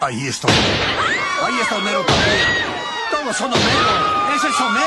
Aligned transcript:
Ahí 0.00 0.26
está 0.26 0.48
Ahí 0.48 1.60
está 1.60 1.76
Homero 1.76 2.04
también. 2.04 2.38
Todos 3.10 3.36
son 3.36 3.52
Homero. 3.52 4.34
Ese 4.34 4.48
es 4.48 4.60
Homero. 4.60 4.86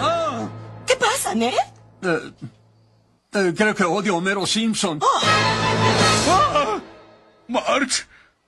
Ah. 0.00 0.48
¿Qué 0.86 0.96
pasa, 0.96 1.34
Ned? 1.34 1.54
Eh, 2.02 2.32
eh, 3.34 3.54
creo 3.56 3.74
que 3.74 3.84
odio 3.84 4.14
a 4.14 4.16
Homero 4.18 4.46
Simpson. 4.46 5.00
Ah. 5.02 6.80
March, 7.48 8.06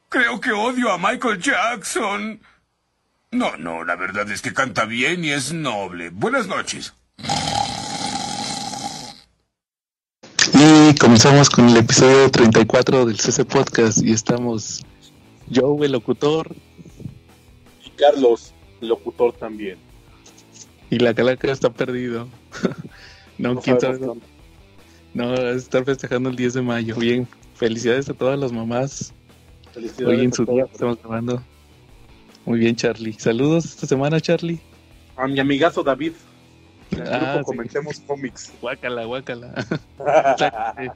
creo 0.09 0.41
que 0.41 0.53
odio 0.53 0.93
a 0.93 0.99
Michael 0.99 1.41
Jackson. 1.41 2.41
No, 3.31 3.57
no, 3.57 3.85
la 3.85 3.97
verdad 3.97 4.31
es 4.31 4.43
que 4.43 4.53
canta 4.53 4.85
bien 4.85 5.25
y 5.25 5.31
es 5.31 5.53
noble. 5.53 6.11
Buenas 6.11 6.47
noches. 6.47 6.93
Y 10.53 10.94
comenzamos 11.05 11.51
con 11.51 11.69
el 11.69 11.77
episodio 11.77 12.31
34 12.31 13.05
del 13.05 13.19
CC 13.19 13.45
Podcast 13.45 14.03
y 14.03 14.13
estamos 14.13 14.83
Joe, 15.55 15.85
el 15.85 15.93
locutor. 15.93 16.57
Y 17.85 17.91
Carlos, 17.91 18.55
el 18.81 18.89
locutor 18.89 19.35
también. 19.35 19.77
Y 20.89 20.99
la 20.99 21.13
calaca 21.13 21.53
está 21.53 21.69
perdido. 21.69 22.27
no, 23.39 23.61
quién 23.61 23.79
sabe. 23.79 24.01
No, 25.13 25.35
estar 25.35 25.85
festejando 25.85 26.31
el 26.31 26.37
10 26.37 26.55
de 26.55 26.63
mayo. 26.63 26.97
Bien, 26.97 27.29
felicidades 27.55 28.09
a 28.09 28.15
todas 28.15 28.39
las 28.39 28.51
mamás. 28.51 29.13
Felicidades 29.75 30.19
Hoy 30.19 30.25
en 30.25 30.33
su 30.33 30.47
día 30.47 30.65
estamos 30.73 30.99
grabando. 31.03 31.43
Muy 32.47 32.61
bien, 32.61 32.77
Charlie. 32.77 33.13
Saludos 33.13 33.67
esta 33.67 33.87
semana, 33.87 34.23
Charlie. 34.23 34.59
A 35.19 35.27
mi 35.27 35.39
amigazo 35.39 35.83
David. 35.83 36.13
En 36.97 37.07
el 37.07 37.13
Ah, 37.15 37.19
grupo 37.35 37.39
sí. 37.39 37.45
comentemos 37.57 38.01
cómics. 38.01 38.53
Guácala, 38.61 39.05
guácala. 39.05 39.67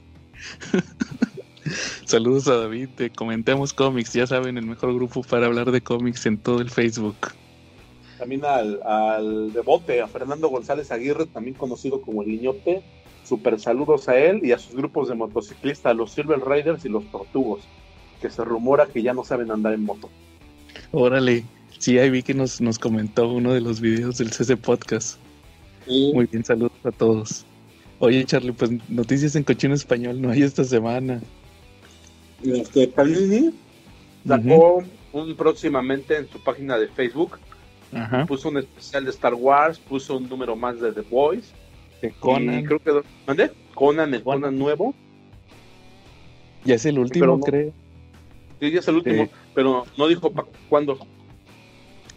Saludos 2.06 2.48
a 2.48 2.56
David 2.56 2.88
de 2.96 3.10
Comentemos 3.10 3.72
Cómics. 3.74 4.12
Ya 4.14 4.26
saben, 4.26 4.56
el 4.56 4.64
mejor 4.66 4.94
grupo 4.94 5.22
para 5.22 5.46
hablar 5.46 5.70
de 5.70 5.80
cómics 5.82 6.24
en 6.26 6.38
todo 6.38 6.60
el 6.60 6.70
Facebook. 6.70 7.16
También 8.18 8.44
al, 8.44 8.80
al 8.84 9.52
devote, 9.52 10.00
a 10.00 10.08
Fernando 10.08 10.48
González 10.48 10.90
Aguirre, 10.90 11.26
también 11.26 11.54
conocido 11.54 12.00
como 12.00 12.22
el 12.22 12.28
Niñote. 12.28 12.82
Super 13.24 13.60
saludos 13.60 14.08
a 14.08 14.16
él 14.18 14.40
y 14.42 14.52
a 14.52 14.58
sus 14.58 14.74
grupos 14.74 15.08
de 15.08 15.14
motociclistas, 15.14 15.94
los 15.94 16.12
Silver 16.12 16.40
Riders 16.40 16.84
y 16.86 16.88
los 16.88 17.04
Tortugos, 17.10 17.60
que 18.22 18.30
se 18.30 18.42
rumora 18.42 18.86
que 18.86 19.02
ya 19.02 19.12
no 19.12 19.22
saben 19.24 19.50
andar 19.50 19.74
en 19.74 19.84
moto. 19.84 20.08
Órale. 20.92 21.44
Sí, 21.78 21.98
ahí 21.98 22.08
vi 22.10 22.22
que 22.22 22.32
nos, 22.34 22.60
nos 22.62 22.78
comentó 22.78 23.28
uno 23.28 23.52
de 23.52 23.60
los 23.60 23.80
videos 23.80 24.16
del 24.18 24.32
CC 24.32 24.56
Podcast. 24.56 25.18
Muy 25.88 26.26
bien, 26.26 26.44
saludos 26.44 26.72
a 26.84 26.90
todos. 26.90 27.44
Oye, 27.98 28.24
Charlie, 28.24 28.52
pues 28.52 28.70
noticias 28.88 29.34
en 29.36 29.42
cochino 29.42 29.74
español 29.74 30.20
no 30.20 30.30
hay 30.30 30.42
esta 30.42 30.64
semana. 30.64 31.20
Este, 32.44 32.86
Panini 32.88 33.50
sacó 34.26 34.84
un 35.12 35.34
próximamente 35.34 36.16
en 36.16 36.28
su 36.28 36.38
página 36.40 36.78
de 36.78 36.86
Facebook, 36.88 37.38
Ajá. 37.92 38.26
puso 38.26 38.50
un 38.50 38.58
especial 38.58 39.04
de 39.04 39.10
Star 39.10 39.34
Wars, 39.34 39.78
puso 39.78 40.16
un 40.18 40.28
número 40.28 40.54
más 40.54 40.80
de 40.80 40.92
The 40.92 41.00
Boys. 41.00 41.52
De 42.02 42.08
Y 42.08 42.10
Conan. 42.12 42.64
creo 42.64 42.78
que. 42.78 43.00
¿Mande? 43.26 43.50
Conan, 43.74 44.14
el 44.14 44.22
Conan. 44.22 44.56
Nuevo. 44.56 44.94
Ya 46.64 46.74
es 46.76 46.86
el 46.86 46.98
último, 46.98 47.26
no- 47.26 47.40
creo. 47.40 47.72
Sí, 48.60 48.70
ya 48.70 48.78
es 48.80 48.88
el 48.88 48.96
último, 48.96 49.24
Sí. 49.24 49.30
pero 49.54 49.86
no 49.96 50.06
dijo 50.08 50.30
pa- 50.30 50.46
cuándo. 50.68 50.98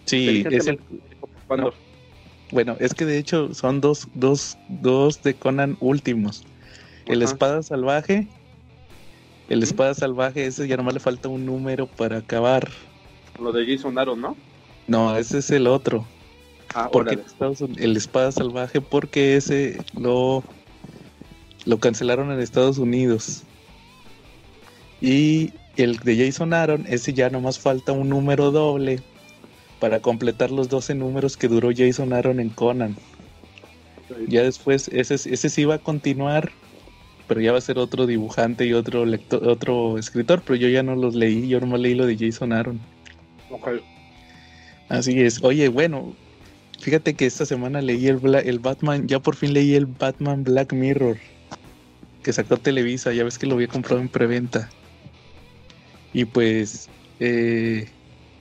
Sí, 0.05 0.43
es 0.51 0.67
el. 0.67 0.79
No. 1.49 1.71
Bueno, 2.51 2.75
es 2.79 2.93
que 2.93 3.05
de 3.05 3.17
hecho 3.17 3.53
son 3.53 3.79
dos, 3.81 4.07
dos, 4.13 4.57
dos 4.67 5.23
de 5.23 5.33
Conan 5.33 5.77
últimos. 5.79 6.43
El. 7.05 7.21
Espada 7.21 7.63
Salvaje. 7.63 8.27
El. 9.49 9.63
Espada 9.63 9.93
Salvaje, 9.93 10.45
ese 10.45 10.67
ya 10.67 10.77
nomás 10.77 10.93
le 10.93 10.99
falta 10.99 11.29
un 11.29 11.45
número 11.45 11.87
para 11.87 12.17
acabar. 12.17 12.69
Lo 13.39 13.51
de 13.51 13.65
Jason 13.65 13.97
Aaron, 13.97 14.21
¿no? 14.21 14.35
No, 14.87 15.15
ese 15.17 15.39
es 15.39 15.49
el 15.51 15.67
otro. 15.67 16.05
Ah, 16.73 16.89
Porque 16.91 17.15
Estados 17.15 17.61
Unidos- 17.61 17.81
el 17.83 17.97
Espada 17.97 18.31
Salvaje, 18.31 18.79
porque 18.81 19.35
ese 19.35 19.77
lo, 19.97 20.43
lo 21.65 21.79
cancelaron 21.79 22.31
en 22.31 22.39
Estados 22.39 22.77
Unidos. 22.77 23.43
Y 25.01 25.51
el 25.77 25.97
de 25.97 26.25
Jason 26.25 26.53
Aaron, 26.53 26.85
ese 26.87 27.13
ya 27.13 27.29
nomás 27.29 27.59
falta 27.59 27.91
un 27.91 28.09
número 28.09 28.51
doble 28.51 29.01
para 29.81 29.99
completar 29.99 30.51
los 30.51 30.69
12 30.69 30.95
números 30.95 31.35
que 31.37 31.49
duró 31.49 31.71
Jason 31.75 32.13
Aaron 32.13 32.39
en 32.39 32.51
Conan. 32.51 32.95
Ya 34.29 34.43
después, 34.43 34.87
ese, 34.89 35.15
ese 35.15 35.49
sí 35.49 35.65
va 35.65 35.75
a 35.75 35.79
continuar, 35.79 36.51
pero 37.27 37.41
ya 37.41 37.51
va 37.51 37.57
a 37.57 37.61
ser 37.61 37.79
otro 37.79 38.05
dibujante 38.05 38.65
y 38.65 38.73
otro 38.73 39.05
lector, 39.05 39.47
otro 39.47 39.97
escritor, 39.97 40.43
pero 40.45 40.55
yo 40.57 40.69
ya 40.69 40.83
no 40.83 40.95
los 40.95 41.15
leí, 41.15 41.47
yo 41.49 41.59
nomás 41.59 41.79
leí 41.81 41.95
lo 41.95 42.05
de 42.05 42.17
Jason 42.17 42.53
Aaron. 42.53 42.79
Así 44.89 45.19
es. 45.21 45.43
Oye, 45.43 45.69
bueno, 45.69 46.19
fíjate 46.79 47.15
que 47.15 47.25
esta 47.25 47.45
semana 47.45 47.81
leí 47.81 48.07
el, 48.07 48.19
Bla- 48.19 48.41
el 48.45 48.59
Batman, 48.59 49.07
ya 49.07 49.19
por 49.19 49.35
fin 49.35 49.53
leí 49.53 49.73
el 49.75 49.87
Batman 49.87 50.43
Black 50.43 50.73
Mirror 50.73 51.17
que 52.23 52.33
sacó 52.33 52.57
Televisa, 52.57 53.13
ya 53.13 53.23
ves 53.23 53.39
que 53.39 53.47
lo 53.47 53.55
había 53.55 53.67
comprado 53.67 54.01
en 54.01 54.09
preventa. 54.09 54.69
Y 56.13 56.25
pues, 56.25 56.91
eh, 57.19 57.85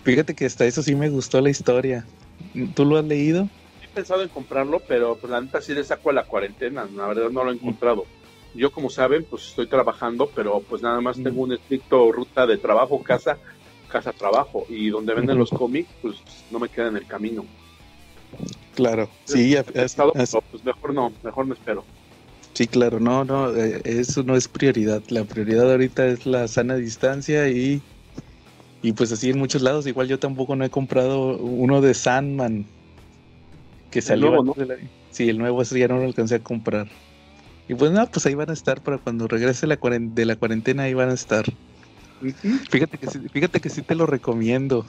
fíjate 0.04 0.34
que 0.34 0.46
hasta 0.46 0.64
eso 0.66 0.82
sí 0.82 0.94
me 0.94 1.08
gustó 1.10 1.40
la 1.40 1.50
historia. 1.50 2.06
¿Tú 2.74 2.84
lo 2.84 2.96
has 2.98 3.04
leído? 3.04 3.48
He 3.82 3.88
pensado 3.88 4.22
en 4.22 4.28
comprarlo, 4.28 4.80
pero 4.86 5.16
pues 5.16 5.30
la 5.30 5.40
neta 5.40 5.60
sí 5.60 5.74
le 5.74 5.84
saco 5.84 6.10
a 6.10 6.12
la 6.12 6.24
cuarentena. 6.24 6.86
La 6.94 7.06
verdad 7.08 7.30
no 7.30 7.44
lo 7.44 7.50
he 7.50 7.54
encontrado. 7.54 8.04
Yo, 8.54 8.70
como 8.72 8.90
saben, 8.90 9.24
pues 9.28 9.48
estoy 9.48 9.68
trabajando, 9.68 10.28
pero 10.34 10.60
pues 10.60 10.82
nada 10.82 11.00
más 11.00 11.18
Mm. 11.18 11.22
tengo 11.24 11.42
un 11.42 11.52
estricto 11.52 12.10
ruta 12.12 12.46
de 12.46 12.58
trabajo, 12.58 13.02
casa, 13.02 13.38
casa, 13.88 14.12
trabajo. 14.12 14.66
Y 14.68 14.90
donde 14.90 15.14
venden 15.14 15.38
los 15.38 15.50
cómics, 15.50 15.90
pues 16.02 16.16
no 16.50 16.58
me 16.58 16.68
queda 16.68 16.88
en 16.88 16.96
el 16.96 17.06
camino. 17.06 17.44
Claro. 18.74 19.10
Sí, 19.24 19.54
He 19.54 19.62
pensado, 19.64 20.12
pero, 20.12 20.42
pues 20.50 20.64
mejor 20.64 20.94
no, 20.94 21.12
mejor 21.22 21.46
me 21.46 21.54
espero. 21.54 21.84
sí, 22.54 22.66
claro. 22.66 22.98
No, 23.00 23.24
no, 23.24 23.54
eh, 23.54 23.80
eso 23.84 24.22
no 24.22 24.36
es 24.36 24.48
prioridad. 24.48 25.02
La 25.08 25.24
prioridad 25.24 25.70
ahorita 25.70 26.06
es 26.06 26.26
la 26.26 26.48
sana 26.48 26.76
distancia 26.76 27.48
y, 27.48 27.82
y 28.82 28.92
pues 28.92 29.12
así 29.12 29.30
en 29.30 29.38
muchos 29.38 29.62
lados. 29.62 29.86
Igual 29.86 30.08
yo 30.08 30.18
tampoco 30.18 30.56
no 30.56 30.64
he 30.64 30.70
comprado 30.70 31.36
uno 31.38 31.80
de 31.80 31.94
Sandman 31.94 32.64
que 33.90 34.00
salió. 34.02 34.28
nuevo, 34.30 34.52
antes 34.52 34.68
de 34.68 34.76
la- 34.76 34.90
Sí, 35.10 35.28
el 35.28 35.38
nuevo 35.38 35.60
ese 35.62 35.78
ya 35.78 35.88
no 35.88 35.96
lo 35.98 36.04
alcancé 36.04 36.36
a 36.36 36.38
comprar. 36.42 36.88
Y 37.68 37.74
pues 37.74 37.90
nada, 37.90 38.06
pues 38.10 38.24
ahí 38.26 38.34
van 38.34 38.50
a 38.50 38.52
estar 38.52 38.80
para 38.80 38.98
cuando 38.98 39.26
regrese 39.28 39.66
la 39.66 39.76
de 39.76 40.24
la 40.24 40.36
cuarentena, 40.36 40.84
ahí 40.84 40.94
van 40.94 41.10
a 41.10 41.14
estar. 41.14 41.44
Fíjate 42.70 42.98
que, 42.98 43.06
sí- 43.08 43.28
fíjate 43.32 43.60
que 43.60 43.70
sí 43.70 43.82
te 43.82 43.94
lo 43.94 44.06
recomiendo. 44.06 44.84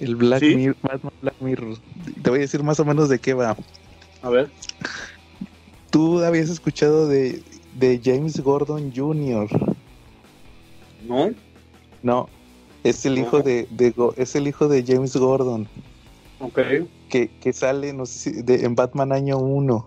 El 0.00 0.16
Black 0.16 0.40
¿Sí? 0.40 0.54
Mirror, 0.56 0.76
Batman 0.82 1.12
Black 1.20 1.34
Mirror. 1.40 1.78
Te 2.22 2.30
voy 2.30 2.38
a 2.38 2.42
decir 2.42 2.62
más 2.62 2.80
o 2.80 2.84
menos 2.84 3.08
de 3.08 3.18
qué 3.18 3.34
va. 3.34 3.56
A 4.22 4.30
ver. 4.30 4.50
Tú 5.90 6.20
habías 6.24 6.48
escuchado 6.48 7.06
de, 7.08 7.42
de 7.78 8.00
James 8.02 8.40
Gordon 8.40 8.92
Jr. 8.94 9.48
¿No? 11.06 11.30
No, 12.02 12.28
es 12.84 13.06
el 13.06 13.18
hijo 13.18 13.42
de, 13.42 13.68
es 14.16 14.34
el 14.36 14.48
hijo 14.48 14.68
de 14.68 14.84
James 14.84 15.16
Gordon 15.16 15.68
Ok. 16.40 16.58
que, 17.08 17.30
que 17.40 17.52
sale, 17.52 17.92
no 17.92 18.06
sé 18.06 18.18
si 18.18 18.42
de- 18.42 18.64
en 18.64 18.74
Batman 18.74 19.12
año 19.12 19.38
1. 19.38 19.86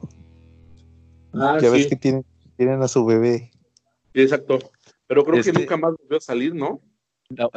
Ah, 1.33 1.57
ya 1.61 1.69
sí, 1.69 1.75
ves 1.77 1.87
que 1.87 1.95
tienen, 1.97 2.25
tienen 2.55 2.81
a 2.81 2.87
su 2.87 3.05
bebé. 3.05 3.51
exacto. 4.13 4.59
Pero 5.07 5.23
creo 5.23 5.39
Este- 5.39 5.51
que 5.51 5.59
nunca 5.59 5.77
más 5.77 5.93
volvió 5.99 6.17
a 6.17 6.21
salir, 6.21 6.55
¿no? 6.55 6.81
No, 7.29 7.49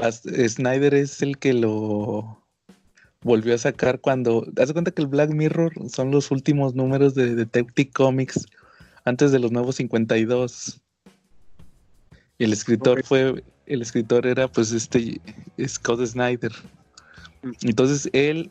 Snyder 0.49 0.95
es 0.95 1.23
el 1.23 1.39
que 1.39 1.53
lo 1.55 2.43
volvió 3.23 3.55
a 3.55 3.59
sacar 3.59 4.01
cuando. 4.01 4.45
Haz 4.57 4.69
de 4.69 4.73
cuenta 4.73 4.91
que 4.91 5.03
el 5.03 5.09
Black 5.09 5.31
Mirror 5.31 5.73
son 5.89 6.11
los 6.11 6.31
últimos 6.31 6.75
números 6.75 7.15
de 7.15 7.35
Detective 7.35 7.91
Comics 7.93 8.47
antes 9.05 9.31
de 9.31 9.39
los 9.39 9.53
nuevos 9.53 9.77
52. 9.77 10.81
Y 12.39 12.45
el 12.45 12.53
escritor 12.53 13.05
fue. 13.05 13.43
El 13.67 13.83
escritor 13.83 14.27
era 14.27 14.49
pues 14.49 14.73
este 14.73 15.21
Scott 15.67 16.05
Snyder. 16.07 16.53
Entonces 17.63 18.09
él 18.13 18.51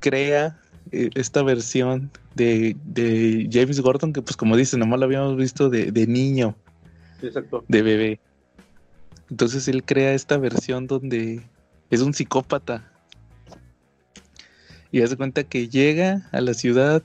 crea 0.00 0.60
eh, 0.92 1.10
esta 1.14 1.42
versión 1.42 2.10
de, 2.34 2.76
de 2.84 3.48
James 3.50 3.80
Gordon 3.80 4.12
que 4.12 4.22
pues 4.22 4.36
como 4.36 4.56
dice, 4.56 4.76
nomás 4.76 5.00
lo 5.00 5.06
habíamos 5.06 5.36
visto 5.36 5.68
de, 5.68 5.90
de 5.90 6.06
niño 6.06 6.54
exacto. 7.22 7.64
de 7.66 7.82
bebé. 7.82 8.20
Entonces 9.30 9.66
él 9.68 9.82
crea 9.82 10.14
esta 10.14 10.38
versión 10.38 10.86
donde 10.86 11.42
es 11.90 12.00
un 12.00 12.14
psicópata. 12.14 12.92
Y 14.92 15.02
hace 15.02 15.16
cuenta 15.16 15.44
que 15.44 15.68
llega 15.68 16.28
a 16.32 16.40
la 16.40 16.54
ciudad 16.54 17.02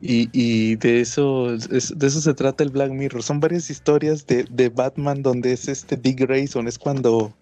y, 0.00 0.28
y 0.32 0.76
de 0.76 1.00
eso 1.00 1.54
es- 1.54 1.98
de 1.98 2.06
eso 2.06 2.20
se 2.20 2.34
trata 2.34 2.62
el 2.64 2.70
Black 2.70 2.90
Mirror. 2.92 3.22
Son 3.22 3.40
varias 3.40 3.70
historias 3.70 4.26
de, 4.26 4.44
de 4.44 4.68
Batman 4.68 5.22
donde 5.22 5.52
es 5.52 5.68
este 5.68 5.96
Dick 5.96 6.20
Grayson, 6.20 6.68
es 6.68 6.78
cuando 6.78 7.32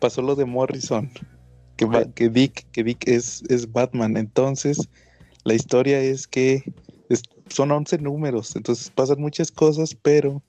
pasó 0.00 0.22
lo 0.22 0.34
de 0.34 0.44
Morrison, 0.44 1.10
que, 1.76 1.84
va- 1.84 2.04
que 2.12 2.28
Dick, 2.28 2.66
que 2.72 2.84
Dick 2.84 3.06
es, 3.08 3.42
es 3.48 3.70
Batman. 3.72 4.16
Entonces, 4.16 4.88
la 5.44 5.54
historia 5.54 6.00
es 6.00 6.26
que 6.26 6.62
es- 7.08 7.22
son 7.48 7.70
11 7.72 7.98
números, 7.98 8.54
entonces 8.56 8.90
pasan 8.90 9.20
muchas 9.20 9.50
cosas, 9.52 9.94
pero 9.94 10.42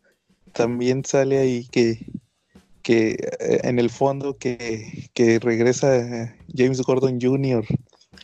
también 0.54 1.04
sale 1.04 1.40
ahí 1.40 1.68
que, 1.72 2.06
que 2.84 3.12
eh, 3.40 3.60
en 3.64 3.80
el 3.80 3.90
fondo 3.90 4.38
que, 4.38 5.10
que 5.14 5.40
regresa 5.40 5.96
eh, 5.98 6.36
James 6.56 6.82
Gordon 6.82 7.20
Jr. 7.20 7.66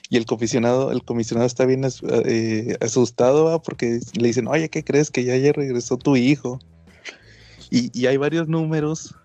y 0.09 0.17
el 0.17 0.25
comisionado, 0.25 0.91
el 0.91 1.03
comisionado 1.03 1.45
está 1.45 1.65
bien 1.65 1.85
eh, 2.25 2.77
asustado 2.81 3.45
¿va? 3.45 3.61
porque 3.61 3.99
le 4.19 4.27
dicen, 4.27 4.47
oye, 4.47 4.67
¿qué 4.69 4.83
crees 4.83 5.11
que 5.11 5.23
ya, 5.23 5.37
ya 5.37 5.53
regresó 5.53 5.97
tu 5.97 6.15
hijo? 6.15 6.59
Y, 7.69 7.97
y 7.97 8.07
hay 8.07 8.17
varios 8.17 8.47
números. 8.47 9.15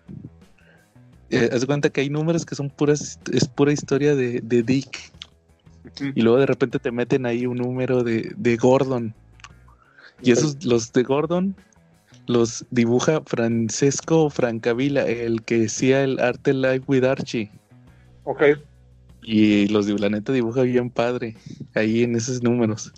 Eh, 1.31 1.49
haz 1.51 1.65
cuenta 1.65 1.89
que 1.89 2.01
hay 2.01 2.11
números 2.11 2.45
que 2.45 2.53
son 2.53 2.69
puras, 2.69 3.19
es 3.33 3.47
pura 3.47 3.73
historia 3.73 4.15
de, 4.15 4.41
de 4.41 4.61
Dick. 4.61 5.11
Y 6.13 6.21
luego 6.21 6.37
de 6.37 6.45
repente 6.45 6.77
te 6.77 6.91
meten 6.91 7.25
ahí 7.25 7.47
un 7.47 7.57
número 7.57 8.03
de, 8.03 8.31
de 8.37 8.55
Gordon. 8.55 9.15
Y 10.21 10.31
esos, 10.31 10.63
los 10.63 10.93
de 10.93 11.01
Gordon, 11.01 11.55
los 12.27 12.63
dibuja 12.69 13.21
Francesco 13.25 14.29
Francavilla, 14.29 15.07
el 15.07 15.41
que 15.41 15.65
hacía 15.65 16.03
el 16.03 16.19
arte 16.19 16.53
live 16.53 16.83
with 16.87 17.03
Archie. 17.03 17.49
Ok. 18.23 18.43
Y 19.27 19.67
los 19.69 19.87
de 19.87 19.97
la 19.97 20.09
neta 20.09 20.31
dibuja 20.31 20.61
bien 20.61 20.91
padre 20.91 21.35
ahí 21.73 22.03
en 22.03 22.15
esos 22.15 22.43
números. 22.43 22.93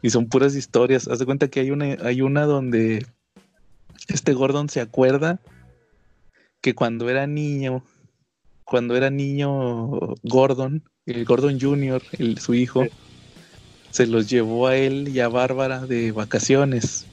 Y 0.00 0.08
son 0.08 0.26
puras 0.28 0.54
historias. 0.54 1.08
Haz 1.08 1.18
de 1.18 1.26
cuenta 1.26 1.48
que 1.48 1.60
hay 1.60 1.70
una, 1.70 1.96
hay 2.02 2.22
una 2.22 2.44
donde 2.46 3.04
este 4.08 4.32
Gordon 4.32 4.70
se 4.70 4.80
acuerda 4.80 5.40
que 6.62 6.74
cuando 6.74 7.10
era 7.10 7.26
niño, 7.26 7.84
cuando 8.64 8.96
era 8.96 9.10
niño 9.10 9.90
Gordon, 10.22 10.82
el 11.04 11.24
Gordon 11.26 11.60
Jr., 11.60 12.02
el, 12.18 12.38
su 12.38 12.54
hijo, 12.54 12.84
Sí. 12.84 12.90
se 13.90 14.06
los 14.06 14.30
llevó 14.30 14.68
a 14.68 14.76
él 14.76 15.08
y 15.08 15.20
a 15.20 15.28
Bárbara 15.28 15.86
de 15.86 16.12
vacaciones. 16.12 17.04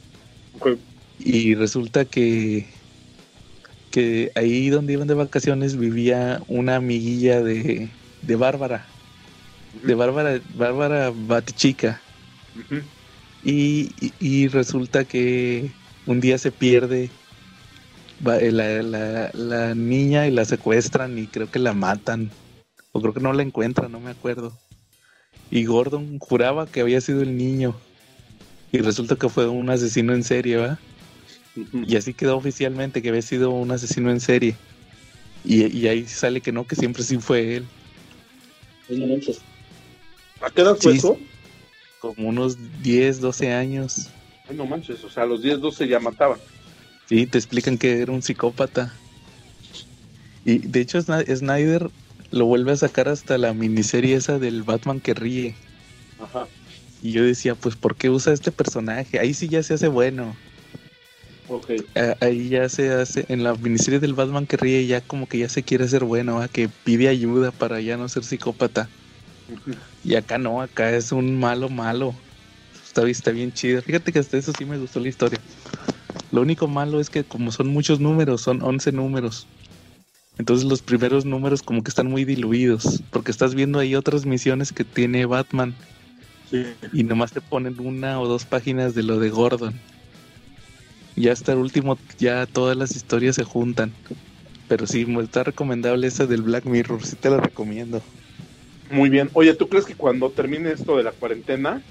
Y 1.20 1.56
resulta 1.56 2.06
que, 2.06 2.68
que 3.92 4.32
ahí 4.36 4.70
donde 4.70 4.94
iban 4.94 5.08
de 5.08 5.14
vacaciones 5.14 5.76
vivía 5.76 6.42
una 6.48 6.78
amiguilla 6.78 7.42
de, 7.42 7.90
de 8.28 8.36
Bárbara, 8.36 8.80
de 9.86 9.96
Bárbara, 9.96 10.42
Bárbara 10.46 11.12
Batichica. 11.16 11.92
Y, 13.42 13.92
y- 13.98 14.16
y 14.20 14.48
resulta 14.50 15.06
que 15.06 15.78
un 16.06 16.20
día 16.20 16.38
se 16.38 16.52
pierde 16.52 17.18
eh, 18.40 18.52
la, 18.52 18.82
la- 18.84 19.32
la 19.34 19.76
niña 19.76 20.28
y 20.28 20.32
la 20.32 20.46
secuestran 20.46 21.18
y 21.18 21.30
creo 21.30 21.50
que 21.50 21.60
la 21.60 21.74
matan. 21.74 22.36
O 22.92 23.02
creo 23.02 23.14
que 23.14 23.20
no 23.22 23.34
la 23.34 23.44
encuentran, 23.44 23.92
no 23.92 24.00
me 24.00 24.12
acuerdo. 24.12 24.62
Y 25.50 25.66
Gordon 25.66 26.20
juraba 26.20 26.72
que 26.72 26.82
había 26.82 27.02
sido 27.02 27.22
el 27.24 27.38
niño. 27.38 27.88
Y 28.72 28.80
resulta 28.80 29.18
que 29.18 29.30
fue 29.30 29.48
un 29.50 29.70
asesino 29.70 30.14
en 30.14 30.24
serie, 30.24 30.58
¿va? 30.58 30.86
Y 31.56 31.98
así 31.98 32.14
quedó 32.16 32.38
oficialmente 32.38 33.02
que 33.02 33.10
había 33.10 33.22
sido 33.24 33.52
un 33.52 33.72
asesino 33.72 34.12
en 34.12 34.20
serie. 34.22 34.64
Y, 35.44 35.68
y 35.78 35.88
ahí 35.90 36.08
sale 36.08 36.42
que 36.44 36.54
no, 36.54 36.68
que 36.68 36.78
siempre 36.78 37.04
sí 37.04 37.20
fue 37.20 37.56
él. 37.58 37.75
¿A 40.42 40.50
qué 40.52 40.62
edad 40.62 40.76
fue 40.80 40.94
Sí. 40.94 40.98
eso? 41.00 41.18
Como 42.00 42.30
unos 42.30 42.58
10, 42.84 43.20
12 43.20 43.54
años. 43.54 44.10
Ay, 44.50 44.56
no 44.56 44.66
manches, 44.66 45.04
o 45.04 45.10
sea, 45.10 45.24
a 45.24 45.26
los 45.26 45.42
10, 45.42 45.60
12 45.60 45.88
ya 45.88 46.00
mataban. 46.00 46.38
Sí, 47.08 47.26
te 47.26 47.38
explican 47.38 47.78
que 47.78 48.02
era 48.02 48.12
un 48.12 48.22
psicópata. 48.22 48.94
Y 50.44 50.60
de 50.60 50.82
hecho 50.82 51.02
Snyder 51.02 51.90
lo 52.32 52.46
vuelve 52.46 52.72
a 52.72 52.76
sacar 52.78 53.10
hasta 53.10 53.38
la 53.38 53.54
miniserie 53.54 54.16
esa 54.16 54.38
del 54.38 54.64
Batman 54.64 55.00
que 55.00 55.14
ríe. 55.14 55.56
Ajá. 56.20 56.48
Y 57.02 57.12
yo 57.12 57.24
decía, 57.24 57.56
pues, 57.56 57.76
¿por 57.76 57.96
qué 57.96 58.10
usa 58.10 58.34
este 58.34 58.52
personaje? 58.52 59.20
Ahí 59.20 59.34
sí 59.34 59.48
ya 59.48 59.62
se 59.64 59.76
hace 59.76 59.88
bueno. 59.88 60.36
Ok. 61.48 61.72
Ah, 61.96 62.16
Ahí 62.22 62.50
ya 62.50 62.68
se 62.70 62.92
hace, 62.92 63.26
en 63.30 63.44
la 63.44 63.54
miniserie 63.56 64.00
del 64.00 64.14
Batman 64.14 64.48
que 64.48 64.58
ríe 64.58 64.86
ya 64.88 65.02
como 65.02 65.28
que 65.28 65.40
ya 65.40 65.50
se 65.50 65.64
quiere 65.64 65.86
hacer 65.86 66.04
bueno, 66.04 66.44
que 66.52 66.70
pide 66.84 67.08
ayuda 67.08 67.52
para 67.52 67.80
ya 67.82 67.98
no 67.98 68.08
ser 68.10 68.24
psicópata. 68.24 68.90
Y 70.04 70.14
acá 70.14 70.38
no, 70.38 70.62
acá 70.62 70.92
es 70.92 71.12
un 71.12 71.40
malo 71.40 71.68
malo. 71.68 72.14
Está, 72.86 73.08
está 73.10 73.32
bien 73.32 73.52
chido. 73.52 73.82
Fíjate 73.82 74.12
que 74.12 74.20
hasta 74.20 74.38
eso 74.38 74.54
sí 74.56 74.64
me 74.64 74.78
gustó 74.78 75.00
la 75.00 75.08
historia. 75.10 75.40
Lo 76.32 76.42
único 76.42 76.68
malo 76.68 77.00
es 77.00 77.10
que 77.10 77.24
como 77.24 77.52
son 77.52 77.70
muchos 77.70 78.00
números, 78.00 78.42
son 78.42 78.62
11 78.62 78.92
números. 78.92 79.48
Entonces 80.38 80.66
los 80.68 80.84
primeros 80.84 81.26
números 81.26 81.64
como 81.64 81.84
que 81.84 81.90
están 81.90 82.08
muy 82.08 82.24
diluidos, 82.24 83.02
porque 83.10 83.32
estás 83.32 83.56
viendo 83.56 83.80
ahí 83.80 83.96
otras 83.96 84.28
misiones 84.28 84.72
que 84.72 84.84
tiene 84.84 85.26
Batman 85.26 85.74
Sí. 86.52 86.64
y 86.94 87.04
nomás 87.04 87.32
te 87.32 87.42
ponen 87.42 87.80
una 87.80 88.20
o 88.20 88.28
dos 88.28 88.46
páginas 88.46 88.94
de 88.94 89.02
lo 89.02 89.18
de 89.20 89.30
Gordon. 89.32 89.74
Ya 91.16 91.32
hasta 91.32 91.54
el 91.54 91.60
último, 91.60 91.98
ya 92.18 92.46
todas 92.46 92.76
las 92.76 92.96
historias 92.96 93.36
se 93.36 93.44
juntan. 93.44 93.94
Pero 94.68 94.88
sí, 94.88 95.06
está 95.22 95.44
recomendable 95.44 96.08
esa 96.08 96.26
del 96.26 96.42
Black 96.42 96.66
Mirror, 96.66 97.06
sí 97.06 97.16
te 97.16 97.30
la 97.30 97.38
recomiendo. 97.38 98.02
Muy 98.90 99.10
bien. 99.10 99.30
Oye, 99.34 99.54
¿tú 99.56 99.68
crees 99.70 99.86
que 99.86 99.96
cuando 99.96 100.32
termine 100.32 100.72
esto 100.72 100.98
de 100.98 101.04
la 101.04 101.12
cuarentena, 101.12 101.86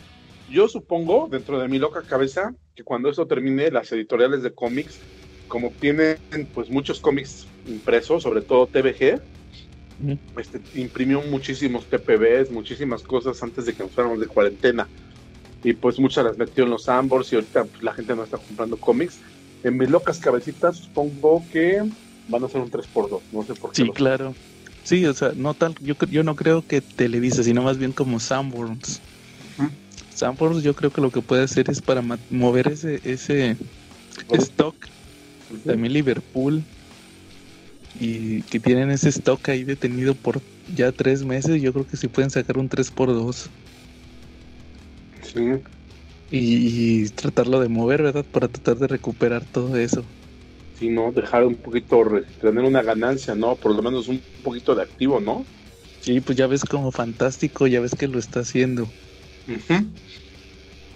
yo 0.46 0.68
supongo, 0.68 1.28
dentro 1.30 1.58
de 1.58 1.68
mi 1.68 1.78
loca 1.78 2.04
cabeza, 2.04 2.54
que 2.74 2.84
cuando 2.84 3.08
eso 3.10 3.26
termine, 3.26 3.70
las 3.70 3.90
editoriales 3.92 4.42
de 4.42 4.54
cómics, 4.54 5.06
como 5.46 5.74
tienen 5.78 6.18
pues 6.52 6.70
muchos 6.70 7.00
cómics 7.00 7.46
impresos, 7.64 8.22
sobre 8.22 8.42
todo 8.42 8.68
TVG, 8.68 9.22
este, 10.36 10.62
imprimió 10.72 11.22
muchísimos 11.22 11.88
TPBs, 11.88 12.50
muchísimas 12.50 13.02
cosas 13.02 13.42
antes 13.42 13.66
de 13.66 13.74
que 13.74 13.82
nos 13.84 13.94
fuéramos 13.94 14.20
de 14.20 14.26
cuarentena. 14.26 14.90
Y 15.64 15.72
pues 15.72 15.98
muchas 15.98 16.24
las 16.24 16.36
metió 16.36 16.64
en 16.64 16.70
los 16.70 16.88
Ambors 16.90 17.32
y 17.32 17.36
ahorita 17.36 17.64
pues, 17.64 17.82
la 17.82 17.94
gente 17.94 18.14
no 18.14 18.22
está 18.22 18.36
comprando 18.36 18.76
cómics. 18.76 19.18
En 19.64 19.78
mis 19.78 19.88
locas 19.88 20.18
cabecitas 20.18 20.76
supongo 20.76 21.42
que 21.50 21.82
van 22.28 22.44
a 22.44 22.48
ser 22.48 22.60
un 22.60 22.70
3x2, 22.70 23.20
no 23.32 23.42
sé 23.44 23.54
por 23.54 23.72
qué. 23.72 23.82
Sí, 23.82 23.90
claro. 23.90 24.34
Sí, 24.82 25.06
o 25.06 25.14
sea, 25.14 25.32
no 25.34 25.54
tal, 25.54 25.74
yo, 25.80 25.94
yo 26.10 26.22
no 26.22 26.36
creo 26.36 26.66
que 26.66 26.82
Televisa, 26.82 27.42
sino 27.42 27.62
más 27.62 27.78
bien 27.78 27.92
como 27.92 28.20
Sanborns. 28.20 29.00
Sanborns 30.14 30.62
yo 30.62 30.74
creo 30.74 30.92
que 30.92 31.00
lo 31.00 31.10
que 31.10 31.22
puede 31.22 31.42
hacer 31.42 31.70
es 31.70 31.80
para 31.80 32.02
mover 32.28 32.68
ese, 32.68 33.00
ese 33.02 33.56
stock, 34.32 34.76
también 35.64 35.94
Liverpool, 35.94 36.62
y 37.98 38.42
que 38.42 38.60
tienen 38.60 38.90
ese 38.90 39.08
stock 39.08 39.48
ahí 39.48 39.64
detenido 39.64 40.14
por 40.14 40.42
ya 40.74 40.92
tres 40.92 41.24
meses, 41.24 41.62
yo 41.62 41.72
creo 41.72 41.86
que 41.86 41.96
sí 41.96 42.08
pueden 42.08 42.30
sacar 42.30 42.58
un 42.58 42.68
3x2 42.68 43.48
Sí. 45.34 45.40
y, 46.30 47.02
y 47.04 47.08
tratarlo 47.10 47.60
de 47.60 47.68
mover, 47.68 48.02
¿verdad? 48.02 48.24
Para 48.24 48.48
tratar 48.48 48.76
de 48.78 48.86
recuperar 48.88 49.44
todo 49.44 49.76
eso. 49.76 50.04
Sí, 50.78 50.88
¿no? 50.88 51.12
Dejar 51.12 51.44
un 51.44 51.54
poquito, 51.56 52.02
tener 52.40 52.64
una 52.64 52.82
ganancia, 52.82 53.34
¿no? 53.34 53.56
Por 53.56 53.74
lo 53.74 53.82
menos 53.82 54.08
un 54.08 54.20
poquito 54.42 54.74
de 54.74 54.82
activo, 54.82 55.20
¿no? 55.20 55.44
Sí, 56.00 56.20
pues 56.20 56.36
ya 56.36 56.46
ves 56.46 56.64
como 56.64 56.90
fantástico, 56.92 57.66
ya 57.66 57.80
ves 57.80 57.94
que 57.94 58.08
lo 58.08 58.18
está 58.18 58.40
haciendo. 58.40 58.88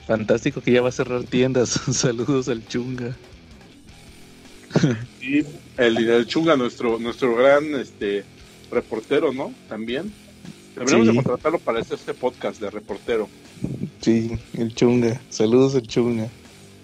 Fantástico 0.07 0.61
que 0.63 0.73
ya 0.73 0.83
va 0.83 0.89
a 0.89 0.93
cerrar 0.93 1.25
tiendas. 1.25 1.71
Saludos 1.93 2.49
al 2.49 2.67
chunga. 2.67 3.17
Y 5.21 5.45
el, 5.77 6.09
el 6.09 6.27
Chunga, 6.27 6.57
nuestro, 6.57 6.99
nuestro 6.99 7.35
gran 7.37 7.75
este 7.75 8.25
reportero, 8.71 9.33
¿no? 9.33 9.53
También. 9.69 10.13
Deberíamos 10.75 11.07
Sí. 11.09 11.13
de 11.13 11.17
contratarlo 11.23 11.59
para 11.59 11.81
este 11.81 12.15
podcast 12.15 12.61
de 12.61 12.71
reportero, 12.71 13.29
Sí, 14.01 14.31
el 14.55 14.75
chunga. 14.75 15.21
Saludos 15.31 15.75
al 15.75 15.87
chunga. 15.87 16.29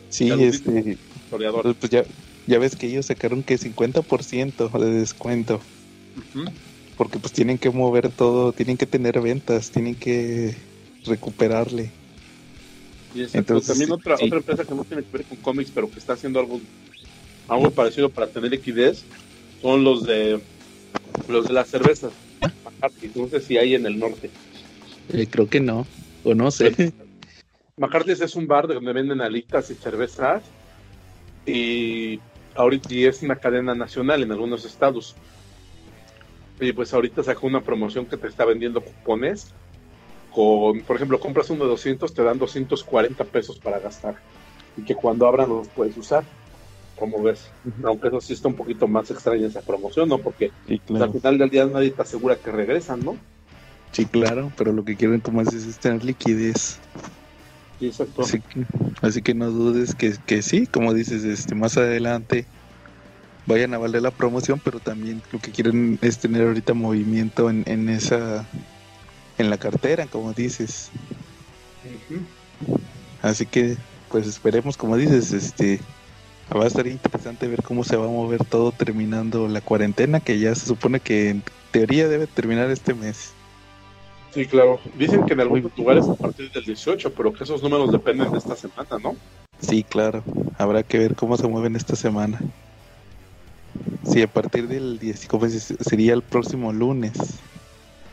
Sí, 0.08 0.28
Saludito. 0.28 0.70
este, 0.70 0.98
historiador. 1.24 1.74
pues 1.74 1.90
ya, 1.90 2.04
ya 2.46 2.58
ves 2.58 2.76
que 2.76 2.86
ellos 2.86 3.06
sacaron 3.06 3.42
que 3.42 3.58
50% 3.58 4.78
de 4.78 4.90
descuento. 4.90 5.60
Porque 6.96 7.18
pues 7.18 7.32
tienen 7.32 7.58
que 7.58 7.70
mover 7.70 8.08
todo, 8.10 8.52
tienen 8.52 8.76
que 8.76 8.86
tener 8.86 9.20
ventas, 9.20 9.70
tienen 9.70 9.94
que 9.94 10.54
recuperarle. 11.04 11.90
Y 13.14 13.22
exacto, 13.22 13.38
Entonces, 13.38 13.68
también 13.68 13.88
sí, 13.88 13.92
otra, 13.92 14.16
sí. 14.16 14.24
otra 14.26 14.38
empresa 14.38 14.64
que 14.64 14.74
no 14.74 14.84
tiene 14.84 15.02
que 15.02 15.16
ver 15.16 15.26
con 15.26 15.38
cómics, 15.38 15.70
pero 15.74 15.90
que 15.90 15.98
está 15.98 16.14
haciendo 16.14 16.40
algo, 16.40 16.60
algo 17.48 17.70
parecido 17.70 18.08
para 18.10 18.28
tener 18.28 18.50
liquidez, 18.50 19.04
son 19.62 19.84
los 19.84 20.04
de 20.04 20.40
los 21.28 21.46
de 21.48 21.52
las 21.54 21.68
cervezas. 21.68 22.12
No 23.14 23.28
sé 23.28 23.40
si 23.40 23.56
hay 23.56 23.74
en 23.74 23.86
el 23.86 23.98
norte. 23.98 24.30
Eh, 25.12 25.26
creo 25.30 25.48
que 25.48 25.60
no, 25.60 25.86
o 26.22 26.34
no 26.34 26.50
sé. 26.50 26.92
McCarthy's 27.76 28.20
es 28.20 28.36
un 28.36 28.46
bar 28.46 28.68
donde 28.68 28.92
venden 28.92 29.20
alitas 29.20 29.68
y 29.70 29.74
cervezas 29.74 30.44
y 31.44 32.20
ahorita 32.54 32.94
y 32.94 33.04
es 33.04 33.22
una 33.22 33.36
cadena 33.36 33.74
nacional 33.74 34.22
en 34.22 34.30
algunos 34.30 34.64
estados. 34.64 35.16
Y 36.60 36.72
pues 36.72 36.94
ahorita 36.94 37.24
sacó 37.24 37.48
una 37.48 37.62
promoción 37.62 38.06
que 38.06 38.16
te 38.16 38.28
está 38.28 38.44
vendiendo 38.44 38.80
cupones 38.80 39.52
con, 40.32 40.82
por 40.82 40.96
ejemplo, 40.96 41.18
compras 41.18 41.50
uno 41.50 41.64
de 41.64 41.70
200, 41.70 42.14
te 42.14 42.22
dan 42.22 42.38
240 42.38 43.24
pesos 43.24 43.58
para 43.58 43.80
gastar 43.80 44.16
y 44.76 44.82
que 44.82 44.94
cuando 44.94 45.26
abran 45.26 45.48
los 45.48 45.68
puedes 45.68 45.96
usar. 45.96 46.24
Como 46.96 47.20
ves, 47.20 47.50
aunque 47.82 48.06
eso 48.06 48.20
sí 48.20 48.34
está 48.34 48.46
un 48.46 48.54
poquito 48.54 48.86
más 48.86 49.10
extraña 49.10 49.48
esa 49.48 49.62
promoción, 49.62 50.08
¿no? 50.08 50.18
Porque 50.18 50.52
Sí, 50.68 50.80
pues, 50.86 51.02
al 51.02 51.10
final 51.10 51.38
del 51.38 51.50
día 51.50 51.66
nadie 51.66 51.90
te 51.90 52.02
asegura 52.02 52.36
que 52.36 52.52
regresan, 52.52 53.00
¿no? 53.00 53.16
Sí, 53.90 54.06
claro, 54.06 54.52
pero 54.56 54.72
lo 54.72 54.84
que 54.84 54.94
quieren 54.94 55.18
como 55.18 55.42
dices 55.42 55.66
es 55.66 55.78
tener 55.80 56.04
liquidez. 56.04 56.78
Exacto. 57.86 58.22
Así 58.22 58.40
que, 58.40 58.64
así 59.02 59.22
que 59.22 59.34
no 59.34 59.50
dudes 59.50 59.94
que, 59.94 60.14
que 60.26 60.42
sí, 60.42 60.66
como 60.66 60.94
dices, 60.94 61.24
este 61.24 61.54
más 61.54 61.76
adelante 61.76 62.46
vayan 63.46 63.74
a 63.74 63.78
valer 63.78 64.02
la 64.02 64.10
promoción, 64.10 64.60
pero 64.64 64.80
también 64.80 65.22
lo 65.32 65.38
que 65.38 65.50
quieren 65.50 65.98
es 66.02 66.18
tener 66.18 66.46
ahorita 66.46 66.74
movimiento 66.74 67.50
en, 67.50 67.62
en 67.66 67.88
esa, 67.88 68.46
en 69.38 69.50
la 69.50 69.58
cartera, 69.58 70.06
como 70.06 70.32
dices. 70.32 70.90
Así 73.22 73.46
que, 73.46 73.76
pues 74.10 74.26
esperemos, 74.26 74.76
como 74.76 74.96
dices, 74.96 75.32
este, 75.32 75.80
va 76.54 76.64
a 76.64 76.68
estar 76.68 76.86
interesante 76.86 77.48
ver 77.48 77.62
cómo 77.62 77.84
se 77.84 77.96
va 77.96 78.06
a 78.06 78.08
mover 78.08 78.44
todo 78.44 78.72
terminando 78.72 79.48
la 79.48 79.60
cuarentena, 79.60 80.20
que 80.20 80.38
ya 80.38 80.54
se 80.54 80.66
supone 80.66 81.00
que 81.00 81.30
en 81.30 81.42
teoría 81.70 82.08
debe 82.08 82.26
terminar 82.26 82.70
este 82.70 82.94
mes. 82.94 83.33
Sí, 84.34 84.46
claro. 84.46 84.80
Dicen 84.98 85.24
que 85.24 85.32
en 85.34 85.40
algunos 85.40 85.70
lugares 85.78 86.08
a 86.08 86.14
partir 86.14 86.50
del 86.50 86.64
18, 86.64 87.14
pero 87.14 87.32
que 87.32 87.44
esos 87.44 87.62
números 87.62 87.92
dependen 87.92 88.32
de 88.32 88.38
esta 88.38 88.56
semana, 88.56 88.98
¿no? 89.00 89.14
Sí, 89.60 89.84
claro. 89.84 90.24
Habrá 90.58 90.82
que 90.82 90.98
ver 90.98 91.14
cómo 91.14 91.36
se 91.36 91.46
mueven 91.46 91.76
esta 91.76 91.94
semana. 91.94 92.40
Sí, 94.02 94.22
a 94.22 94.26
partir 94.26 94.66
del 94.68 94.98
10, 94.98 95.26
¿cómo 95.28 95.48
se- 95.48 95.60
sería 95.82 96.14
el 96.14 96.22
próximo 96.22 96.72
lunes. 96.72 97.12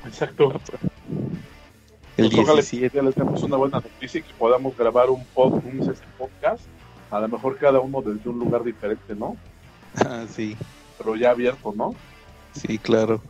Exacto. 0.05 0.53
El 2.17 2.29
Pues 2.29 2.39
ojalá 2.39 2.53
17. 2.61 2.95
ya 2.97 3.01
les 3.03 3.15
demos 3.15 3.41
una 3.43 3.57
buena 3.57 3.79
noticia 3.79 4.19
y 4.19 4.23
que 4.23 4.33
podamos 4.37 4.77
grabar 4.77 5.09
un, 5.09 5.23
pod, 5.33 5.53
un 5.53 5.93
podcast, 6.17 6.63
a 7.09 7.19
lo 7.19 7.27
mejor 7.29 7.57
cada 7.57 7.79
uno 7.79 8.01
desde 8.01 8.29
un 8.29 8.39
lugar 8.39 8.63
diferente, 8.63 9.15
¿no? 9.15 9.35
Ah, 9.95 10.25
sí, 10.33 10.55
Pero 10.97 11.15
ya 11.15 11.31
abierto, 11.31 11.73
¿no? 11.75 11.93
sí, 12.53 12.77
claro. 12.77 13.21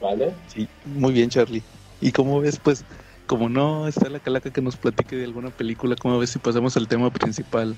Vale. 0.00 0.32
Sí, 0.46 0.68
muy 0.84 1.12
bien, 1.12 1.30
Charlie. 1.30 1.62
¿Y 2.00 2.12
cómo 2.12 2.40
ves, 2.40 2.58
pues, 2.62 2.84
como 3.26 3.48
no 3.48 3.88
está 3.88 4.08
la 4.08 4.20
calaca 4.20 4.52
que 4.52 4.62
nos 4.62 4.76
platique 4.76 5.16
de 5.16 5.24
alguna 5.24 5.50
película, 5.50 5.96
cómo 5.96 6.18
ves 6.18 6.30
si 6.30 6.38
pasamos 6.38 6.76
al 6.76 6.88
tema 6.88 7.10
principal? 7.10 7.76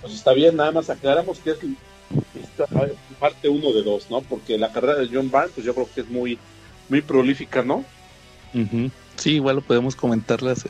Pues 0.00 0.14
está 0.14 0.32
bien, 0.32 0.56
nada 0.56 0.72
más 0.72 0.90
aclaramos 0.90 1.38
que 1.40 1.50
es 1.50 1.58
esta 2.34 2.66
parte 3.18 3.48
uno 3.48 3.72
de 3.72 3.82
dos, 3.82 4.10
¿no? 4.10 4.22
Porque 4.22 4.58
la 4.58 4.72
carrera 4.72 4.96
de 4.96 5.08
John 5.12 5.30
Byrne, 5.30 5.52
pues 5.54 5.66
yo 5.66 5.74
creo 5.74 5.88
que 5.94 6.02
es 6.02 6.08
muy, 6.08 6.38
muy 6.88 7.02
prolífica, 7.02 7.62
¿no? 7.62 7.84
Ujú. 8.54 8.90
Sí, 9.16 9.34
igual 9.34 9.56
lo 9.56 9.62
podemos 9.62 9.96
comentarlas. 9.96 10.66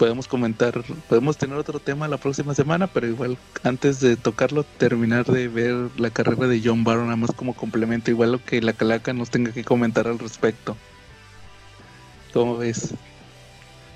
Podemos 0.00 0.26
comentar, 0.26 0.82
podemos 1.10 1.36
tener 1.36 1.58
otro 1.58 1.78
tema 1.78 2.08
la 2.08 2.16
próxima 2.16 2.54
semana, 2.54 2.86
pero 2.86 3.06
igual 3.06 3.36
antes 3.64 4.00
de 4.00 4.16
tocarlo, 4.16 4.64
terminar 4.64 5.26
de 5.26 5.46
ver 5.48 5.74
la 5.98 6.08
carrera 6.08 6.46
de 6.46 6.62
John 6.64 6.84
Barron, 6.84 7.04
nada 7.04 7.16
más 7.16 7.32
como 7.32 7.52
complemento, 7.52 8.10
igual 8.10 8.32
lo 8.32 8.42
que 8.42 8.62
la 8.62 8.72
calaca 8.72 9.12
nos 9.12 9.28
tenga 9.28 9.52
que 9.52 9.62
comentar 9.62 10.08
al 10.08 10.18
respecto. 10.18 10.74
¿Cómo 12.32 12.56
ves? 12.56 12.94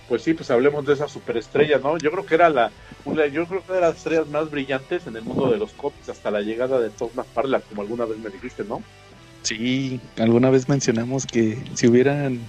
Pues 0.07 0.21
sí, 0.21 0.35
pues 0.35 0.51
hablemos 0.51 0.85
de 0.85 0.93
esa 0.93 1.09
superestrella, 1.09 1.79
¿no? 1.79 1.97
Yo 1.97 2.11
creo 2.11 2.27
que 2.27 2.35
era 2.35 2.51
la, 2.51 2.71
una, 3.07 3.27
yo 3.27 3.47
creo 3.47 3.65
que 3.65 3.73
era 3.73 3.77
de 3.77 3.81
las 3.87 3.97
estrellas 3.97 4.29
más 4.29 4.51
brillantes 4.51 5.07
en 5.07 5.17
el 5.17 5.23
mundo 5.23 5.51
de 5.51 5.57
los 5.57 5.73
cómics 5.73 6.11
hasta 6.11 6.31
la 6.31 6.43
llegada 6.43 6.81
de 6.81 6.91
Todd 6.91 7.13
McFarlane, 7.15 7.65
como 7.67 7.81
alguna 7.81 8.05
vez 8.05 8.19
me 8.19 8.29
dijiste, 8.29 8.63
¿no? 8.65 8.83
Sí, 9.41 9.99
alguna 10.19 10.51
vez 10.51 10.69
mencionamos 10.69 11.25
que 11.25 11.57
si 11.73 11.89
hubieran 11.89 12.41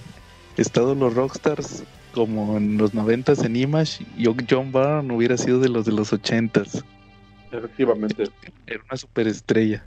estado 0.58 0.94
los 0.94 1.14
Rockstars 1.14 1.84
como 2.16 2.56
en 2.56 2.78
los 2.78 2.94
noventas 2.94 3.44
en 3.44 3.56
Image, 3.56 4.06
yo 4.16 4.34
John 4.48 4.72
Byrne 4.72 5.14
hubiera 5.14 5.36
sido 5.36 5.60
de 5.60 5.68
los 5.68 5.84
de 5.84 5.92
los 5.92 6.14
ochentas. 6.14 6.82
Efectivamente. 7.52 8.24
Era 8.66 8.80
una 8.88 8.96
superestrella. 8.96 9.84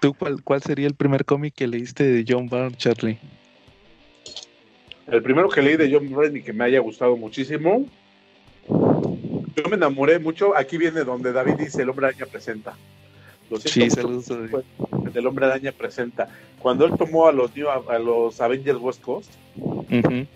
¿Tú 0.00 0.12
cuál, 0.14 0.42
cuál 0.42 0.62
sería 0.62 0.88
el 0.88 0.94
primer 0.94 1.24
cómic 1.24 1.54
que 1.54 1.68
leíste 1.68 2.02
de 2.04 2.24
John 2.26 2.48
Byrne, 2.48 2.76
Charlie? 2.76 3.18
El 5.06 5.22
primero 5.22 5.48
que 5.48 5.62
leí 5.62 5.76
de 5.76 5.92
John 5.92 6.08
Byrne 6.08 6.40
y 6.40 6.42
que 6.42 6.52
me 6.52 6.64
haya 6.64 6.80
gustado 6.80 7.16
muchísimo, 7.16 7.86
yo 8.68 9.68
me 9.68 9.76
enamoré 9.76 10.18
mucho. 10.18 10.56
Aquí 10.56 10.76
viene 10.76 11.04
donde 11.04 11.32
David 11.32 11.54
dice: 11.54 11.82
El 11.82 11.90
hombre 11.90 12.06
araña 12.06 12.26
presenta. 12.26 12.74
Lo 13.48 13.60
Sí, 13.60 13.88
saludos. 13.90 14.26
pues, 14.50 14.64
El 15.14 15.26
hombre 15.26 15.46
araña 15.46 15.70
presenta. 15.70 16.28
Cuando 16.58 16.84
él 16.84 16.92
tomó 16.98 17.28
a 17.28 17.32
los, 17.32 17.52
a 17.88 17.98
los 17.98 18.40
Avengers 18.40 18.78
West 18.80 19.02
Coast, 19.02 19.30
Ujú. 19.56 20.26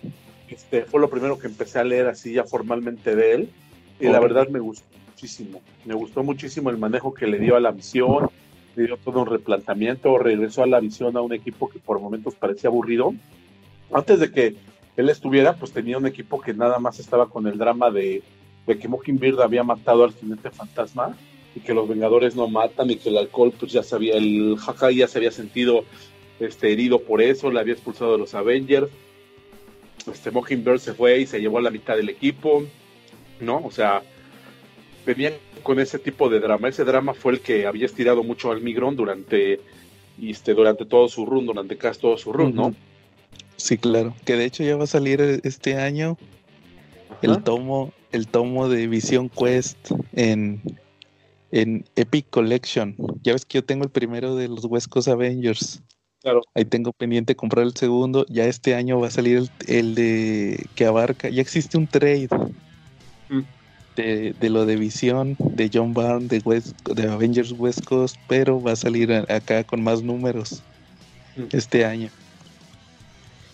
Este, 0.55 0.85
fue 0.85 1.01
lo 1.01 1.09
primero 1.09 1.37
que 1.37 1.47
empecé 1.47 1.79
a 1.79 1.83
leer 1.83 2.07
así 2.07 2.33
ya 2.33 2.45
formalmente 2.45 3.15
de 3.15 3.33
él. 3.33 3.49
Y 3.99 4.05
la 4.05 4.19
Órale. 4.19 4.33
verdad 4.33 4.49
me 4.49 4.59
gustó 4.59 4.85
muchísimo. 5.07 5.61
Me 5.83 5.93
gustó 5.93 6.23
muchísimo 6.23 6.69
el 6.69 6.77
manejo 6.77 7.13
que 7.13 7.27
le 7.27 7.39
dio 7.39 7.55
a 7.55 7.59
la 7.59 7.71
visión. 7.71 8.29
Le 8.75 8.85
dio 8.85 8.97
todo 8.97 9.21
un 9.21 9.27
replanteamiento. 9.27 10.17
Regresó 10.17 10.63
a 10.63 10.67
la 10.67 10.79
visión 10.79 11.15
a 11.17 11.21
un 11.21 11.33
equipo 11.33 11.69
que 11.69 11.79
por 11.79 11.99
momentos 11.99 12.35
parecía 12.35 12.69
aburrido. 12.69 13.13
Antes 13.91 14.19
de 14.19 14.31
que 14.31 14.55
él 14.95 15.09
estuviera, 15.09 15.55
pues 15.55 15.71
tenía 15.71 15.97
un 15.97 16.07
equipo 16.07 16.39
que 16.39 16.53
nada 16.53 16.79
más 16.79 16.99
estaba 16.99 17.29
con 17.29 17.47
el 17.47 17.57
drama 17.57 17.91
de, 17.91 18.23
de 18.65 18.79
que 18.79 18.87
Mockingbird 18.87 19.41
había 19.41 19.63
matado 19.63 20.05
al 20.05 20.13
jinete 20.13 20.51
fantasma 20.51 21.17
y 21.53 21.59
que 21.59 21.73
los 21.73 21.87
Vengadores 21.87 22.35
no 22.35 22.47
matan 22.47 22.89
y 22.91 22.95
que 22.95 23.09
el 23.09 23.17
alcohol, 23.17 23.53
pues 23.57 23.71
ya 23.73 23.83
sabía, 23.83 24.15
el 24.15 24.57
Hawkeye 24.57 24.95
ya 24.95 25.07
se 25.07 25.19
había 25.19 25.31
sentido 25.31 25.83
este, 26.39 26.71
herido 26.71 26.99
por 26.99 27.21
eso, 27.21 27.51
le 27.51 27.59
había 27.59 27.73
expulsado 27.73 28.13
de 28.13 28.17
los 28.17 28.33
Avengers 28.33 28.89
este 30.07 30.31
Mockingbird 30.31 30.79
se 30.79 30.93
fue 30.93 31.19
y 31.19 31.25
se 31.25 31.39
llevó 31.39 31.57
a 31.57 31.61
la 31.61 31.71
mitad 31.71 31.95
del 31.95 32.09
equipo, 32.09 32.63
¿no? 33.39 33.63
O 33.63 33.71
sea, 33.71 34.03
venían 35.05 35.33
con 35.63 35.79
ese 35.79 35.99
tipo 35.99 36.29
de 36.29 36.39
drama. 36.39 36.69
Ese 36.69 36.83
drama 36.83 37.13
fue 37.13 37.33
el 37.33 37.39
que 37.39 37.65
había 37.65 37.85
estirado 37.85 38.23
mucho 38.23 38.51
al 38.51 38.61
Migrón 38.61 38.95
durante, 38.95 39.59
este, 40.21 40.53
durante 40.53 40.85
todo 40.85 41.07
su 41.07 41.25
run, 41.25 41.45
durante 41.45 41.77
casi 41.77 42.01
todo 42.01 42.17
su 42.17 42.31
run, 42.33 42.55
¿no? 42.55 42.75
Sí, 43.57 43.77
claro. 43.77 44.15
Que 44.25 44.35
de 44.35 44.45
hecho 44.45 44.63
ya 44.63 44.75
va 44.75 44.83
a 44.83 44.87
salir 44.87 45.41
este 45.43 45.75
año 45.75 46.17
el 47.21 47.43
tomo, 47.43 47.93
el 48.11 48.27
tomo 48.27 48.69
de 48.69 48.87
Vision 48.87 49.29
Quest 49.29 49.91
en, 50.13 50.61
en 51.51 51.85
Epic 51.95 52.29
Collection. 52.29 52.95
Ya 53.23 53.33
ves 53.33 53.45
que 53.45 53.59
yo 53.59 53.65
tengo 53.65 53.83
el 53.83 53.89
primero 53.89 54.35
de 54.35 54.47
los 54.47 54.65
West 54.65 54.87
Coast 54.87 55.07
Avengers. 55.07 55.81
Claro. 56.25 56.41
Ahí 56.55 56.65
tengo 56.65 56.91
pendiente 56.91 57.35
comprar 57.35 57.67
el 57.67 57.75
segundo. 57.75 58.25
Ya 58.29 58.45
este 58.45 58.73
año 58.73 58.99
va 58.99 59.09
a 59.09 59.11
salir 59.11 59.37
el, 59.37 59.49
el 59.67 59.93
de 59.93 60.65
que 60.73 60.85
abarca. 60.87 61.29
Ya 61.29 61.39
existe 61.39 61.77
un 61.77 61.85
trade 61.85 62.29
Mm. 63.29 63.41
de, 63.95 64.33
de 64.39 64.49
lo 64.49 64.65
de 64.65 64.75
Visión 64.75 65.35
de 65.37 65.69
John 65.71 65.93
Byrne 65.93 66.27
de, 66.27 66.39
West, 66.43 66.75
de 66.89 67.07
Avengers 67.11 67.51
West 67.55 67.83
Coast, 67.85 68.15
pero 68.27 68.59
va 68.59 68.71
a 68.71 68.75
salir 68.75 69.13
a- 69.13 69.25
acá 69.35 69.63
con 69.63 69.83
más 69.83 70.01
números 70.01 70.63
Mm. 71.35 71.43
este 71.55 71.85
año. 71.85 72.09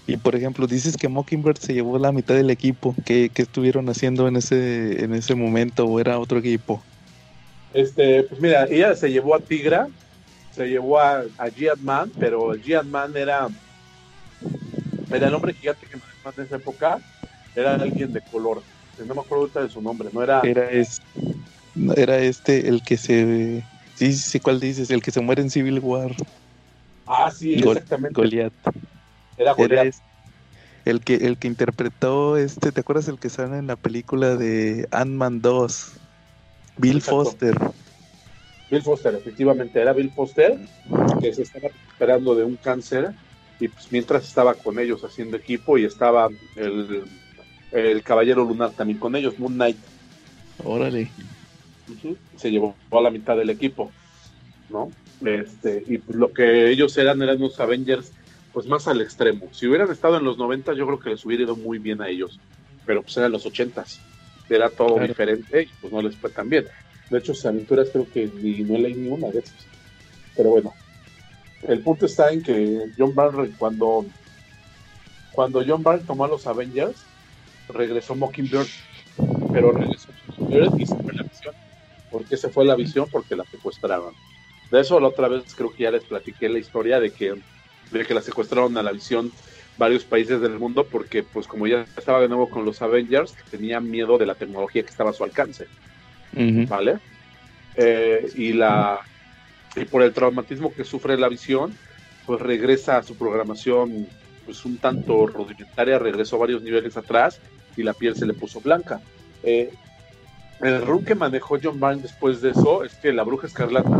Y 0.07 0.15
por 0.15 0.37
ejemplo, 0.37 0.65
dices 0.65 0.95
que 0.95 1.09
Mockingbird 1.09 1.57
se 1.57 1.73
llevó 1.73 1.99
la 1.99 2.13
mitad 2.13 2.35
del 2.35 2.49
equipo. 2.51 2.95
¿Qué, 3.03 3.29
qué 3.33 3.41
estuvieron 3.41 3.89
haciendo 3.89 4.29
en 4.29 4.37
ese, 4.37 5.03
en 5.03 5.13
ese 5.13 5.35
momento? 5.35 5.83
¿O 5.87 5.99
era 5.99 6.17
otro 6.19 6.39
equipo? 6.39 6.81
Este, 7.73 8.23
pues 8.23 8.39
mira, 8.39 8.63
ella 8.69 8.95
se 8.95 9.11
llevó 9.11 9.35
a 9.35 9.39
Tigra, 9.41 9.89
se 10.51 10.67
llevó 10.67 10.99
a, 10.99 11.21
a 11.37 11.47
G-Man, 11.47 12.11
pero 12.19 12.53
el 12.53 12.63
G-Man 12.63 13.15
era, 13.15 13.47
era 15.11 15.27
el 15.27 15.33
hombre 15.33 15.53
gigante 15.53 15.87
que 15.87 15.97
manejaba 15.97 16.33
en 16.37 16.43
esa 16.43 16.55
época, 16.57 16.99
era 17.55 17.75
alguien 17.75 18.11
de 18.13 18.21
color. 18.21 18.61
No 18.97 19.15
me 19.15 19.21
acuerdo 19.21 19.43
ahorita 19.43 19.61
de 19.63 19.69
su 19.69 19.81
nombre, 19.81 20.09
no 20.11 20.21
era. 20.21 20.41
Era, 20.43 20.69
es, 20.69 21.01
era 21.95 22.17
este 22.17 22.67
el 22.67 22.83
que 22.83 22.97
se... 22.97 23.63
Sí, 23.95 24.13
sí, 24.13 24.39
¿cuál 24.39 24.59
dices? 24.59 24.89
El 24.89 25.01
que 25.01 25.11
se 25.11 25.21
muere 25.21 25.41
en 25.41 25.49
Civil 25.49 25.79
War. 25.79 26.15
Ah, 27.05 27.31
sí, 27.31 27.55
exactamente. 27.55 28.19
Goliath. 28.19 28.53
Era 29.37 29.53
Goliath. 29.53 29.95
el 30.85 31.01
que, 31.01 31.15
el 31.15 31.37
que 31.37 31.47
interpretó 31.47 32.37
este, 32.37 32.71
¿te 32.71 32.81
acuerdas 32.81 33.07
el 33.07 33.19
que 33.19 33.29
sale 33.29 33.57
en 33.57 33.67
la 33.67 33.75
película 33.75 34.35
de 34.35 34.87
Ant-Man 34.91 35.41
2? 35.41 35.93
Bill 36.77 36.97
Exacto. 36.97 37.23
Foster. 37.23 37.57
Bill 38.71 38.81
Foster, 38.81 39.13
efectivamente, 39.13 39.81
era 39.81 39.91
Bill 39.91 40.09
Foster, 40.11 40.57
que 41.19 41.33
se 41.33 41.41
estaba 41.43 41.67
recuperando 41.67 42.33
de 42.35 42.45
un 42.45 42.55
cáncer, 42.55 43.09
y 43.59 43.67
pues 43.67 43.91
mientras 43.91 44.23
estaba 44.25 44.53
con 44.55 44.79
ellos 44.79 45.03
haciendo 45.03 45.35
equipo, 45.37 45.77
y 45.77 45.83
estaba 45.83 46.29
el, 46.55 47.03
el 47.73 48.01
Caballero 48.01 48.45
Lunar 48.45 48.71
también 48.71 48.97
con 48.97 49.15
ellos, 49.15 49.37
Moon 49.37 49.53
Knight, 49.53 49.77
Órale. 50.63 51.09
Se 52.37 52.51
llevó 52.51 52.75
a 52.91 53.01
la 53.01 53.09
mitad 53.09 53.35
del 53.35 53.49
equipo, 53.49 53.91
¿no? 54.69 54.91
Este, 55.25 55.83
y 55.87 55.97
pues 55.97 56.17
lo 56.17 56.31
que 56.31 56.69
ellos 56.69 56.97
eran, 56.97 57.21
eran 57.21 57.37
unos 57.37 57.59
Avengers, 57.59 58.11
pues 58.53 58.67
más 58.67 58.87
al 58.87 59.01
extremo. 59.01 59.47
Si 59.51 59.67
hubieran 59.67 59.91
estado 59.91 60.17
en 60.17 60.23
los 60.23 60.37
90, 60.37 60.73
yo 60.73 60.85
creo 60.85 60.99
que 60.99 61.09
les 61.09 61.25
hubiera 61.25 61.43
ido 61.43 61.55
muy 61.55 61.79
bien 61.79 62.01
a 62.01 62.09
ellos, 62.09 62.39
pero 62.85 63.01
pues 63.01 63.17
eran 63.17 63.31
los 63.31 63.45
80 63.45 63.83
era 64.49 64.69
todo 64.69 64.95
Claro. 64.95 65.07
diferente 65.07 65.63
y 65.63 65.69
pues 65.79 65.93
no 65.93 66.01
les 66.01 66.15
fue 66.15 66.29
tan 66.29 66.49
bien. 66.49 66.65
De 67.11 67.17
hecho, 67.17 67.33
sus 67.33 67.45
aventuras 67.45 67.89
creo 67.91 68.07
que 68.09 68.27
no 68.65 68.77
leí 68.77 68.93
ni 68.93 69.09
una 69.09 69.27
de 69.27 69.39
esas. 69.39 69.67
Pero 70.33 70.51
bueno, 70.51 70.73
el 71.67 71.81
punto 71.81 72.05
está 72.05 72.31
en 72.31 72.41
que 72.41 72.89
John 72.97 73.13
Byrne, 73.13 73.51
cuando, 73.57 74.05
cuando 75.33 75.61
John 75.67 75.83
Byrne 75.83 76.05
tomó 76.07 76.23
a 76.23 76.29
los 76.29 76.47
Avengers, 76.47 77.03
regresó 77.67 78.15
Mockingbird, 78.15 78.67
pero 79.51 79.73
regresó 79.73 80.07
Mockingbird 80.25 80.79
y 80.79 80.85
se 80.85 80.95
fue 80.95 81.13
la 81.13 81.23
visión. 81.23 81.55
¿Por 82.09 82.23
qué 82.23 82.37
se 82.37 82.49
fue 82.49 82.63
la 82.63 82.75
visión? 82.75 83.07
Porque 83.11 83.35
la 83.35 83.43
secuestraban. 83.43 84.13
De 84.71 84.79
eso 84.79 84.97
la 85.01 85.09
otra 85.09 85.27
vez 85.27 85.43
creo 85.53 85.73
que 85.73 85.83
ya 85.83 85.91
les 85.91 86.05
platiqué 86.05 86.47
la 86.47 86.59
historia 86.59 87.01
de 87.01 87.11
que, 87.11 87.35
de 87.91 88.05
que 88.05 88.13
la 88.13 88.21
secuestraron 88.21 88.77
a 88.77 88.83
la 88.83 88.93
visión 88.93 89.33
varios 89.77 90.05
países 90.05 90.39
del 90.39 90.57
mundo 90.57 90.85
porque 90.89 91.23
pues 91.23 91.45
como 91.45 91.67
ya 91.67 91.85
estaba 91.97 92.21
de 92.21 92.29
nuevo 92.29 92.49
con 92.49 92.63
los 92.63 92.81
Avengers, 92.81 93.35
tenía 93.49 93.81
miedo 93.81 94.17
de 94.17 94.25
la 94.25 94.35
tecnología 94.35 94.83
que 94.83 94.89
estaba 94.89 95.09
a 95.09 95.13
su 95.13 95.25
alcance. 95.25 95.67
¿Vale? 96.33 96.97
Eh, 97.75 98.31
y 98.35 98.53
la 98.53 98.99
y 99.75 99.85
por 99.85 100.01
el 100.01 100.13
traumatismo 100.13 100.73
que 100.73 100.83
sufre 100.83 101.17
la 101.17 101.29
visión, 101.29 101.73
pues 102.25 102.41
regresa 102.41 102.97
a 102.97 103.03
su 103.03 103.15
programación 103.15 104.07
pues 104.45 104.65
un 104.65 104.77
tanto 104.77 105.27
rudimentaria, 105.27 105.97
regresó 105.99 106.37
varios 106.37 106.61
niveles 106.61 106.97
atrás 106.97 107.39
y 107.77 107.83
la 107.83 107.93
piel 107.93 108.15
se 108.15 108.25
le 108.25 108.33
puso 108.33 108.59
blanca. 108.59 108.99
Eh, 109.43 109.71
el 110.61 110.81
run 110.85 111.05
que 111.05 111.15
manejó 111.15 111.57
John 111.61 111.79
Byrne 111.79 112.01
después 112.01 112.41
de 112.41 112.51
eso 112.51 112.83
es 112.83 112.93
que 112.95 113.13
la 113.13 113.23
bruja 113.23 113.47
escarlata, 113.47 113.99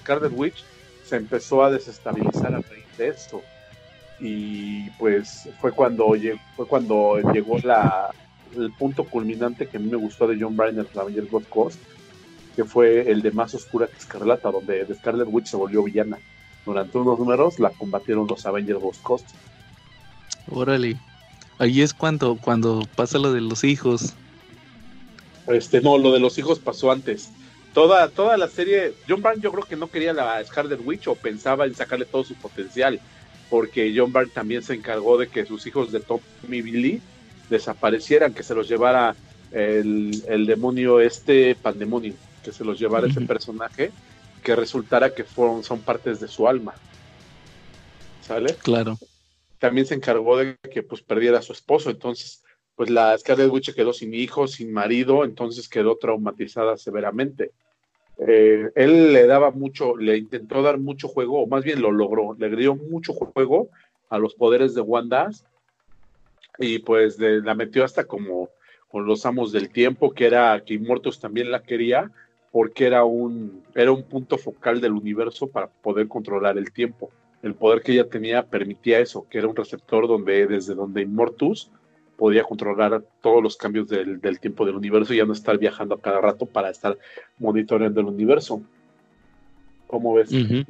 Scarlet 0.00 0.32
Witch, 0.34 0.64
se 1.04 1.16
empezó 1.16 1.64
a 1.64 1.70
desestabilizar 1.70 2.54
a 2.54 2.60
raíz 2.60 2.96
de 2.96 3.08
esto. 3.08 3.42
Y 4.20 4.90
pues 4.90 5.48
fue 5.60 5.72
cuando, 5.72 6.14
fue 6.56 6.66
cuando 6.66 7.18
llegó 7.32 7.58
la, 7.58 8.10
el 8.56 8.72
punto 8.72 9.04
culminante 9.04 9.66
que 9.66 9.76
a 9.76 9.80
mí 9.80 9.90
me 9.90 9.96
gustó 9.96 10.26
de 10.26 10.38
John 10.40 10.56
Byrne 10.56 10.80
en 10.80 10.98
Avengers 10.98 11.30
God 11.30 11.44
Coast, 11.48 11.78
que 12.56 12.64
fue 12.64 13.10
el 13.10 13.22
de 13.22 13.30
Más 13.30 13.54
Oscura 13.54 13.86
que 13.86 13.96
Escarlata, 13.96 14.50
donde 14.50 14.86
Scarlet 14.94 15.28
Witch 15.30 15.46
se 15.46 15.56
volvió 15.56 15.82
villana. 15.82 16.18
Durante 16.64 16.98
unos 16.98 17.18
números 17.18 17.58
la 17.58 17.70
combatieron 17.70 18.26
los 18.26 18.44
Avengers 18.44 18.80
Ghost 18.80 19.02
Coast. 19.02 19.28
Órale. 20.50 20.98
Ahí 21.58 21.82
es 21.82 21.92
cuando, 21.94 22.36
cuando 22.36 22.82
pasa 22.94 23.18
lo 23.18 23.32
de 23.32 23.40
los 23.40 23.64
hijos. 23.64 24.14
Este, 25.46 25.80
no, 25.80 25.98
lo 25.98 26.12
de 26.12 26.20
los 26.20 26.38
hijos 26.38 26.58
pasó 26.58 26.90
antes. 26.92 27.30
Toda, 27.74 28.08
toda 28.08 28.36
la 28.36 28.48
serie, 28.48 28.94
John 29.08 29.22
Byrne 29.22 29.42
yo 29.42 29.52
creo 29.52 29.64
que 29.64 29.76
no 29.76 29.88
quería 29.88 30.12
la 30.12 30.44
Scarlet 30.44 30.80
Witch 30.84 31.06
o 31.08 31.14
pensaba 31.14 31.66
en 31.66 31.74
sacarle 31.74 32.06
todo 32.06 32.24
su 32.24 32.34
potencial, 32.34 33.00
porque 33.50 33.94
John 33.96 34.12
Byrne 34.12 34.32
también 34.32 34.62
se 34.62 34.74
encargó 34.74 35.16
de 35.18 35.28
que 35.28 35.46
sus 35.46 35.66
hijos 35.66 35.92
de 35.92 36.00
Tommy 36.00 36.62
Billy 36.62 37.00
desaparecieran, 37.48 38.34
que 38.34 38.42
se 38.42 38.54
los 38.54 38.68
llevara 38.68 39.14
el, 39.52 40.22
el 40.28 40.46
demonio 40.46 41.00
este 41.00 41.54
Pandemonium, 41.54 42.16
que 42.42 42.52
se 42.52 42.64
los 42.64 42.78
llevara 42.78 43.06
ese 43.06 43.20
personaje, 43.22 43.90
que 44.42 44.56
resultara 44.56 45.14
que 45.14 45.24
fueron, 45.24 45.64
son 45.64 45.80
partes 45.80 46.20
de 46.20 46.28
su 46.28 46.48
alma. 46.48 46.74
¿Sale? 48.22 48.54
Claro. 48.62 48.98
También 49.58 49.86
se 49.86 49.94
encargó 49.94 50.36
de 50.36 50.56
que 50.72 50.82
pues 50.82 51.02
perdiera 51.02 51.38
a 51.38 51.42
su 51.42 51.52
esposo, 51.52 51.90
entonces 51.90 52.44
pues 52.76 52.90
la 52.90 53.18
Scarlet 53.18 53.50
Witch 53.50 53.74
quedó 53.74 53.92
sin 53.92 54.14
hijos, 54.14 54.52
sin 54.52 54.72
marido, 54.72 55.24
entonces 55.24 55.68
quedó 55.68 55.96
traumatizada 55.96 56.76
severamente. 56.76 57.50
Eh, 58.18 58.70
él 58.76 59.12
le 59.12 59.26
daba 59.26 59.50
mucho, 59.50 59.96
le 59.96 60.16
intentó 60.16 60.62
dar 60.62 60.78
mucho 60.78 61.08
juego, 61.08 61.42
o 61.42 61.46
más 61.48 61.64
bien 61.64 61.82
lo 61.82 61.90
logró, 61.90 62.36
le 62.38 62.54
dio 62.54 62.76
mucho 62.76 63.14
juego 63.14 63.68
a 64.08 64.18
los 64.18 64.34
poderes 64.34 64.74
de 64.74 64.80
Wanda 64.80 65.28
y 66.58 66.80
pues 66.80 67.18
la 67.18 67.54
metió 67.54 67.84
hasta 67.84 68.04
como 68.04 68.50
con 68.88 69.06
los 69.06 69.26
amos 69.26 69.52
del 69.52 69.70
tiempo, 69.70 70.12
que 70.12 70.26
era 70.26 70.62
que 70.64 70.74
Immortus 70.74 71.20
también 71.20 71.50
la 71.50 71.62
quería, 71.62 72.10
porque 72.50 72.86
era 72.86 73.04
un, 73.04 73.62
era 73.74 73.92
un 73.92 74.02
punto 74.02 74.38
focal 74.38 74.80
del 74.80 74.92
universo 74.92 75.46
para 75.46 75.68
poder 75.68 76.08
controlar 76.08 76.56
el 76.56 76.72
tiempo. 76.72 77.10
El 77.42 77.54
poder 77.54 77.82
que 77.82 77.92
ella 77.92 78.08
tenía 78.08 78.46
permitía 78.46 78.98
eso, 78.98 79.26
que 79.28 79.38
era 79.38 79.46
un 79.46 79.54
receptor 79.54 80.08
donde 80.08 80.46
desde 80.46 80.74
donde 80.74 81.02
Immortus 81.02 81.70
podía 82.16 82.42
controlar 82.42 83.04
todos 83.22 83.40
los 83.40 83.56
cambios 83.56 83.86
del, 83.88 84.40
tiempo 84.40 84.66
del 84.66 84.74
universo 84.74 85.14
y 85.14 85.18
ya 85.18 85.24
no 85.24 85.32
estar 85.32 85.56
viajando 85.56 85.94
a 85.94 86.00
cada 86.00 86.20
rato 86.20 86.46
para 86.46 86.68
estar 86.68 86.98
monitoreando 87.38 88.00
el 88.00 88.06
universo. 88.06 88.60
¿Cómo 89.86 90.14
ves? 90.14 90.32
Al 90.32 90.66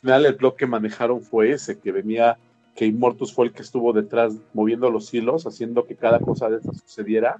final 0.00 0.26
el 0.26 0.34
blog 0.34 0.56
que 0.56 0.66
manejaron 0.66 1.22
fue 1.22 1.52
ese, 1.52 1.78
que 1.78 1.92
venía, 1.92 2.36
que 2.78 2.86
Immortus 2.86 3.34
fue 3.34 3.46
el 3.46 3.52
que 3.52 3.62
estuvo 3.62 3.92
detrás 3.92 4.34
moviendo 4.54 4.88
los 4.88 5.12
hilos, 5.12 5.48
haciendo 5.48 5.84
que 5.84 5.96
cada 5.96 6.20
cosa 6.20 6.48
de 6.48 6.58
esa 6.58 6.72
sucediera 6.72 7.38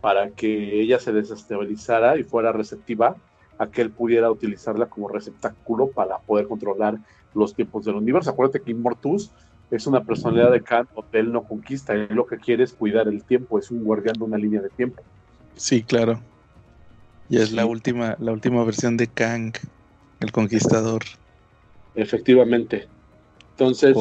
para 0.00 0.30
que 0.30 0.80
ella 0.80 0.98
se 0.98 1.12
desestabilizara 1.12 2.16
y 2.16 2.22
fuera 2.22 2.52
receptiva 2.52 3.14
a 3.58 3.66
que 3.66 3.82
él 3.82 3.90
pudiera 3.90 4.30
utilizarla 4.30 4.86
como 4.86 5.08
receptáculo 5.08 5.88
para 5.88 6.16
poder 6.20 6.48
controlar 6.48 6.96
los 7.34 7.54
tiempos 7.54 7.84
del 7.84 7.96
universo. 7.96 8.30
Acuérdate 8.30 8.62
que 8.62 8.70
Immortus 8.70 9.30
es 9.70 9.86
una 9.86 10.04
personalidad 10.04 10.50
de 10.50 10.62
Kant, 10.62 10.88
él 11.12 11.32
no 11.32 11.42
conquista, 11.42 11.92
él 11.92 12.08
lo 12.12 12.26
que 12.26 12.38
quiere 12.38 12.64
es 12.64 12.72
cuidar 12.72 13.08
el 13.08 13.22
tiempo, 13.24 13.58
es 13.58 13.70
un 13.70 13.84
guardián 13.84 14.14
de 14.14 14.24
una 14.24 14.38
línea 14.38 14.62
de 14.62 14.70
tiempo. 14.70 15.02
Sí, 15.54 15.82
claro. 15.82 16.18
Y 17.28 17.36
es 17.36 17.52
la 17.52 17.66
última, 17.66 18.16
la 18.20 18.32
última 18.32 18.64
versión 18.64 18.96
de 18.96 19.06
Kang, 19.06 19.52
el 20.20 20.32
conquistador. 20.32 21.02
Efectivamente. 21.94 22.88
Entonces, 23.50 23.92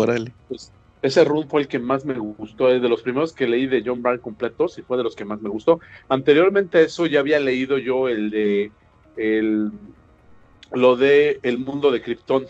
pues, 0.47 0.71
ese 1.01 1.23
run 1.23 1.47
fue 1.47 1.61
el 1.61 1.67
que 1.67 1.79
más 1.79 2.05
me 2.05 2.15
gustó, 2.15 2.67
de 2.67 2.79
los 2.89 3.01
primeros 3.01 3.33
que 3.33 3.47
leí 3.47 3.67
de 3.67 3.83
John 3.85 4.01
Byrne 4.01 4.19
completos 4.19 4.77
y 4.77 4.81
fue 4.81 4.97
de 4.97 5.03
los 5.03 5.15
que 5.15 5.25
más 5.25 5.41
me 5.41 5.49
gustó. 5.49 5.79
Anteriormente 6.09 6.79
a 6.79 6.81
eso 6.81 7.05
ya 7.05 7.19
había 7.19 7.39
leído 7.39 7.77
yo 7.77 8.07
el 8.07 8.29
de 8.29 8.71
el, 9.15 9.71
lo 10.71 10.95
de 10.95 11.39
El 11.43 11.59
mundo 11.59 11.91
de 11.91 12.01
Krypton, 12.01 12.45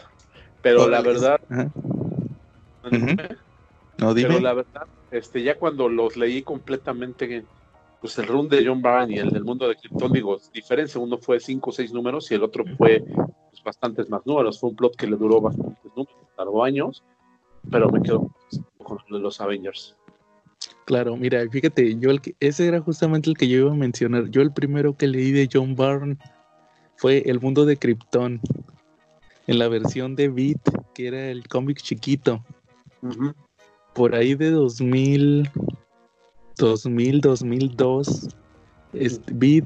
pero 0.61 0.87
la 0.87 1.01
verdad 1.01 1.39
no, 3.99 4.13
dime. 4.13 4.29
Pero 4.29 4.39
la 4.39 4.53
verdad, 4.53 4.87
este, 5.11 5.43
ya 5.43 5.57
cuando 5.57 5.89
los 5.89 6.15
leí 6.17 6.43
completamente, 6.43 7.43
pues 7.99 8.17
el 8.19 8.27
run 8.27 8.47
de 8.47 8.65
John 8.65 8.81
Byrne 8.81 9.15
y 9.15 9.17
el 9.17 9.31
del 9.31 9.43
mundo 9.43 9.67
de 9.67 9.75
Krypton, 9.75 10.11
digo, 10.11 10.39
diferencia, 10.53 11.01
uno 11.01 11.17
fue 11.17 11.39
cinco 11.39 11.71
o 11.71 11.73
seis 11.73 11.91
números 11.91 12.29
y 12.31 12.35
el 12.35 12.43
otro 12.43 12.63
fue 12.77 13.03
pues, 13.03 13.63
bastantes 13.63 14.09
más 14.09 14.25
números, 14.25 14.59
fue 14.59 14.69
un 14.69 14.75
plot 14.75 14.95
que 14.95 15.07
le 15.07 15.17
duró 15.17 15.41
bastantes 15.41 15.91
números, 15.95 16.15
tardó 16.35 16.63
años, 16.63 17.03
pero 17.69 17.89
me 17.89 18.01
quedo 18.01 18.31
con 18.83 18.99
los 19.09 19.41
Avengers. 19.41 19.95
Claro, 20.85 21.17
mira, 21.17 21.45
fíjate, 21.49 21.97
yo 21.99 22.11
el 22.11 22.21
ese 22.39 22.67
era 22.67 22.79
justamente 22.79 23.29
el 23.29 23.37
que 23.37 23.47
yo 23.47 23.59
iba 23.59 23.71
a 23.71 23.75
mencionar. 23.75 24.29
Yo 24.29 24.41
el 24.41 24.53
primero 24.53 24.95
que 24.95 25.07
leí 25.07 25.31
de 25.31 25.49
John 25.51 25.75
Byrne 25.75 26.17
fue 26.95 27.23
El 27.25 27.41
mundo 27.41 27.65
de 27.65 27.77
Krypton, 27.77 28.39
en 29.47 29.59
la 29.59 29.67
versión 29.67 30.15
de 30.15 30.29
Beat, 30.29 30.61
que 30.93 31.07
era 31.07 31.29
el 31.29 31.47
cómic 31.47 31.81
chiquito. 31.81 32.43
Por 33.93 34.15
ahí 34.15 34.35
de 34.35 34.51
2000, 34.51 35.49
2000, 36.57 37.21
2002, 37.21 38.29
Vid 39.33 39.63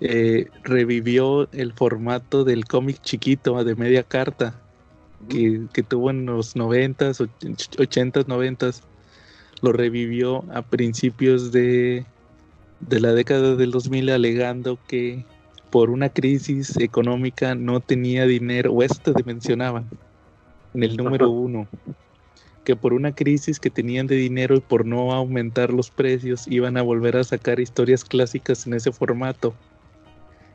eh, 0.00 0.48
revivió 0.64 1.48
el 1.52 1.72
formato 1.72 2.44
del 2.44 2.64
cómic 2.64 3.00
chiquito 3.02 3.62
de 3.62 3.74
media 3.76 4.02
carta 4.02 4.61
que, 5.28 5.82
tuvo 5.82 6.10
en 6.10 6.26
los 6.26 6.56
90s, 6.56 7.28
80s, 7.40 8.26
90s. 8.26 8.82
Lo 9.60 9.72
revivió 9.72 10.44
a 10.52 10.62
principios 10.62 11.52
de, 11.52 12.04
de 12.80 13.00
la 13.00 13.12
década 13.12 13.54
del 13.54 13.70
2000 13.70 14.10
alegando 14.10 14.78
que 14.88 15.24
por 15.70 15.90
una 15.90 16.08
crisis 16.08 16.76
económica 16.78 17.54
no 17.54 17.80
tenía 17.80 18.26
dinero, 18.26 18.72
o 18.72 18.82
esto 18.82 19.14
te 19.14 19.24
mencionaban 19.24 19.88
en 20.74 20.82
el 20.82 20.96
número 20.96 21.30
uno 21.30 21.68
que 22.64 22.76
por 22.76 22.92
una 22.92 23.14
crisis 23.14 23.58
que 23.58 23.70
tenían 23.70 24.06
de 24.06 24.16
dinero 24.16 24.56
y 24.56 24.60
por 24.60 24.86
no 24.86 25.12
aumentar 25.12 25.72
los 25.72 25.90
precios 25.90 26.46
iban 26.46 26.76
a 26.76 26.82
volver 26.82 27.16
a 27.16 27.24
sacar 27.24 27.60
historias 27.60 28.04
clásicas 28.04 28.66
en 28.66 28.74
ese 28.74 28.92
formato. 28.92 29.54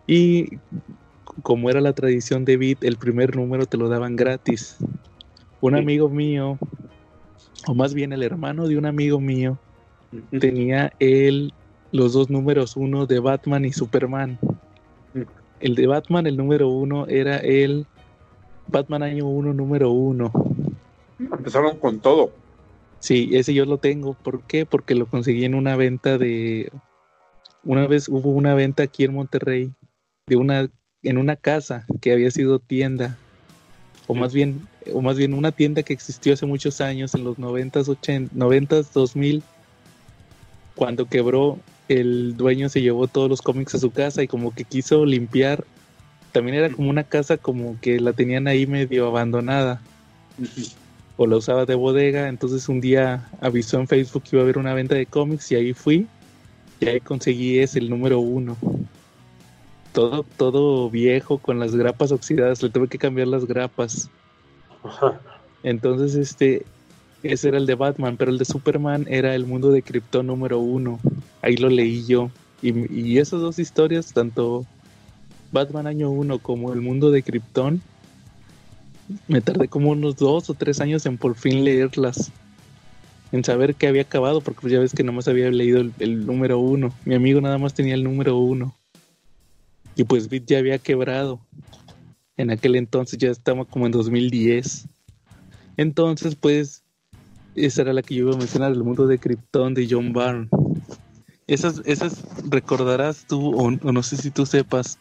Y 0.06 0.58
como 1.44 1.70
era 1.70 1.82
la 1.82 1.94
tradición 1.94 2.46
de 2.46 2.58
Bit, 2.58 2.84
el 2.84 2.98
primer 2.98 3.36
número 3.36 3.66
te 3.66 3.78
lo 3.78 3.90
daban 3.90 4.16
gratis. 4.16 4.78
Un 5.62 5.76
amigo 5.76 6.10
mío, 6.10 6.58
o 7.68 7.74
más 7.74 7.94
bien 7.94 8.14
el 8.14 8.24
hermano 8.24 8.68
de 8.68 8.78
un 8.78 8.86
amigo 8.86 9.20
mío, 9.20 9.58
tenía 10.40 10.94
él 11.00 11.54
los 11.92 12.14
dos 12.14 12.30
números 12.30 12.78
uno 12.78 13.06
de 13.06 13.20
Batman 13.20 13.66
y 13.66 13.74
Superman. 13.74 14.40
El 15.60 15.76
de 15.76 15.88
Batman, 15.88 16.28
el 16.28 16.38
número 16.38 16.70
uno, 16.70 17.08
era 17.08 17.38
el 17.38 17.88
Batman 18.68 19.04
año 19.04 19.28
uno, 19.28 19.54
número 19.54 19.92
uno 19.92 20.32
Empezaron 21.20 21.78
con 21.78 22.00
todo. 22.00 22.32
Sí, 23.00 23.30
ese 23.34 23.54
yo 23.54 23.66
lo 23.66 23.78
tengo. 23.78 24.14
¿Por 24.14 24.42
qué? 24.44 24.66
Porque 24.66 24.96
lo 24.96 25.08
conseguí 25.08 25.46
en 25.46 25.56
una 25.56 25.76
venta 25.76 26.18
de. 26.18 26.72
Una 27.64 27.88
vez 27.88 28.08
hubo 28.08 28.30
una 28.30 28.54
venta 28.54 28.84
aquí 28.84 29.04
en 29.04 29.14
Monterrey 29.14 29.74
de 30.28 30.36
una 30.36 30.70
en 31.04 31.18
una 31.18 31.36
casa 31.36 31.86
que 32.02 32.12
había 32.12 32.32
sido 32.32 32.60
tienda 32.60 33.18
o 34.08 34.16
más 34.16 34.34
bien 34.34 34.68
o 34.94 35.02
más 35.02 35.18
bien 35.18 35.34
una 35.34 35.52
tienda 35.52 35.84
que 35.84 35.94
existió 35.94 36.34
hace 36.34 36.46
muchos 36.46 36.80
años 36.82 37.14
en 37.14 37.24
los 37.24 37.38
90s, 37.38 37.88
80, 37.88 38.34
90s, 38.36 38.92
2000 38.94 39.44
cuando 40.76 41.06
quebró 41.06 41.60
el 41.90 42.36
dueño 42.38 42.70
se 42.70 42.82
llevó 42.82 43.08
todos 43.08 43.30
los 43.30 43.42
cómics 43.42 43.76
a 43.76 43.80
su 43.80 43.92
casa 43.92 44.24
y 44.24 44.28
como 44.28 44.54
que 44.54 44.64
quiso 44.64 45.06
limpiar 45.06 45.66
también 46.32 46.58
era 46.58 46.70
como 46.70 46.90
una 46.90 47.04
casa 47.04 47.38
como 47.38 47.80
que 47.82 48.00
la 48.00 48.14
tenían 48.14 48.48
ahí 48.48 48.68
medio 48.68 49.08
abandonada 49.08 49.82
o 51.16 51.26
la 51.26 51.38
usaba 51.38 51.66
de 51.66 51.76
bodega. 51.76 52.30
Entonces 52.30 52.70
un 52.70 52.80
día 52.80 53.28
avisó 53.42 53.80
en 53.80 53.88
Facebook 53.88 54.24
que 54.24 54.36
iba 54.36 54.42
a 54.42 54.44
haber 54.44 54.58
una 54.58 54.74
venta 54.74 54.96
de 54.96 55.06
cómics 55.06 55.52
y 55.52 55.56
ahí 55.56 55.74
fui 55.74 56.08
y 56.80 56.88
ahí 56.88 57.00
conseguí 57.00 57.60
ese, 57.60 57.80
el 57.80 57.90
número 57.90 58.20
uno. 58.20 58.56
Todo, 59.98 60.24
todo 60.38 60.92
viejo 60.92 61.40
con 61.40 61.60
las 61.60 61.76
grapas 61.76 62.12
oxidadas, 62.12 62.62
le 62.62 62.70
tuve 62.70 62.88
que 62.88 63.00
cambiar 63.00 63.30
las 63.30 63.46
grapas. 63.46 64.12
Entonces, 65.64 66.14
este, 66.14 66.68
ese 67.24 67.48
era 67.48 67.58
el 67.58 67.66
de 67.66 67.74
Batman, 67.74 68.16
pero 68.16 68.30
el 68.30 68.38
de 68.38 68.46
Superman 68.46 69.08
era 69.10 69.34
el 69.34 69.48
mundo 69.48 69.72
de 69.72 69.82
Krypton 69.82 70.28
número 70.28 70.60
uno. 70.60 71.00
Ahí 71.42 71.58
lo 71.58 71.70
leí 71.70 72.06
yo. 72.06 72.30
Y, 72.62 72.94
y 72.94 73.18
esas 73.18 73.42
dos 73.42 73.58
historias, 73.58 74.14
tanto 74.14 74.68
Batman 75.52 75.88
año 75.88 76.12
uno 76.12 76.38
como 76.38 76.74
el 76.74 76.82
mundo 76.82 77.10
de 77.10 77.24
Krypton, 77.24 77.82
me 79.28 79.42
tardé 79.42 79.68
como 79.68 79.90
unos 79.90 80.16
dos 80.18 80.48
o 80.52 80.54
tres 80.54 80.80
años 80.80 81.08
en 81.08 81.18
por 81.18 81.34
fin 81.34 81.64
leerlas. 81.64 82.32
En 83.32 83.44
saber 83.44 83.74
que 83.74 83.88
había 83.88 84.04
acabado, 84.04 84.42
porque 84.42 84.62
pues 84.62 84.74
ya 84.74 84.80
ves 84.80 84.94
que 84.94 85.02
nomás 85.02 85.28
había 85.28 85.50
leído 85.50 85.80
el, 85.80 85.92
el 85.98 86.28
número 86.28 86.60
uno. 86.60 86.94
Mi 87.04 87.16
amigo 87.16 87.42
nada 87.42 87.58
más 87.58 87.74
tenía 87.74 87.96
el 87.96 88.04
número 88.04 88.38
uno. 88.38 88.76
Y 89.98 90.04
pues 90.04 90.30
Bit 90.30 90.46
ya 90.46 90.60
había 90.60 90.78
quebrado. 90.78 91.40
En 92.38 92.52
aquel 92.52 92.76
entonces 92.76 93.18
ya 93.18 93.32
estaba 93.32 93.66
como 93.66 93.88
en 93.88 93.92
2010. 93.92 94.88
Entonces, 95.76 96.36
pues, 96.36 96.84
esa 97.56 97.82
era 97.82 97.94
la 97.94 98.04
que 98.04 98.14
yo 98.14 98.28
iba 98.28 98.36
a 98.36 98.38
mencionar, 98.38 98.72
el 98.72 98.84
mundo 98.84 99.08
de 99.08 99.18
Krypton 99.18 99.74
de 99.74 99.88
John 99.90 100.14
Byrne. 100.14 100.48
Esas, 101.48 101.82
esas 101.86 102.24
recordarás 102.48 103.26
tú, 103.28 103.56
o, 103.56 103.72
no 103.72 104.04
sé 104.04 104.18
si 104.18 104.30
tú 104.30 104.46
sepas, 104.46 105.00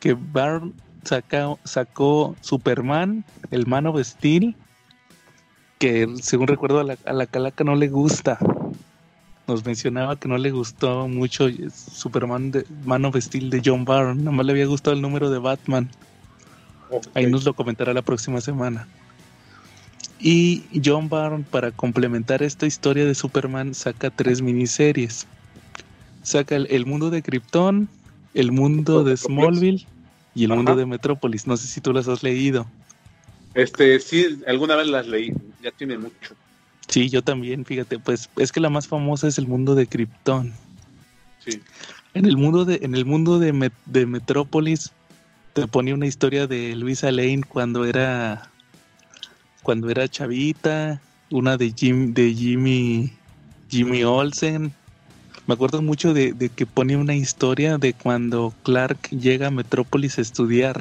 que 0.00 0.14
Byrne 0.14 0.72
saca- 1.04 1.58
sacó 1.64 2.34
Superman, 2.40 3.24
el 3.50 3.66
Man 3.66 3.86
of 3.86 4.00
Steel, 4.02 4.56
que 5.78 6.08
según 6.22 6.46
recuerdo 6.46 6.80
a 6.80 7.12
la 7.12 7.26
calaca 7.26 7.62
no 7.62 7.76
le 7.76 7.88
gusta. 7.88 8.38
Nos 9.46 9.64
mencionaba 9.64 10.16
que 10.16 10.28
no 10.28 10.38
le 10.38 10.50
gustó 10.50 11.06
mucho 11.06 11.48
Superman 11.92 12.50
de 12.50 12.64
Man 12.84 13.04
of 13.04 13.16
Steel 13.16 13.50
de 13.50 13.60
John 13.64 13.84
Byrne, 13.84 14.22
nomás 14.22 14.46
le 14.46 14.52
había 14.52 14.66
gustado 14.66 14.96
el 14.96 15.02
número 15.02 15.30
de 15.30 15.38
Batman. 15.38 15.90
Ahí 17.14 17.26
nos 17.26 17.44
lo 17.44 17.54
comentará 17.54 17.92
la 17.92 18.02
próxima 18.02 18.40
semana. 18.40 18.88
Y 20.18 20.62
John 20.82 21.10
Byrne, 21.10 21.44
para 21.50 21.70
complementar 21.72 22.42
esta 22.42 22.66
historia 22.66 23.04
de 23.04 23.14
Superman, 23.14 23.74
saca 23.74 24.10
tres 24.10 24.40
miniseries. 24.40 25.26
Saca 26.22 26.56
el, 26.56 26.66
el 26.70 26.86
mundo 26.86 27.10
de 27.10 27.22
Krypton, 27.22 27.88
el 28.32 28.50
mundo 28.50 29.04
de 29.04 29.16
Smallville 29.16 29.86
y 30.34 30.44
el 30.44 30.52
Ajá. 30.52 30.56
mundo 30.56 30.76
de 30.76 30.86
Metrópolis. 30.86 31.46
No 31.46 31.56
sé 31.58 31.66
si 31.66 31.82
tú 31.82 31.92
las 31.92 32.08
has 32.08 32.22
leído. 32.22 32.66
Este, 33.54 34.00
sí, 34.00 34.40
alguna 34.46 34.76
vez 34.76 34.86
las 34.88 35.06
leí, 35.06 35.32
ya 35.62 35.70
tiene 35.70 35.98
mucho. 35.98 36.34
Sí, 36.88 37.08
yo 37.08 37.22
también, 37.22 37.64
fíjate, 37.64 37.98
pues 37.98 38.28
es 38.36 38.52
que 38.52 38.60
la 38.60 38.70
más 38.70 38.86
famosa 38.86 39.26
es 39.28 39.38
el 39.38 39.46
mundo 39.48 39.74
de 39.74 39.86
Krypton. 39.86 40.52
Sí. 41.44 41.60
En 42.14 42.26
el 42.26 42.36
mundo 42.36 42.64
de, 42.64 42.80
en 42.82 42.94
el 42.94 43.04
mundo 43.04 43.38
de, 43.38 43.52
Met- 43.52 43.72
de 43.86 44.06
Metrópolis 44.06 44.92
te 45.52 45.66
ponía 45.66 45.94
una 45.94 46.06
historia 46.06 46.46
de 46.46 46.74
Luisa 46.76 47.10
Lane 47.10 47.42
cuando 47.48 47.84
era 47.84 48.50
cuando 49.62 49.88
era 49.88 50.06
chavita, 50.08 51.00
una 51.30 51.56
de 51.56 51.72
Jim, 51.74 52.12
de 52.12 52.34
Jimmy 52.34 53.12
Jimmy 53.70 54.04
Olsen. 54.04 54.72
Me 55.46 55.54
acuerdo 55.54 55.82
mucho 55.82 56.12
de, 56.14 56.32
de 56.32 56.48
que 56.50 56.66
ponía 56.66 56.98
una 56.98 57.14
historia 57.14 57.78
de 57.78 57.92
cuando 57.94 58.54
Clark 58.62 59.08
llega 59.10 59.48
a 59.48 59.50
Metrópolis 59.50 60.18
a 60.18 60.22
estudiar, 60.22 60.80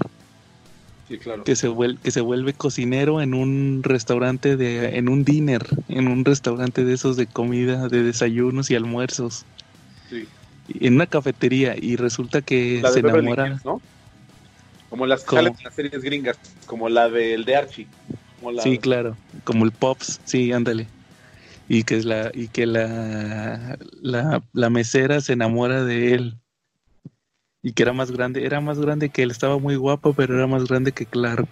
Sí, 1.07 1.17
claro. 1.17 1.43
que 1.43 1.55
se 1.55 1.67
vuelve, 1.67 1.99
que 2.01 2.11
se 2.11 2.21
vuelve 2.21 2.53
cocinero 2.53 3.21
en 3.21 3.33
un 3.33 3.81
restaurante 3.83 4.55
de, 4.55 4.97
en 4.97 5.09
un 5.09 5.25
dinner, 5.25 5.65
en 5.89 6.07
un 6.07 6.23
restaurante 6.23 6.85
de 6.85 6.93
esos 6.93 7.17
de 7.17 7.25
comida, 7.27 7.89
de 7.89 8.03
desayunos 8.03 8.71
y 8.71 8.75
almuerzos, 8.75 9.45
Sí. 10.09 10.25
en 10.79 10.95
una 10.95 11.05
cafetería, 11.07 11.75
y 11.79 11.97
resulta 11.97 12.41
que 12.41 12.79
La 12.81 12.91
se 12.91 13.01
de 13.01 13.09
enamora. 13.09 13.59
¿no? 13.65 13.81
Como 14.89 15.05
las 15.07 15.25
en 15.33 15.45
las 15.63 15.73
series 15.75 16.01
gringas, 16.01 16.37
como 16.67 16.87
la 16.87 17.09
del 17.09 17.43
de 17.45 17.55
Archie. 17.55 17.87
Como 18.39 18.51
la- 18.51 18.63
Sí, 18.63 18.77
claro, 18.77 19.17
como 19.43 19.65
el 19.65 19.71
Pops, 19.71 20.21
sí, 20.23 20.51
ándale. 20.53 20.87
Y 21.67 21.83
que 21.83 21.97
es 21.97 22.05
la 22.05 22.29
y 22.33 22.47
que 22.47 22.65
la, 22.65 23.77
la 24.01 24.41
la 24.53 24.69
mesera 24.69 25.19
se 25.21 25.33
enamora 25.33 25.83
de 25.83 26.13
él. 26.13 26.35
Y 27.63 27.71
que 27.71 27.83
era 27.83 27.93
más 27.93 28.11
grande, 28.11 28.45
era 28.45 28.59
más 28.59 28.77
grande 28.77 29.09
que 29.09 29.23
él, 29.23 29.31
estaba 29.31 29.57
muy 29.57 29.77
guapo, 29.77 30.13
pero 30.13 30.35
era 30.35 30.47
más 30.47 30.65
grande 30.65 30.91
que 30.91 31.05
Clark. 31.05 31.47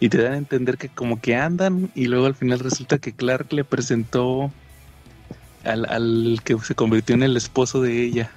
Y 0.00 0.08
te 0.08 0.22
dan 0.22 0.32
a 0.32 0.38
entender 0.38 0.78
que 0.78 0.88
como 0.88 1.20
que 1.20 1.36
andan 1.36 1.90
y 1.94 2.06
luego 2.06 2.26
al 2.26 2.34
final 2.34 2.58
resulta 2.60 2.98
que 2.98 3.12
Clark 3.12 3.52
le 3.52 3.64
presentó 3.64 4.50
al, 5.64 5.84
al 5.86 6.40
que 6.44 6.58
se 6.58 6.74
convirtió 6.74 7.14
en 7.14 7.22
el 7.22 7.36
esposo 7.36 7.82
de 7.82 8.02
ella. 8.02 8.30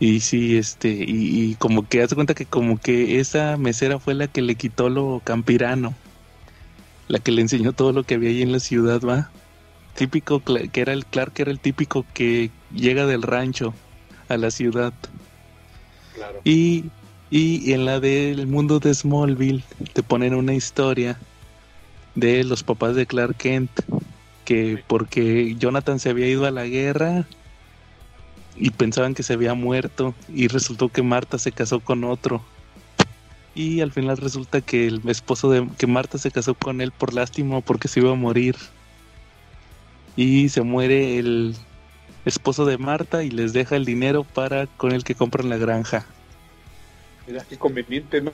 Y 0.00 0.20
sí, 0.20 0.56
este, 0.56 0.90
y, 0.90 1.50
y 1.50 1.54
como 1.56 1.88
que 1.88 2.02
hace 2.02 2.14
cuenta 2.14 2.34
que 2.34 2.46
como 2.46 2.78
que 2.78 3.20
esa 3.20 3.56
mesera 3.56 3.98
fue 3.98 4.14
la 4.14 4.28
que 4.28 4.42
le 4.42 4.56
quitó 4.56 4.88
lo 4.88 5.20
campirano, 5.24 5.94
la 7.08 7.18
que 7.18 7.32
le 7.32 7.42
enseñó 7.42 7.72
todo 7.72 7.92
lo 7.92 8.04
que 8.04 8.14
había 8.14 8.30
ahí 8.30 8.42
en 8.42 8.52
la 8.52 8.60
ciudad, 8.60 9.00
va. 9.00 9.30
Típico 9.94 10.42
que 10.42 10.80
era 10.80 10.92
el 10.92 11.06
Clark, 11.06 11.32
que 11.32 11.42
era 11.42 11.50
el 11.50 11.60
típico 11.60 12.04
que 12.14 12.50
llega 12.72 13.06
del 13.06 13.22
rancho 13.22 13.74
a 14.28 14.36
la 14.36 14.50
ciudad. 14.50 14.92
Claro. 16.14 16.40
Y, 16.44 16.86
y 17.30 17.72
en 17.72 17.84
la 17.84 18.00
del 18.00 18.46
mundo 18.46 18.80
de 18.80 18.94
Smallville 18.94 19.64
te 19.92 20.02
ponen 20.02 20.34
una 20.34 20.54
historia 20.54 21.18
de 22.14 22.42
los 22.44 22.62
papás 22.62 22.96
de 22.96 23.06
Clark 23.06 23.36
Kent, 23.36 23.70
que 24.44 24.82
porque 24.86 25.54
Jonathan 25.58 25.98
se 25.98 26.10
había 26.10 26.26
ido 26.26 26.46
a 26.46 26.50
la 26.50 26.64
guerra 26.66 27.26
y 28.56 28.70
pensaban 28.70 29.14
que 29.14 29.22
se 29.22 29.34
había 29.34 29.54
muerto 29.54 30.14
y 30.28 30.48
resultó 30.48 30.88
que 30.88 31.02
Marta 31.02 31.38
se 31.38 31.52
casó 31.52 31.80
con 31.80 32.04
otro. 32.04 32.42
Y 33.54 33.80
al 33.80 33.92
final 33.92 34.16
resulta 34.16 34.60
que 34.60 34.86
el 34.86 35.00
esposo 35.08 35.50
de 35.50 35.68
que 35.78 35.86
Marta 35.86 36.18
se 36.18 36.30
casó 36.30 36.54
con 36.54 36.80
él 36.80 36.92
por 36.92 37.14
lástima 37.14 37.60
porque 37.60 37.88
se 37.88 38.00
iba 38.00 38.12
a 38.12 38.16
morir. 38.16 38.56
Y 40.16 40.48
se 40.48 40.62
muere 40.62 41.18
el 41.18 41.56
esposo 42.24 42.64
de 42.66 42.78
Marta 42.78 43.22
y 43.24 43.30
les 43.30 43.52
deja 43.52 43.76
el 43.76 43.84
dinero 43.84 44.24
para 44.24 44.66
con 44.66 44.92
el 44.92 45.04
que 45.04 45.14
compran 45.14 45.48
la 45.48 45.56
granja. 45.56 46.06
Mira, 47.26 47.44
qué 47.48 47.56
conveniente, 47.58 48.20
¿no? 48.22 48.32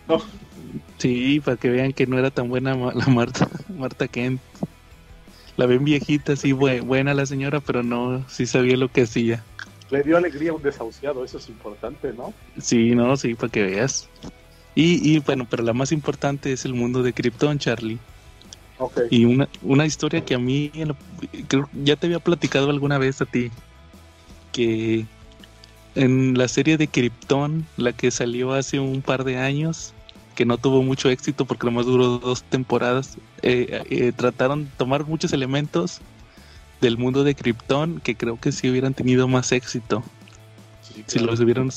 Sí, 0.99 1.41
para 1.41 1.57
que 1.57 1.69
vean 1.69 1.93
que 1.93 2.07
no 2.07 2.19
era 2.19 2.31
tan 2.31 2.49
buena 2.49 2.75
la 2.77 3.07
Marta, 3.07 3.49
Marta 3.69 4.09
Kent. 4.09 4.41
La 5.57 5.67
ven 5.67 5.85
viejita, 5.85 6.35
sí, 6.37 6.53
bue- 6.53 6.81
buena 6.83 7.15
la 7.15 7.27
señora, 7.27 7.61
pero 7.61 7.83
no, 7.83 8.25
sí 8.29 8.47
sabía 8.47 8.77
lo 8.77 8.89
que 8.89 9.03
hacía. 9.03 9.45
Le 9.91 10.03
dio 10.03 10.17
alegría 10.17 10.51
a 10.51 10.55
un 10.55 10.63
desahuciado, 10.63 11.25
eso 11.25 11.39
es 11.39 11.49
importante, 11.49 12.13
¿no? 12.13 12.33
Sí, 12.61 12.95
no, 12.95 13.17
sí, 13.17 13.35
para 13.35 13.53
que 13.53 13.63
veas. 13.63 14.09
Y, 14.75 15.09
y 15.15 15.21
bueno, 15.21 15.47
pero 15.49 15.63
la 15.63 15.73
más 15.73 15.93
importante 15.93 16.53
es 16.53 16.65
el 16.65 16.75
mundo 16.75 17.03
de 17.05 17.13
Krypton, 17.13 17.59
Charlie. 17.59 17.99
Ok. 18.79 19.03
Y 19.11 19.25
una, 19.25 19.49
una 19.63 19.87
historia 19.87 20.21
que 20.23 20.35
a 20.35 20.39
mí, 20.41 20.73
creo, 21.47 21.69
ya 21.85 21.95
te 21.95 22.07
había 22.07 22.19
platicado 22.19 22.71
alguna 22.71 22.99
vez 22.99 23.21
a 23.23 23.27
ti, 23.27 23.53
que 24.55 25.05
en 25.97 26.39
la 26.39 26.49
serie 26.49 26.79
de 26.79 26.87
Krypton, 26.87 27.67
la 27.77 27.93
que 27.93 28.11
salió 28.11 28.53
hace 28.53 28.79
un 28.79 29.03
par 29.03 29.25
de 29.25 29.37
años, 29.37 29.93
que 30.37 30.47
no 30.47 30.59
tuvo 30.59 30.83
mucho 30.83 31.11
éxito 31.11 31.45
porque 31.45 31.67
nomás 31.67 31.87
duró 31.87 32.19
dos 32.19 32.45
temporadas, 32.45 33.19
eh, 33.43 33.83
eh, 33.91 34.13
trataron 34.17 34.65
de 34.65 34.71
tomar 34.77 35.05
muchos 35.05 35.33
elementos 35.33 36.01
del 36.81 36.97
mundo 36.97 37.25
de 37.25 37.35
Krypton 37.35 38.01
que 38.01 38.15
creo 38.15 38.39
que 38.41 38.53
sí 38.53 38.71
hubieran 38.71 38.95
tenido 38.95 39.29
más 39.29 39.53
éxito 39.53 40.03
Sí, 40.83 41.05
si 41.07 41.19
los 41.19 41.41
hubieran. 41.41 41.71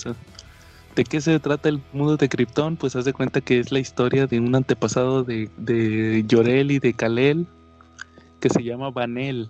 ¿De 0.96 1.04
qué 1.04 1.22
se 1.22 1.40
trata 1.40 1.70
el 1.70 1.82
mundo 1.94 2.18
de 2.18 2.30
Krypton? 2.30 2.76
Pues 2.76 2.96
haz 2.96 3.06
de 3.06 3.14
cuenta 3.14 3.42
que 3.42 3.60
es 3.60 3.72
la 3.72 3.80
historia 3.80 4.28
de 4.28 4.40
un 4.40 4.54
antepasado 4.56 5.24
de, 5.24 5.50
de 5.58 6.26
Yorel 6.28 6.72
y 6.72 6.80
de 6.80 6.94
Kalel 6.94 7.48
que 8.40 8.50
se 8.50 8.64
llama 8.64 8.90
Vanel. 8.90 9.50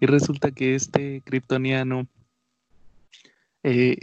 Y 0.00 0.06
resulta 0.06 0.50
que 0.50 0.74
este 0.74 1.22
kryptoniano 1.24 2.06
eh, 3.62 3.96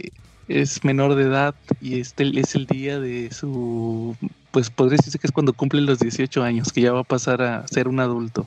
es 0.46 0.84
menor 0.84 1.14
de 1.14 1.24
edad 1.24 1.54
y 1.80 2.00
este 2.00 2.30
es 2.38 2.54
el 2.54 2.66
día 2.66 3.00
de 3.00 3.30
su, 3.32 4.16
pues 4.50 4.70
podría 4.70 4.96
decirse 4.96 5.18
que 5.18 5.26
es 5.26 5.32
cuando 5.32 5.52
cumple 5.52 5.80
los 5.80 5.98
18 5.98 6.42
años, 6.42 6.72
que 6.72 6.82
ya 6.82 6.92
va 6.92 7.00
a 7.00 7.04
pasar 7.04 7.42
a 7.42 7.66
ser 7.68 7.88
un 7.88 8.00
adulto. 8.00 8.46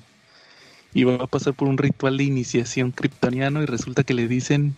Y 0.93 1.03
va 1.05 1.15
a 1.15 1.27
pasar 1.27 1.53
por 1.53 1.67
un 1.67 1.77
ritual 1.77 2.17
de 2.17 2.25
iniciación 2.25 2.91
kryptoniano 2.91 3.61
y 3.63 3.65
resulta 3.65 4.03
que 4.03 4.13
le 4.13 4.27
dicen 4.27 4.75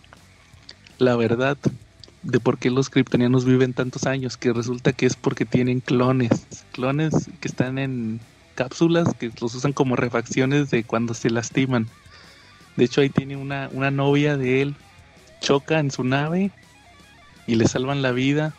la 0.99 1.15
verdad 1.15 1.57
de 2.23 2.39
por 2.39 2.57
qué 2.57 2.69
los 2.69 2.89
kryptonianos 2.89 3.45
viven 3.45 3.73
tantos 3.73 4.05
años, 4.05 4.37
que 4.37 4.53
resulta 4.53 4.93
que 4.93 5.05
es 5.05 5.15
porque 5.15 5.45
tienen 5.45 5.79
clones, 5.79 6.65
clones 6.71 7.29
que 7.41 7.47
están 7.47 7.77
en 7.77 8.19
cápsulas 8.55 9.13
que 9.15 9.31
los 9.41 9.55
usan 9.55 9.73
como 9.73 9.95
refacciones 9.95 10.69
de 10.69 10.83
cuando 10.83 11.13
se 11.13 11.29
lastiman. 11.29 11.87
De 12.75 12.85
hecho 12.85 13.01
ahí 13.01 13.09
tiene 13.09 13.35
una, 13.35 13.69
una 13.71 13.91
novia 13.91 14.37
de 14.37 14.61
él, 14.61 14.75
choca 15.41 15.79
en 15.79 15.91
su 15.91 16.03
nave 16.03 16.51
y 17.47 17.55
le 17.55 17.67
salvan 17.67 18.01
la 18.01 18.11
vida 18.11 18.53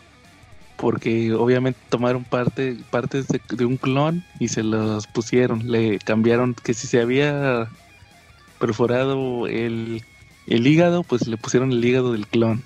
porque 0.77 1.33
obviamente 1.33 1.79
tomaron 1.89 2.23
parte, 2.23 2.77
partes 2.89 3.27
de, 3.27 3.41
de 3.49 3.65
un 3.65 3.77
clon 3.77 4.23
y 4.39 4.49
se 4.49 4.63
los 4.63 5.07
pusieron, 5.07 5.71
le 5.71 5.99
cambiaron 5.99 6.53
que 6.53 6.73
si 6.73 6.87
se 6.87 7.01
había 7.01 7.69
perforado 8.59 9.47
el, 9.47 10.03
el 10.47 10.67
hígado, 10.67 11.03
pues 11.03 11.27
le 11.27 11.37
pusieron 11.37 11.71
el 11.71 11.83
hígado 11.83 12.11
del 12.11 12.27
clon. 12.27 12.63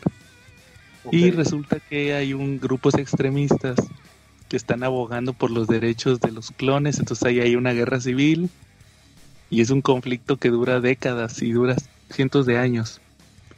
Y 1.11 1.31
resulta 1.31 1.79
que 1.79 2.13
hay 2.13 2.33
un 2.33 2.59
grupos 2.59 2.95
extremistas 2.95 3.77
que 4.47 4.57
están 4.57 4.83
abogando 4.83 5.33
por 5.33 5.49
los 5.51 5.67
derechos 5.67 6.19
de 6.19 6.31
los 6.31 6.51
clones, 6.51 6.99
entonces 6.99 7.25
ahí 7.25 7.39
hay 7.39 7.55
una 7.55 7.73
guerra 7.73 7.99
civil 7.99 8.49
y 9.49 9.61
es 9.61 9.69
un 9.69 9.81
conflicto 9.81 10.37
que 10.37 10.49
dura 10.49 10.79
décadas 10.79 11.41
y 11.41 11.51
dura 11.51 11.75
cientos 12.09 12.45
de 12.45 12.57
años. 12.57 13.01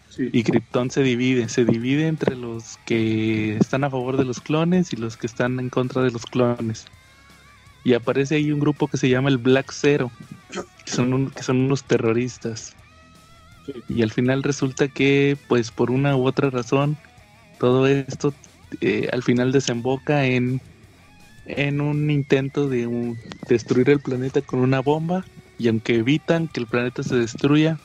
Sí. 0.10 0.30
Y 0.34 0.44
Krypton 0.44 0.92
se 0.92 1.04
divide, 1.04 1.48
se 1.48 1.64
divide 1.64 2.08
entre 2.08 2.36
los 2.36 2.78
que 2.86 3.56
están 3.58 3.84
a 3.86 3.90
favor 3.90 4.18
de 4.18 4.26
los 4.26 4.42
clones 4.42 4.92
y 4.92 4.98
los 4.98 5.16
que 5.16 5.26
están 5.28 5.60
en 5.60 5.70
contra 5.70 6.02
de 6.04 6.12
los 6.12 6.26
clones. 6.26 6.86
Y 7.84 7.94
aparece 7.94 8.36
ahí 8.36 8.52
un 8.52 8.60
grupo 8.60 8.88
que 8.88 8.98
se 8.98 9.10
llama 9.10 9.30
el 9.30 9.38
Black 9.38 9.72
Zero, 9.72 10.12
que 10.86 10.92
son, 10.92 11.14
un- 11.14 11.30
que 11.32 11.44
son 11.44 11.58
unos 11.62 11.84
terroristas. 11.86 12.74
Sí. 13.66 13.74
Y 13.88 14.02
al 14.02 14.12
final 14.12 14.44
resulta 14.44 14.88
que, 14.88 15.38
pues 15.48 15.72
por 15.72 15.92
una 15.92 16.16
u 16.16 16.28
otra 16.28 16.50
razón, 16.50 16.98
todo 17.58 17.88
esto 17.88 18.34
eh, 18.82 19.10
al 19.12 19.24
final 19.24 19.52
desemboca 19.52 20.26
en, 20.26 20.60
en 21.46 21.80
un 21.82 22.10
intento 22.12 22.68
de 22.68 22.86
un- 22.88 23.18
destruir 23.48 23.90
el 23.90 24.00
planeta 24.00 24.42
con 24.42 24.60
una 24.60 24.82
bomba. 24.82 25.26
Y 25.62 25.68
aunque 25.68 25.96
evitan 25.98 26.48
que 26.48 26.60
el 26.60 26.66
planeta 26.66 27.04
se 27.04 27.16
destruya, 27.16 27.78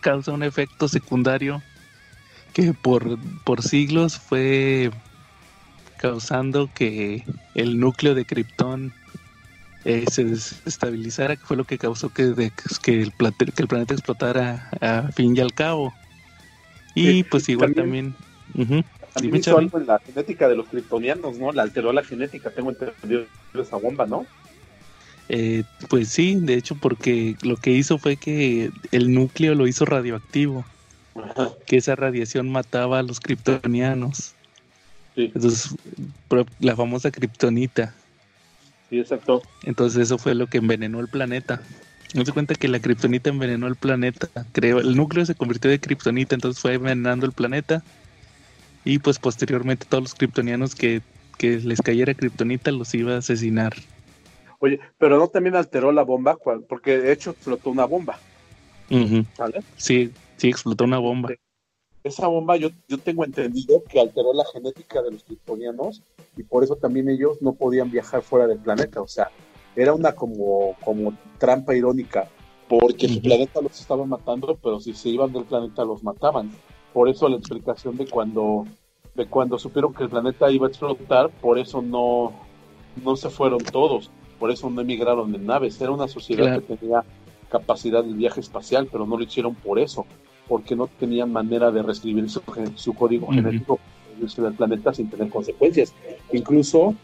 causa 0.00 0.32
un 0.32 0.42
efecto 0.42 0.88
secundario 0.88 1.62
que 2.52 2.72
por, 2.74 3.18
por 3.44 3.62
siglos 3.62 4.18
fue 4.18 4.90
causando 5.98 6.68
que 6.74 7.22
el 7.54 7.78
núcleo 7.78 8.16
de 8.16 8.24
Krypton 8.24 8.90
eh, 9.84 10.06
se 10.10 10.24
desestabilizara, 10.24 11.36
que 11.36 11.44
fue 11.46 11.56
lo 11.56 11.64
que 11.64 11.78
causó 11.78 12.08
que, 12.08 12.24
de- 12.24 12.50
que, 12.82 13.00
el, 13.00 13.12
plate- 13.12 13.52
que 13.52 13.62
el 13.62 13.68
planeta 13.68 13.94
explotara 13.94 14.68
a 14.80 15.12
fin 15.12 15.36
y 15.36 15.40
al 15.40 15.54
cabo. 15.54 15.94
Y 16.96 17.06
Sí, 17.06 17.22
pues 17.22 17.48
igual 17.48 17.74
también- 17.74 18.12
también... 18.56 18.84
Dime, 19.20 19.38
hizo 19.38 19.56
algo 19.56 19.78
en 19.78 19.86
la 19.86 20.00
genética 20.00 20.48
de 20.48 20.56
los 20.56 20.66
kryptonianos, 20.66 21.38
¿no? 21.38 21.52
La 21.52 21.62
alteró 21.62 21.92
la 21.92 22.02
genética, 22.02 22.50
tengo 22.50 22.70
entendido 22.70 23.26
esa 23.54 23.76
bomba, 23.76 24.04
¿no? 24.06 24.26
Eh, 25.28 25.64
pues 25.88 26.08
sí, 26.10 26.36
de 26.36 26.54
hecho 26.54 26.76
porque 26.76 27.36
lo 27.42 27.56
que 27.56 27.72
hizo 27.72 27.98
fue 27.98 28.16
que 28.16 28.70
el 28.92 29.12
núcleo 29.12 29.54
lo 29.54 29.66
hizo 29.66 29.84
radioactivo, 29.84 30.64
que 31.66 31.78
esa 31.78 31.96
radiación 31.96 32.50
mataba 32.50 32.98
a 33.00 33.02
los 33.02 33.20
kryptonianos. 33.20 34.34
Sí, 35.14 35.32
Entonces, 35.34 35.74
la 36.60 36.76
famosa 36.76 37.10
kriptonita. 37.10 37.94
sí, 38.90 39.00
exacto. 39.00 39.42
Entonces 39.62 40.02
eso 40.02 40.18
fue 40.18 40.34
lo 40.34 40.46
que 40.46 40.58
envenenó 40.58 41.00
el 41.00 41.08
planeta. 41.08 41.62
No 42.14 42.24
se 42.24 42.32
cuenta 42.32 42.54
que 42.54 42.68
la 42.68 42.80
kriptonita 42.80 43.30
envenenó 43.30 43.66
el 43.66 43.76
planeta. 43.76 44.28
Creo, 44.52 44.78
el 44.80 44.94
núcleo 44.96 45.26
se 45.26 45.34
convirtió 45.34 45.70
de 45.70 45.80
kriptonita, 45.80 46.34
entonces 46.34 46.60
fue 46.60 46.74
envenenando 46.74 47.26
el 47.26 47.32
planeta. 47.32 47.82
Y 48.84 49.00
pues 49.00 49.18
posteriormente 49.18 49.86
todos 49.88 50.04
los 50.04 50.14
kryptonianos 50.14 50.74
que, 50.74 51.02
que 51.38 51.58
les 51.58 51.80
cayera 51.82 52.14
kriptonita 52.14 52.70
los 52.70 52.94
iba 52.94 53.14
a 53.14 53.18
asesinar. 53.18 53.74
Oye, 54.66 54.80
pero 54.98 55.16
no 55.16 55.28
también 55.28 55.54
alteró 55.54 55.92
la 55.92 56.02
bomba, 56.02 56.36
porque 56.68 56.98
de 56.98 57.12
hecho 57.12 57.30
explotó 57.30 57.70
una 57.70 57.84
bomba. 57.84 58.18
Sí, 59.76 60.12
sí, 60.36 60.48
explotó 60.48 60.82
una 60.82 60.98
bomba. 60.98 61.30
Esa 62.02 62.26
bomba 62.26 62.56
yo, 62.56 62.70
yo 62.88 62.98
tengo 62.98 63.24
entendido 63.24 63.82
que 63.88 64.00
alteró 64.00 64.32
la 64.32 64.44
genética 64.52 65.02
de 65.02 65.12
los 65.12 65.22
kryptonianos 65.22 66.02
y 66.36 66.42
por 66.42 66.64
eso 66.64 66.74
también 66.74 67.08
ellos 67.08 67.40
no 67.42 67.52
podían 67.52 67.92
viajar 67.92 68.22
fuera 68.22 68.48
del 68.48 68.58
planeta. 68.58 69.00
O 69.00 69.06
sea, 69.06 69.30
era 69.76 69.92
una 69.94 70.12
como, 70.12 70.74
como 70.84 71.14
trampa 71.38 71.74
irónica, 71.76 72.28
porque 72.68 73.06
su 73.06 73.18
Ujú. 73.18 73.28
planeta 73.28 73.60
los 73.60 73.78
estaba 73.78 74.04
matando, 74.04 74.58
pero 74.60 74.80
si 74.80 74.94
se 74.94 75.10
iban 75.10 75.32
del 75.32 75.44
planeta 75.44 75.84
los 75.84 76.02
mataban. 76.02 76.50
Por 76.92 77.08
eso 77.08 77.28
la 77.28 77.36
explicación 77.36 77.96
de 77.96 78.08
cuando, 78.08 78.66
de 79.14 79.26
cuando 79.26 79.60
supieron 79.60 79.94
que 79.94 80.02
el 80.02 80.10
planeta 80.10 80.50
iba 80.50 80.66
a 80.66 80.70
explotar, 80.70 81.30
por 81.30 81.56
eso 81.56 81.82
no, 81.82 82.32
no 83.04 83.14
se 83.16 83.30
fueron 83.30 83.62
todos, 83.62 84.10
por 84.38 84.50
eso 84.50 84.68
no 84.70 84.80
emigraron 84.80 85.34
en 85.34 85.46
naves. 85.46 85.80
Era 85.80 85.90
una 85.92 86.08
sociedad 86.08 86.44
Claro. 86.44 86.66
que 86.66 86.76
tenía 86.76 87.04
capacidad 87.48 88.02
de 88.04 88.12
viaje 88.12 88.40
espacial, 88.40 88.88
pero 88.90 89.06
no 89.06 89.16
lo 89.16 89.22
hicieron 89.24 89.54
por 89.54 89.78
eso 89.78 90.06
porque 90.48 90.76
no 90.76 90.86
tenían 90.86 91.32
manera 91.32 91.70
de 91.70 91.82
reescribir 91.82 92.28
su, 92.30 92.40
su 92.76 92.94
código 92.94 93.26
Ujú. 93.26 93.34
genético 93.34 93.78
del 94.18 94.54
planeta 94.54 94.94
sin 94.94 95.10
tener 95.10 95.28
consecuencias. 95.28 95.92
Incluso 96.32 96.94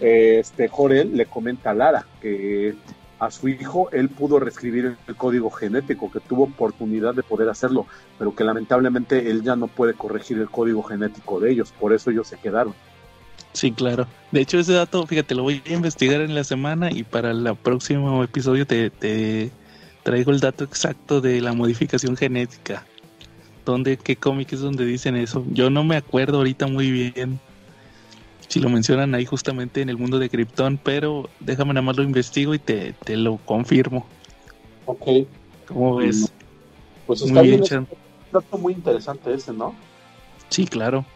eh, 0.00 0.38
este 0.40 0.68
Jorel 0.68 1.16
le 1.16 1.26
comenta 1.26 1.70
a 1.70 1.74
Lara 1.74 2.06
que 2.20 2.74
a 3.18 3.30
su 3.30 3.48
hijo 3.48 3.88
él 3.92 4.08
pudo 4.08 4.40
reescribir 4.40 4.96
el 5.06 5.16
código 5.16 5.50
genético, 5.50 6.10
que 6.10 6.18
tuvo 6.20 6.44
oportunidad 6.44 7.14
de 7.14 7.22
poder 7.22 7.48
hacerlo, 7.48 7.86
pero 8.18 8.34
que 8.34 8.42
lamentablemente 8.42 9.30
él 9.30 9.42
ya 9.42 9.54
no 9.54 9.68
puede 9.68 9.94
corregir 9.94 10.38
el 10.38 10.48
código 10.50 10.82
genético 10.82 11.38
de 11.38 11.52
ellos, 11.52 11.72
por 11.78 11.92
eso 11.92 12.10
ellos 12.10 12.26
se 12.26 12.36
quedaron. 12.38 12.74
Sí, 13.52 13.72
claro. 13.72 14.06
De 14.30 14.40
hecho, 14.40 14.58
ese 14.58 14.72
dato, 14.72 15.06
fíjate, 15.06 15.34
lo 15.34 15.42
voy 15.42 15.62
a 15.66 15.72
investigar 15.72 16.20
en 16.20 16.34
la 16.34 16.44
semana 16.44 16.90
y 16.90 17.02
para 17.02 17.32
el 17.32 17.54
próximo 17.62 18.24
episodio 18.24 18.66
te, 18.66 18.90
te 18.90 19.50
traigo 20.02 20.30
el 20.32 20.40
dato 20.40 20.64
exacto 20.64 21.20
de 21.20 21.40
la 21.40 21.52
modificación 21.52 22.16
genética. 22.16 22.86
¿Dónde, 23.64 23.96
qué 23.96 24.16
cómic 24.16 24.52
es 24.52 24.60
donde 24.60 24.84
dicen 24.84 25.16
eso? 25.16 25.44
Yo 25.50 25.70
no 25.70 25.84
me 25.84 25.96
acuerdo 25.96 26.38
ahorita 26.38 26.66
muy 26.66 26.90
bien 26.90 27.38
si 28.48 28.60
lo 28.60 28.68
mencionan 28.68 29.14
ahí 29.14 29.24
justamente 29.24 29.80
en 29.80 29.88
el 29.88 29.96
mundo 29.96 30.18
de 30.18 30.28
Krypton, 30.28 30.78
pero 30.82 31.28
déjame 31.40 31.72
nada 31.72 31.82
más 31.82 31.96
lo 31.96 32.02
investigo 32.02 32.54
y 32.54 32.58
te, 32.58 32.92
te 33.04 33.16
lo 33.16 33.38
confirmo. 33.38 34.06
Ok, 34.84 35.06
¿Cómo 35.68 35.96
ves? 35.96 36.32
pues 37.06 37.20
Muy 37.22 37.28
está 37.28 37.42
bien, 37.42 37.60
bien, 37.60 37.64
es 37.64 37.72
un 37.72 37.86
dato 38.32 38.58
muy 38.58 38.72
interesante 38.74 39.32
ese, 39.32 39.52
¿no? 39.52 39.74
Sí, 40.48 40.66
claro. 40.66 41.06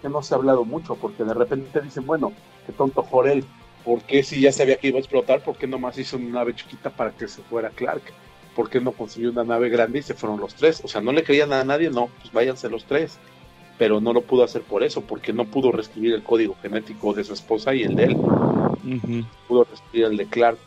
Que 0.00 0.08
no 0.08 0.22
se 0.22 0.34
ha 0.34 0.36
hablado 0.36 0.64
mucho, 0.64 0.94
porque 0.96 1.24
de 1.24 1.34
repente 1.34 1.80
dicen, 1.80 2.06
bueno, 2.06 2.32
qué 2.66 2.72
tonto 2.72 3.02
Jorel, 3.02 3.44
¿por 3.84 4.02
qué 4.02 4.22
si 4.22 4.40
ya 4.40 4.52
sabía 4.52 4.76
que 4.76 4.88
iba 4.88 4.98
a 4.98 5.00
explotar, 5.00 5.42
por 5.42 5.56
qué 5.56 5.66
nomás 5.66 5.98
hizo 5.98 6.16
una 6.16 6.40
nave 6.40 6.54
chiquita 6.54 6.90
para 6.90 7.10
que 7.10 7.28
se 7.28 7.42
fuera 7.42 7.70
Clark? 7.70 8.02
¿Por 8.54 8.68
qué 8.68 8.80
no 8.80 8.92
consiguió 8.92 9.30
una 9.30 9.44
nave 9.44 9.68
grande 9.68 10.00
y 10.00 10.02
se 10.02 10.14
fueron 10.14 10.40
los 10.40 10.54
tres? 10.54 10.80
O 10.84 10.88
sea, 10.88 11.00
no 11.00 11.12
le 11.12 11.22
creían 11.22 11.52
a 11.52 11.64
nadie, 11.64 11.90
no, 11.90 12.08
pues 12.20 12.32
váyanse 12.32 12.68
los 12.68 12.84
tres. 12.84 13.18
Pero 13.78 14.00
no 14.00 14.12
lo 14.12 14.22
pudo 14.22 14.42
hacer 14.42 14.62
por 14.62 14.82
eso, 14.82 15.02
porque 15.02 15.32
no 15.32 15.44
pudo 15.44 15.70
reescribir 15.70 16.14
el 16.14 16.24
código 16.24 16.56
genético 16.60 17.14
de 17.14 17.22
su 17.22 17.34
esposa 17.34 17.72
y 17.72 17.82
el 17.84 17.94
de 17.94 18.04
él. 18.04 18.16
Pudo 19.46 19.64
reescribir 19.64 20.06
el 20.06 20.16
de 20.16 20.26
Clark. 20.26 20.58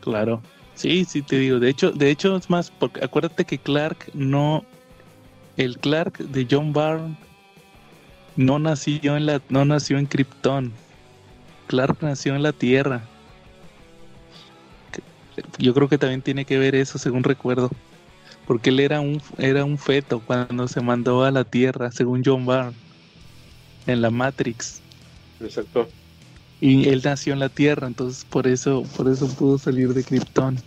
claro. 0.00 0.40
Sí, 0.80 1.04
sí 1.04 1.20
te 1.20 1.36
digo. 1.36 1.58
De 1.58 1.68
hecho, 1.68 1.90
de 1.90 2.10
hecho 2.10 2.36
es 2.36 2.48
más, 2.48 2.70
porque 2.70 3.04
acuérdate 3.04 3.44
que 3.44 3.58
Clark 3.58 4.08
no, 4.14 4.64
el 5.58 5.76
Clark 5.76 6.16
de 6.16 6.46
John 6.50 6.72
Byrne 6.72 7.18
no 8.40 8.58
nació 8.58 9.16
en 9.16 9.26
la, 9.26 9.42
no 9.50 9.64
nació 9.64 9.98
en 9.98 10.06
Krypton. 10.06 10.72
Clark 11.66 11.98
nació 12.00 12.34
en 12.34 12.42
la 12.42 12.52
Tierra. 12.52 13.02
Yo 15.58 15.74
creo 15.74 15.88
que 15.88 15.98
también 15.98 16.22
tiene 16.22 16.44
que 16.44 16.58
ver 16.58 16.74
eso, 16.74 16.98
según 16.98 17.22
recuerdo, 17.22 17.70
porque 18.46 18.70
él 18.70 18.80
era 18.80 19.00
un, 19.00 19.22
era 19.38 19.64
un 19.64 19.78
feto 19.78 20.20
cuando 20.20 20.68
se 20.68 20.80
mandó 20.80 21.24
a 21.24 21.30
la 21.30 21.44
Tierra, 21.44 21.92
según 21.92 22.22
John 22.24 22.46
Byrne, 22.46 22.72
en 23.86 24.00
la 24.00 24.10
Matrix. 24.10 24.80
Exacto. 25.40 25.88
Y 26.62 26.88
él 26.88 27.02
nació 27.04 27.34
en 27.34 27.40
la 27.40 27.48
Tierra, 27.50 27.86
entonces 27.86 28.24
por 28.24 28.46
eso, 28.46 28.84
por 28.96 29.08
eso 29.08 29.28
pudo 29.28 29.58
salir 29.58 29.92
de 29.92 30.02
Krypton. 30.02 30.58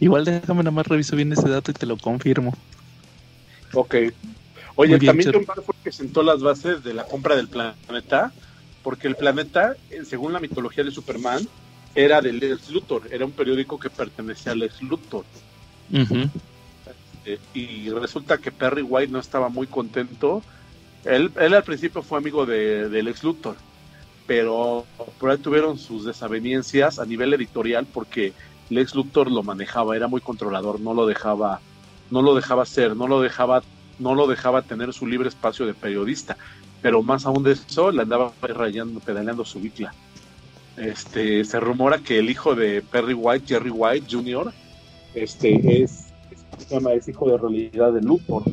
Igual 0.00 0.24
déjame 0.24 0.64
nada 0.64 0.72
más 0.72 0.86
reviso 0.88 1.14
bien 1.14 1.32
ese 1.32 1.48
dato 1.48 1.70
y 1.70 1.74
te 1.74 1.86
lo 1.86 1.96
confirmo. 1.96 2.56
Ok. 3.72 3.94
Oye, 4.76 4.98
bien, 4.98 5.10
también 5.10 5.32
John 5.32 5.44
Byrne 5.44 5.62
fue 5.62 5.74
el 5.76 5.82
que 5.84 5.92
sentó 5.92 6.22
las 6.22 6.42
bases 6.42 6.82
de 6.82 6.94
la 6.94 7.04
compra 7.04 7.36
del 7.36 7.48
planeta, 7.48 8.32
porque 8.82 9.08
el 9.08 9.16
planeta, 9.16 9.76
eh, 9.90 10.02
según 10.04 10.32
la 10.32 10.40
mitología 10.40 10.84
de 10.84 10.90
Superman, 10.90 11.46
era 11.94 12.20
del 12.20 12.38
Lex 12.38 12.70
Luthor, 12.70 13.02
era 13.10 13.24
un 13.24 13.32
periódico 13.32 13.78
que 13.78 13.90
pertenecía 13.90 14.52
al 14.52 14.60
Lex 14.60 14.82
Luthor. 14.82 15.24
Eh, 17.24 17.38
y 17.54 17.90
resulta 17.90 18.38
que 18.38 18.50
Perry 18.50 18.82
White 18.82 19.12
no 19.12 19.20
estaba 19.20 19.48
muy 19.48 19.66
contento. 19.66 20.42
Él, 21.04 21.30
él 21.38 21.54
al 21.54 21.62
principio 21.64 22.02
fue 22.02 22.18
amigo 22.18 22.46
de, 22.46 22.88
del 22.88 23.08
ex 23.08 23.22
Luthor, 23.22 23.56
pero 24.26 24.86
por 25.18 25.30
ahí 25.30 25.38
tuvieron 25.38 25.78
sus 25.78 26.04
desavenencias 26.04 26.98
a 26.98 27.04
nivel 27.04 27.34
editorial 27.34 27.86
porque 27.92 28.32
Lex 28.70 28.94
Luthor 28.94 29.30
lo 29.30 29.42
manejaba, 29.42 29.96
era 29.96 30.08
muy 30.08 30.20
controlador, 30.20 30.80
no 30.80 30.94
lo 30.94 31.06
dejaba, 31.06 31.60
no 32.10 32.22
lo 32.22 32.34
dejaba 32.34 32.64
ser, 32.64 32.96
no 32.96 33.08
lo 33.08 33.20
dejaba, 33.20 33.62
no 33.98 34.14
lo 34.14 34.26
dejaba 34.26 34.62
tener 34.62 34.92
su 34.92 35.06
libre 35.06 35.28
espacio 35.28 35.66
de 35.66 35.74
periodista, 35.74 36.36
pero 36.80 37.02
más 37.02 37.26
aún 37.26 37.42
de 37.42 37.52
eso 37.52 37.90
le 37.90 38.02
andaba 38.02 38.32
rayando, 38.42 39.00
pedaleando 39.00 39.44
su 39.44 39.60
bicla. 39.60 39.94
Este, 40.76 41.44
se 41.44 41.60
rumora 41.60 41.98
que 41.98 42.18
el 42.18 42.30
hijo 42.30 42.54
de 42.54 42.82
Perry 42.82 43.14
White, 43.14 43.46
Jerry 43.46 43.70
White 43.70 44.06
Jr., 44.10 44.52
este, 45.14 45.82
es, 45.82 46.06
es, 46.70 47.08
hijo 47.08 47.30
de 47.30 47.36
realidad 47.36 47.92
de 47.92 48.00
Luthor. 48.00 48.44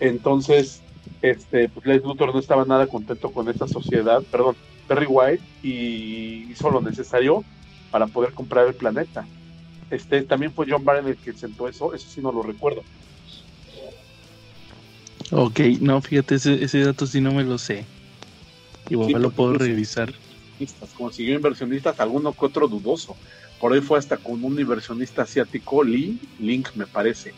Entonces, 0.00 0.82
este, 1.20 1.68
pues 1.68 1.86
Lex 1.86 2.04
Luthor 2.04 2.32
no 2.32 2.40
estaba 2.40 2.64
nada 2.64 2.86
contento 2.86 3.30
con 3.30 3.48
esta 3.48 3.68
sociedad, 3.68 4.22
perdón, 4.30 4.56
Perry 4.88 5.06
White, 5.06 5.42
y 5.62 6.50
hizo 6.50 6.70
lo 6.70 6.80
necesario 6.80 7.44
para 7.90 8.06
poder 8.06 8.32
comprar 8.32 8.66
el 8.66 8.74
planeta. 8.74 9.26
Este, 9.90 10.22
también 10.22 10.52
fue 10.52 10.66
John 10.68 10.84
Byrne 10.84 11.10
el 11.10 11.16
que 11.16 11.34
sentó 11.34 11.68
eso, 11.68 11.92
eso 11.94 12.08
sí 12.08 12.20
no 12.20 12.32
lo 12.32 12.42
recuerdo. 12.42 12.82
Ok, 15.32 15.60
no, 15.80 16.00
fíjate, 16.02 16.34
ese, 16.34 16.62
ese 16.62 16.80
dato 16.84 17.06
sí 17.06 17.20
no 17.20 17.32
me 17.32 17.42
lo 17.42 17.56
sé. 17.58 17.84
Igual 18.90 19.06
Sí, 19.08 19.12
lo 19.14 19.20
porque 19.22 19.36
puedo 19.36 19.54
incluso- 19.54 19.70
revisar. 19.70 20.12
Consiguió 20.96 21.34
inversionistas, 21.34 21.98
alguno 21.98 22.32
que 22.32 22.46
otro 22.46 22.68
dudoso. 22.68 23.16
Por 23.60 23.72
ahí 23.72 23.80
fue 23.80 23.98
hasta 23.98 24.16
con 24.16 24.44
un 24.44 24.58
inversionista 24.60 25.22
asiático, 25.22 25.82
Lee, 25.82 26.18
Link 26.38 26.68
me 26.76 26.86
parece, 26.86 27.32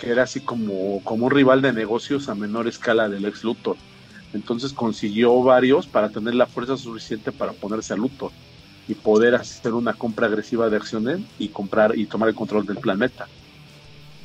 que 0.00 0.10
era 0.10 0.22
así 0.22 0.40
como, 0.40 1.02
como 1.04 1.26
un 1.26 1.30
rival 1.30 1.60
de 1.60 1.72
negocios 1.72 2.28
a 2.28 2.34
menor 2.34 2.68
escala 2.68 3.08
del 3.08 3.24
ex 3.26 3.44
Luthor. 3.44 3.76
Entonces 4.32 4.72
consiguió 4.72 5.42
varios 5.42 5.86
para 5.86 6.10
tener 6.10 6.34
la 6.34 6.46
fuerza 6.46 6.76
suficiente 6.76 7.32
para 7.32 7.52
ponerse 7.52 7.94
a 7.94 7.96
Luthor 7.96 8.30
y 8.86 8.94
poder 8.94 9.34
hacer 9.34 9.72
una 9.74 9.92
compra 9.94 10.26
agresiva 10.28 10.70
de 10.70 10.76
acciones 10.76 11.20
y 11.38 11.48
comprar 11.48 11.98
y 11.98 12.06
tomar 12.06 12.28
el 12.28 12.34
control 12.34 12.64
del 12.64 12.76
planeta. 12.76 13.26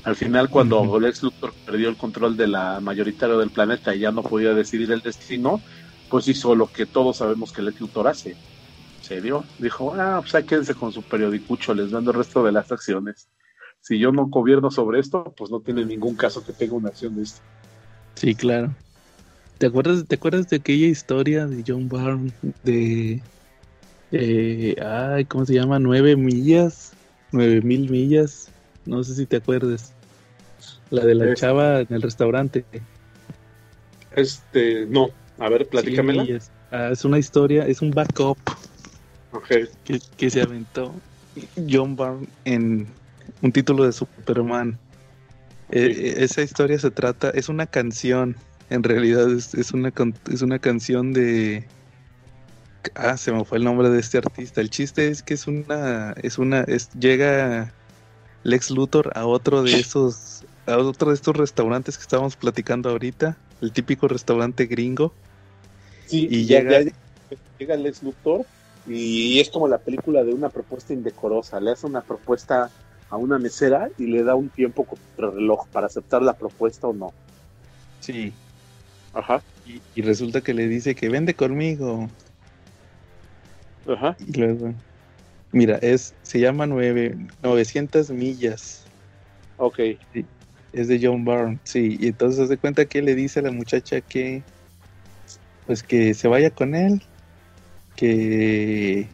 Al 0.04 0.16
final, 0.16 0.50
cuando 0.50 0.82
Ujú. 0.82 1.00
Lex 1.00 1.24
Luthor 1.24 1.56
perdió 1.66 1.90
el 1.90 1.98
control 1.98 2.36
de 2.36 2.48
la 2.48 2.80
mayoritaria 2.82 3.38
del 3.38 3.52
planeta 3.52 3.96
y 3.96 4.00
ya 4.00 4.12
no 4.12 4.22
podía 4.24 4.54
decidir 4.54 4.92
el 4.92 5.02
destino, 5.02 5.64
pues 6.10 6.28
hizo 6.28 6.56
lo 6.56 6.68
que 6.72 6.86
todos 6.86 7.18
sabemos 7.18 7.52
que 7.54 7.62
Lex 7.62 7.80
Luthor 7.80 8.08
hace. 8.08 8.38
Se 9.02 9.22
dio, 9.22 9.44
dijo, 9.58 9.94
ah, 9.96 10.20
pues 10.22 10.36
ahí 10.36 10.46
quédense 10.46 10.76
con 10.76 10.92
su 10.92 11.04
periodicucho, 11.04 11.74
les 11.74 11.92
mando 11.92 12.12
el 12.12 12.18
resto 12.18 12.44
de 12.44 12.52
las 12.52 12.72
acciones. 12.72 13.30
Si 13.80 14.00
yo 14.00 14.12
no 14.12 14.28
gobierno 14.28 14.72
sobre 14.72 15.00
esto, 15.00 15.34
pues 15.38 15.52
no 15.52 15.62
tiene 15.62 15.86
ningún 15.86 16.16
caso 16.16 16.44
que 16.44 16.54
tenga 16.54 16.76
una 16.76 16.90
acción 16.90 17.16
de 17.16 17.24
esto. 17.24 17.42
Sí, 18.16 18.36
claro. 18.36 18.78
¿Te 19.58 19.68
acuerdas, 19.68 20.08
¿Te 20.08 20.16
acuerdas 20.16 20.48
de 20.50 20.58
aquella 20.58 20.88
historia 20.88 21.48
de 21.48 21.64
John 21.66 21.88
Byrne 21.90 22.34
de... 22.64 23.26
eh, 24.12 24.76
ay, 24.82 25.26
¿cómo 25.26 25.46
se 25.46 25.56
llama? 25.56 25.80
Nueve 25.80 26.16
millas, 26.18 26.98
nueve 27.32 27.62
mil 27.62 27.90
millas. 27.90 28.53
No 28.86 29.04
sé 29.04 29.16
si 29.16 29.26
te 29.26 29.38
acuerdas. 29.38 29.94
La 30.90 31.06
de 31.06 31.16
la 31.16 31.34
chava 31.34 31.82
en 31.82 31.88
el 31.90 32.02
restaurante. 32.02 32.66
Este, 34.16 34.86
no, 34.86 35.10
a 35.40 35.50
ver, 35.50 35.68
platícamela. 35.68 36.24
millas. 36.24 36.52
Ah, 36.72 36.90
es 36.92 37.06
una 37.06 37.20
historia, 37.20 37.68
es 37.68 37.82
un 37.82 37.92
backup 37.92 38.38
Ok, 39.34 39.48
que, 39.84 40.00
que 40.16 40.30
se 40.30 40.42
aventó 40.42 40.94
John 41.70 41.96
Byrne 41.96 42.28
en 42.46 42.88
un 43.42 43.52
título 43.52 43.84
de 43.84 43.92
Superman. 43.92 44.78
Eh, 45.72 45.86
eh, 45.86 46.14
esa 46.20 46.44
historia 46.44 46.78
se 46.78 46.92
trata, 46.92 47.32
es 47.32 47.50
una 47.50 47.66
canción, 47.66 48.36
en 48.70 48.84
realidad 48.84 49.32
es, 49.32 49.56
es 49.56 49.72
una, 49.72 49.92
es 50.32 50.42
una 50.44 50.60
canción 50.60 51.14
de... 51.14 51.66
Ah, 52.96 53.18
se 53.18 53.32
me 53.32 53.44
fue 53.44 53.58
el 53.58 53.64
nombre 53.64 53.90
de 53.90 54.00
este 54.00 54.20
artista. 54.20 54.62
El 54.62 54.70
chiste 54.70 55.08
es 55.08 55.24
que 55.24 55.34
es 55.34 55.48
una, 55.48 56.14
es 56.22 56.38
una, 56.38 56.62
es, 56.62 56.92
llega 56.92 57.74
Lex 58.44 58.72
Luthor 58.72 59.12
a 59.16 59.26
otro 59.26 59.64
de 59.64 59.80
esos, 59.80 60.44
a 60.68 60.78
otro 60.78 61.10
de 61.10 61.16
estos 61.16 61.36
restaurantes 61.36 61.98
que 61.98 62.04
estábamos 62.04 62.36
platicando 62.36 62.90
ahorita, 62.90 63.38
el 63.62 63.72
típico 63.72 64.08
restaurante 64.08 64.66
gringo. 64.66 65.14
Sí, 66.08 66.28
Y 66.30 66.46
ya- 66.46 66.60
llega- 66.62 66.84
ya 66.84 67.38
llega 67.58 67.76
Lex 67.78 68.04
Luthor 68.04 68.46
y 68.88 69.40
es 69.40 69.50
como 69.50 69.68
la 69.68 69.78
película 69.78 70.24
de 70.24 70.34
una 70.34 70.50
propuesta 70.50 70.94
indecorosa. 70.94 71.60
Le 71.60 71.72
hace 71.72 71.88
una 71.88 72.02
propuesta 72.02 72.70
a 73.10 73.18
una 73.18 73.40
mesera 73.40 73.90
y 73.98 74.08
le 74.08 74.24
da 74.24 74.36
un 74.36 74.50
tiempo 74.50 74.84
contra 74.84 75.28
el 75.28 75.34
reloj 75.36 75.66
para 75.72 75.86
aceptar 75.88 76.22
la 76.22 76.34
propuesta 76.34 76.88
o 76.88 76.94
no. 76.94 77.14
Sí. 78.02 78.34
Ajá, 79.14 79.42
Y, 79.66 79.80
y 79.96 80.02
resulta 80.02 80.42
que 80.42 80.54
le 80.54 80.68
dice 80.68 80.96
que 80.96 81.08
vende 81.08 81.36
conmigo. 81.36 82.10
ajá. 83.88 84.18
Y 84.28 84.38
luego, 84.38 84.74
mira, 85.54 85.78
es, 85.78 86.14
se 86.24 86.40
llama 86.40 86.68
nueve, 86.68 87.16
900 87.42 88.10
millas. 88.10 88.84
Ok, 89.58 89.80
Es 90.74 90.88
de 90.88 91.00
John 91.02 91.24
Byrne, 91.24 91.60
sí. 91.64 91.98
Y 92.00 92.08
entonces 92.08 92.48
se 92.48 92.48
de 92.48 92.58
cuenta 92.58 92.86
que 92.86 93.02
le 93.02 93.16
dice 93.16 93.40
a 93.40 93.44
la 93.44 93.52
muchacha 93.52 94.02
que, 94.02 94.44
pues 95.66 95.84
que 95.84 96.14
se 96.14 96.28
vaya 96.28 96.50
con 96.50 96.76
él, 96.76 97.02
que, 97.96 99.08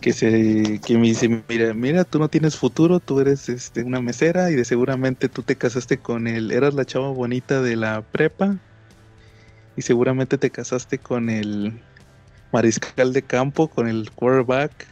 que 0.00 0.12
se, 0.12 0.80
que 0.84 0.98
me 0.98 1.08
dice, 1.08 1.44
mira, 1.48 1.74
mira, 1.74 2.04
tú 2.04 2.18
no 2.18 2.28
tienes 2.28 2.56
futuro, 2.56 2.98
tú 2.98 3.20
eres 3.20 3.48
este, 3.48 3.82
una 3.82 4.00
mesera 4.00 4.50
y 4.50 4.54
de 4.54 4.64
seguramente 4.64 5.28
tú 5.28 5.42
te 5.42 5.56
casaste 5.56 5.98
con 5.98 6.26
él, 6.26 6.50
eras 6.50 6.74
la 6.74 6.86
chava 6.86 7.10
bonita 7.10 7.60
de 7.60 7.76
la 7.76 8.00
prepa 8.00 8.56
y 9.76 9.82
seguramente 9.82 10.38
te 10.38 10.50
casaste 10.50 10.98
con 10.98 11.28
el 11.28 11.80
mariscal 12.52 13.12
de 13.12 13.22
campo, 13.22 13.68
con 13.68 13.88
el 13.88 14.10
quarterback 14.10 14.86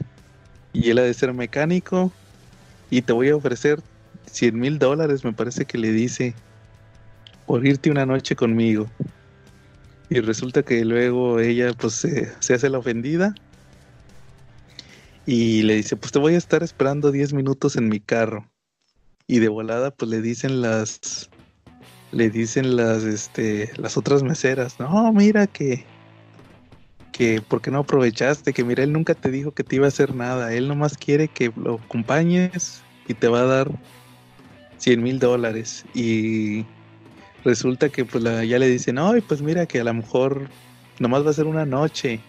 y 0.73 0.91
él 0.91 0.99
ha 0.99 1.03
de 1.03 1.15
ser 1.15 1.33
mecánico 1.33 2.13
y 2.91 3.03
te 3.03 3.13
voy 3.13 3.29
a 3.31 3.37
ofrecer 3.37 3.81
100 4.27 4.59
mil 4.59 4.79
dólares, 4.79 5.25
me 5.25 5.33
parece 5.33 5.65
que 5.65 5.79
le 5.79 5.93
dice, 5.93 6.35
por 7.47 7.67
irte 7.67 7.91
una 7.91 8.07
noche 8.07 8.37
conmigo. 8.37 8.89
Y 10.09 10.21
resulta 10.21 10.63
que 10.63 10.85
luego 10.85 11.41
ella 11.41 11.73
pues 11.73 11.95
se, 11.95 12.31
se 12.41 12.55
hace 12.55 12.69
la 12.69 12.79
ofendida 12.79 13.35
y 15.27 15.63
le 15.63 15.77
dice, 15.77 15.97
pues 15.97 16.13
te 16.13 16.19
voy 16.19 16.35
a 16.35 16.39
estar 16.39 16.63
esperando 16.63 17.13
10 17.13 17.33
minutos 17.33 17.77
en 17.77 17.89
mi 17.89 18.01
carro. 18.01 18.49
Y 19.27 19.39
de 19.39 19.49
volada 19.49 19.91
pues 19.91 20.11
le 20.11 20.21
dicen 20.21 20.61
las, 20.61 21.31
le 22.11 22.29
dicen 22.29 22.77
las, 22.77 23.05
este, 23.05 23.71
las 23.77 23.97
otras 23.97 24.23
meseras, 24.23 24.79
no, 24.79 25.13
mira 25.13 25.47
que, 25.47 25.87
que, 27.13 27.41
¿por 27.41 27.61
qué 27.61 27.71
no 27.71 27.81
aprovechaste? 27.81 28.53
Que 28.53 28.65
mira, 28.65 28.83
él 28.83 28.93
nunca 28.93 29.15
te 29.15 29.31
dijo 29.31 29.53
que 29.53 29.63
te 29.65 29.77
iba 29.77 29.85
a 29.85 29.89
hacer 29.89 30.15
nada, 30.15 30.53
él 30.55 30.67
nomás 30.67 30.97
quiere 30.97 31.29
que 31.29 31.53
lo 31.57 31.75
acompañes 31.75 32.83
y 33.07 33.15
te 33.15 33.29
va 33.29 33.41
a 33.43 33.47
dar 33.47 33.71
100 34.79 35.03
mil 35.03 35.19
dólares. 35.19 35.85
Y 35.95 36.65
resulta 37.45 37.89
que 37.91 38.05
pues 38.05 38.25
la- 38.25 38.45
ya 38.45 38.59
le 38.59 38.69
dicen, 38.69 38.99
ay, 38.99 39.21
pues 39.21 39.43
mira 39.43 39.67
que 39.67 39.81
a 39.81 39.85
lo 39.85 39.95
mejor 39.95 40.49
nomás 40.99 41.25
va 41.25 41.31
a 41.31 41.35
ser 41.35 41.47
una 41.47 41.67
noche. 41.67 42.21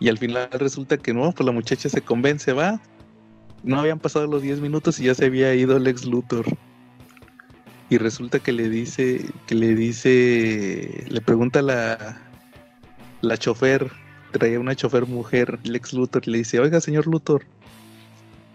Y 0.00 0.08
al 0.08 0.18
final 0.18 0.48
resulta 0.52 0.96
que 0.96 1.14
no, 1.14 1.32
pues 1.32 1.46
la 1.46 1.52
muchacha 1.52 1.88
se 1.88 2.02
convence, 2.02 2.52
va. 2.52 2.80
No 3.62 3.78
habían 3.78 4.00
pasado 4.00 4.26
los 4.26 4.42
10 4.42 4.58
minutos 4.60 4.98
y 4.98 5.04
ya 5.04 5.14
se 5.14 5.26
había 5.26 5.54
ido 5.54 5.78
Lex 5.78 6.04
Luthor. 6.04 6.44
Y 7.88 7.98
resulta 7.98 8.40
que 8.40 8.52
le 8.52 8.68
dice, 8.68 9.24
que 9.46 9.54
le 9.54 9.74
dice, 9.76 11.04
le 11.08 11.20
pregunta 11.20 11.60
a 11.60 11.62
la, 11.62 12.31
la 13.22 13.38
chofer, 13.38 13.90
traía 14.32 14.60
una 14.60 14.74
chofer 14.74 15.06
mujer, 15.06 15.58
Lex 15.64 15.94
Luthor, 15.94 16.22
y 16.26 16.30
le 16.30 16.38
dice, 16.38 16.60
oiga, 16.60 16.80
señor 16.80 17.06
Luthor, 17.06 17.44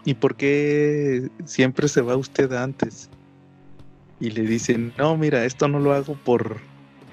¿y 0.04 0.14
por 0.14 0.36
qué 0.36 1.28
siempre 1.44 1.88
se 1.88 2.02
va 2.02 2.16
usted 2.16 2.52
antes? 2.52 3.10
Y 4.20 4.30
le 4.30 4.42
dicen, 4.42 4.92
no, 4.98 5.16
mira, 5.16 5.44
esto 5.44 5.68
no 5.68 5.80
lo 5.80 5.92
hago 5.92 6.14
por, 6.24 6.58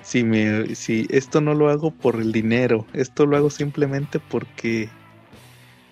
si 0.04 0.24
me, 0.24 0.76
si 0.76 1.08
esto 1.10 1.42
no 1.42 1.54
lo 1.54 1.70
hago 1.70 1.92
por 1.92 2.18
el 2.18 2.32
dinero, 2.32 2.86
esto 2.94 3.26
lo 3.26 3.38
hago 3.38 3.50
simplemente 3.50 4.20
porque, 4.20 4.90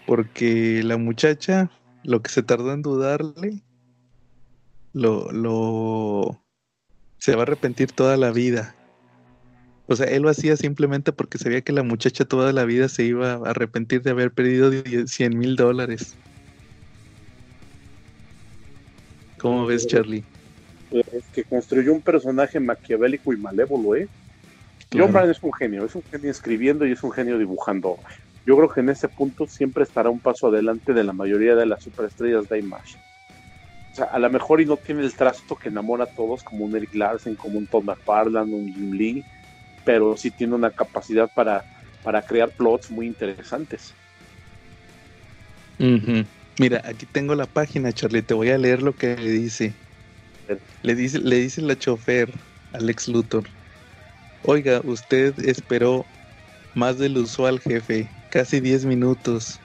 porque 0.06 0.82
la 0.84 0.98
muchacha, 0.98 1.72
lo 2.04 2.22
que 2.22 2.30
se 2.30 2.44
tardó 2.44 2.74
en 2.74 2.82
dudarle, 2.82 3.64
lo, 4.94 5.32
lo, 5.32 6.44
se 7.18 7.36
va 7.36 7.42
a 7.42 7.44
arrepentir 7.44 7.92
toda 7.92 8.18
la 8.18 8.32
vida. 8.32 8.76
O 9.88 9.96
sea, 9.96 10.08
él 10.08 10.22
lo 10.22 10.30
hacía 10.30 10.56
simplemente 10.56 11.12
porque 11.12 11.38
sabía 11.38 11.62
que 11.62 11.74
la 11.74 11.84
muchacha 11.84 12.26
toda 12.26 12.54
la 12.54 12.64
vida 12.64 12.88
se 12.88 13.04
iba 13.04 13.34
a 13.34 13.50
arrepentir 13.50 14.02
de 14.02 14.12
haber 14.12 14.32
perdido 14.32 14.72
100 15.06 15.38
mil 15.38 15.56
dólares. 15.56 16.16
¿Cómo 19.40 19.66
ves, 19.66 19.86
Charlie? 19.86 20.24
Es 20.92 21.26
que 21.34 21.44
construyó 21.44 21.92
un 21.92 22.02
personaje 22.02 22.60
maquiavélico 22.60 23.34
y 23.34 23.38
malévolo, 23.38 23.96
¿eh? 23.96 24.08
Claro. 24.90 25.08
John 25.08 25.14
Byrne 25.14 25.32
es 25.32 25.44
un 25.44 25.54
genio, 25.54 25.86
es 25.86 25.96
un 25.96 26.04
genio 26.04 26.32
escribiendo 26.32 26.86
y 26.86 26.94
es 26.94 27.04
un 27.04 27.12
genio 27.12 27.38
dibujando. 27.38 27.98
Yo 28.46 28.56
creo 28.56 28.70
que 28.70 28.80
en 28.80 28.90
ese 28.90 29.10
punto 29.10 29.48
siempre 29.48 29.84
estará 29.84 30.10
un 30.10 30.20
paso 30.20 30.48
adelante 30.48 30.94
de 30.94 31.04
la 31.04 31.12
mayoría 31.12 31.56
de 31.56 31.66
las 31.66 31.84
superestrellas 31.84 32.48
de 32.48 32.60
Image. 32.60 32.98
O 33.92 33.96
sea, 33.96 34.06
a 34.06 34.20
lo 34.20 34.30
mejor 34.30 34.62
y 34.62 34.66
no 34.66 34.78
tiene 34.78 35.02
el 35.02 35.14
trazo 35.14 35.56
que 35.56 35.70
enamora 35.70 36.06
a 36.06 36.08
todos, 36.08 36.44
como 36.44 36.66
un 36.66 36.76
Eric 36.76 36.96
Larsen, 36.96 37.36
como 37.36 37.58
un 37.58 37.68
Todd 37.68 37.84
McFarlane, 37.84 38.54
un 38.54 38.74
Jim 38.74 38.92
Lee, 38.92 39.24
pero 39.84 40.16
sí 40.18 40.32
tiene 40.32 40.56
una 40.56 40.72
capacidad 40.72 41.30
para, 41.34 41.64
para 42.04 42.22
crear 42.22 42.50
plots 42.50 42.90
muy 42.92 43.08
interesantes. 43.08 43.94
Mira, 46.60 46.82
aquí 46.86 47.06
tengo 47.06 47.36
la 47.36 47.46
página, 47.46 47.92
Charlie. 47.92 48.22
Te 48.22 48.34
voy 48.34 48.50
a 48.50 48.58
leer 48.58 48.82
lo 48.82 48.96
que 48.96 49.18
le 49.18 49.32
dice. 49.32 49.74
Le 50.84 50.96
dice, 50.96 51.20
le 51.20 51.38
dice 51.38 51.62
la 51.62 51.78
chofer, 51.78 52.30
Alex 52.74 53.08
Luthor. 53.08 53.44
Oiga, 54.44 54.82
usted 54.84 55.38
esperó 55.40 56.06
más 56.76 57.00
del 57.00 57.18
usual, 57.18 57.60
jefe. 57.60 58.08
Casi 58.30 58.60
10 58.60 58.86
minutos. 58.86 59.60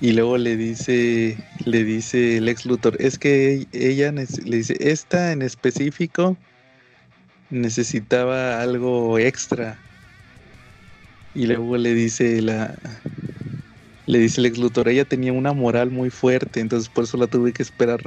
Y 0.00 0.12
luego 0.12 0.38
le 0.38 0.56
dice, 0.56 1.36
le 1.66 1.84
dice 1.84 2.38
el 2.38 2.48
ex 2.48 2.64
Luthor, 2.64 2.96
es 2.98 3.18
que 3.18 3.66
ella 3.72 4.10
le 4.12 4.56
dice, 4.56 4.74
esta 4.80 5.32
en 5.32 5.42
específico 5.42 6.38
necesitaba 7.50 8.60
algo 8.60 9.18
extra. 9.18 9.78
Y 11.34 11.46
luego 11.46 11.76
le 11.76 11.94
dice 11.94 12.42
la, 12.42 12.76
le 14.06 14.18
dice 14.18 14.40
el 14.40 14.46
ex 14.46 14.58
Luthor, 14.58 14.88
ella 14.88 15.04
tenía 15.04 15.32
una 15.32 15.52
moral 15.52 15.90
muy 15.90 16.10
fuerte, 16.10 16.60
entonces 16.60 16.88
por 16.88 17.04
eso 17.04 17.16
la 17.16 17.28
tuve 17.28 17.52
que 17.52 17.62
esperar 17.62 18.00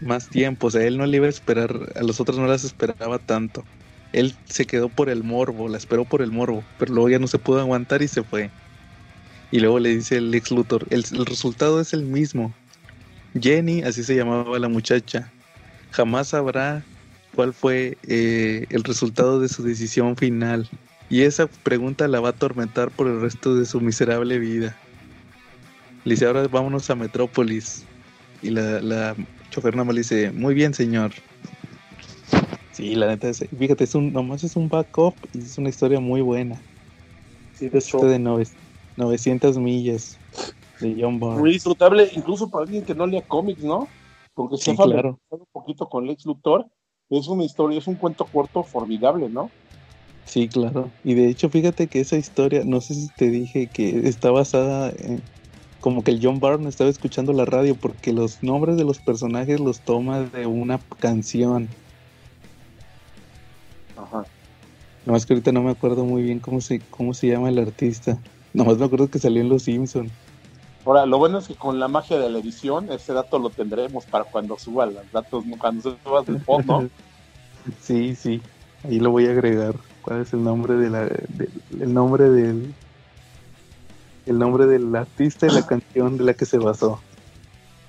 más 0.00 0.28
tiempo. 0.28 0.68
O 0.68 0.70
sea, 0.70 0.84
él 0.84 0.96
no 0.96 1.06
le 1.06 1.16
iba 1.16 1.26
a 1.26 1.30
esperar, 1.30 1.92
a 1.96 2.02
los 2.02 2.20
otros 2.20 2.38
no 2.38 2.46
las 2.46 2.64
esperaba 2.64 3.18
tanto. 3.18 3.64
Él 4.12 4.34
se 4.44 4.66
quedó 4.66 4.88
por 4.88 5.08
el 5.08 5.22
morbo, 5.24 5.68
la 5.68 5.78
esperó 5.78 6.04
por 6.04 6.22
el 6.22 6.32
morbo, 6.32 6.64
pero 6.78 6.92
luego 6.94 7.08
ya 7.08 7.18
no 7.18 7.26
se 7.26 7.38
pudo 7.38 7.60
aguantar 7.60 8.02
y 8.02 8.08
se 8.08 8.22
fue. 8.22 8.50
Y 9.50 9.60
luego 9.60 9.80
le 9.80 9.90
dice 9.96 10.16
el 10.18 10.32
ex 10.34 10.50
Luthor, 10.50 10.86
el, 10.90 11.04
el 11.12 11.26
resultado 11.26 11.80
es 11.80 11.92
el 11.92 12.04
mismo. 12.04 12.54
Jenny, 13.40 13.82
así 13.82 14.02
se 14.02 14.16
llamaba 14.16 14.58
la 14.58 14.68
muchacha, 14.68 15.32
jamás 15.90 16.28
sabrá 16.28 16.89
cuál 17.34 17.52
fue 17.52 17.96
eh, 18.06 18.66
el 18.70 18.84
resultado 18.84 19.40
de 19.40 19.48
su 19.48 19.62
decisión 19.62 20.16
final. 20.16 20.68
Y 21.08 21.22
esa 21.22 21.46
pregunta 21.48 22.06
la 22.08 22.20
va 22.20 22.28
a 22.28 22.32
atormentar 22.32 22.90
por 22.90 23.08
el 23.08 23.20
resto 23.20 23.54
de 23.56 23.66
su 23.66 23.80
miserable 23.80 24.38
vida. 24.38 24.76
Le 26.04 26.14
dice, 26.14 26.26
ahora 26.26 26.46
vámonos 26.48 26.88
a 26.90 26.94
Metrópolis. 26.94 27.84
Y 28.42 28.50
la, 28.50 28.80
la 28.80 29.16
chofer 29.50 29.74
nada 29.74 29.84
más 29.84 29.94
le 29.94 30.00
dice, 30.02 30.30
muy 30.32 30.54
bien, 30.54 30.72
señor. 30.72 31.12
Sí, 32.72 32.94
la 32.94 33.08
neta, 33.08 33.28
es, 33.28 33.44
fíjate, 33.58 33.84
es 33.84 33.94
un, 33.94 34.12
nomás 34.12 34.44
es 34.44 34.56
un 34.56 34.68
backup 34.68 35.14
y 35.34 35.38
es 35.40 35.58
una 35.58 35.68
historia 35.68 36.00
muy 36.00 36.20
buena. 36.20 36.60
Sí, 37.54 37.68
de 37.68 37.78
Este 37.78 37.96
hecho, 37.96 38.06
de 38.06 38.18
nove- 38.18 38.50
900 38.96 39.58
millas 39.58 40.18
de 40.80 40.96
John 40.98 41.18
Barnes. 41.20 41.40
muy 41.40 41.52
disfrutable, 41.52 42.08
incluso 42.14 42.48
para 42.48 42.64
alguien 42.64 42.84
que 42.84 42.94
no 42.94 43.06
lea 43.06 43.22
cómics, 43.22 43.62
¿no? 43.62 43.88
Porque 44.34 44.56
se 44.56 44.64
Sí, 44.64 44.70
ha 44.70 44.84
claro. 44.84 45.18
un 45.28 45.44
poquito 45.52 45.88
con 45.88 46.06
Lex 46.06 46.24
Luthor. 46.24 46.66
Es 47.10 47.28
una 47.28 47.44
historia, 47.44 47.78
es 47.78 47.86
un 47.86 47.96
cuento 47.96 48.24
corto 48.24 48.62
formidable, 48.62 49.28
¿no? 49.28 49.50
Sí, 50.24 50.48
claro. 50.48 50.90
Y 51.02 51.14
de 51.14 51.28
hecho, 51.28 51.50
fíjate 51.50 51.88
que 51.88 52.00
esa 52.00 52.16
historia, 52.16 52.62
no 52.64 52.80
sé 52.80 52.94
si 52.94 53.08
te 53.08 53.30
dije 53.30 53.66
que 53.66 54.08
está 54.08 54.30
basada 54.30 54.92
en 54.96 55.20
como 55.80 56.04
que 56.04 56.10
el 56.10 56.20
John 56.22 56.40
Byrne 56.40 56.68
estaba 56.68 56.90
escuchando 56.90 57.32
la 57.32 57.44
radio 57.44 57.74
porque 57.74 58.12
los 58.12 58.42
nombres 58.42 58.76
de 58.76 58.84
los 58.84 58.98
personajes 58.98 59.58
los 59.60 59.80
toma 59.80 60.20
de 60.20 60.46
una 60.46 60.78
canción. 60.98 61.68
Ajá. 63.96 64.24
Nomás 65.06 65.24
que 65.24 65.32
ahorita 65.32 65.52
no 65.52 65.62
me 65.62 65.70
acuerdo 65.70 66.04
muy 66.04 66.22
bien 66.22 66.38
cómo 66.38 66.60
se, 66.60 66.80
cómo 66.90 67.14
se 67.14 67.28
llama 67.28 67.48
el 67.48 67.58
artista. 67.58 68.18
Nomás 68.52 68.76
me 68.78 68.84
acuerdo 68.84 69.08
que 69.08 69.18
salió 69.18 69.40
en 69.40 69.48
Los 69.48 69.62
Simpson. 69.62 70.10
Ahora, 70.84 71.04
lo 71.06 71.18
bueno 71.18 71.38
es 71.38 71.46
que 71.46 71.54
con 71.54 71.78
la 71.78 71.88
magia 71.88 72.18
de 72.18 72.30
la 72.30 72.38
edición, 72.38 72.90
ese 72.90 73.12
dato 73.12 73.38
lo 73.38 73.50
tendremos 73.50 74.06
para 74.06 74.24
cuando 74.24 74.56
suba 74.58 74.86
los 74.86 75.10
datos, 75.12 75.44
cuando 75.58 75.82
subas 75.82 76.28
el 76.28 76.38
post, 76.40 76.66
¿no? 76.66 76.88
sí, 77.82 78.14
sí. 78.14 78.40
Ahí 78.84 78.98
lo 78.98 79.10
voy 79.10 79.26
a 79.26 79.30
agregar. 79.32 79.74
¿Cuál 80.02 80.22
es 80.22 80.32
el 80.32 80.42
nombre 80.42 80.74
de 80.74 80.88
la, 80.88 81.04
de- 81.04 81.50
el 81.78 81.92
nombre 81.92 82.30
del, 82.30 82.72
el 84.26 84.38
nombre 84.38 84.66
del 84.66 84.94
artista 84.96 85.46
y 85.46 85.50
la 85.50 85.66
canción 85.66 86.16
de 86.16 86.24
la 86.24 86.34
que 86.34 86.46
se 86.46 86.56
basó? 86.56 86.98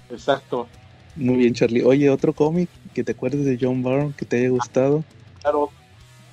Exacto. 0.09 0.67
Muy 1.15 1.35
bien, 1.37 1.53
Charlie. 1.53 1.83
Oye, 1.83 2.09
otro 2.09 2.33
cómic 2.33 2.69
que 2.93 3.03
te 3.03 3.13
acuerdes 3.13 3.45
de 3.45 3.57
John 3.59 3.81
Byrne 3.83 4.13
que 4.17 4.25
te 4.25 4.37
haya 4.39 4.49
gustado. 4.49 5.03
Claro, 5.41 5.69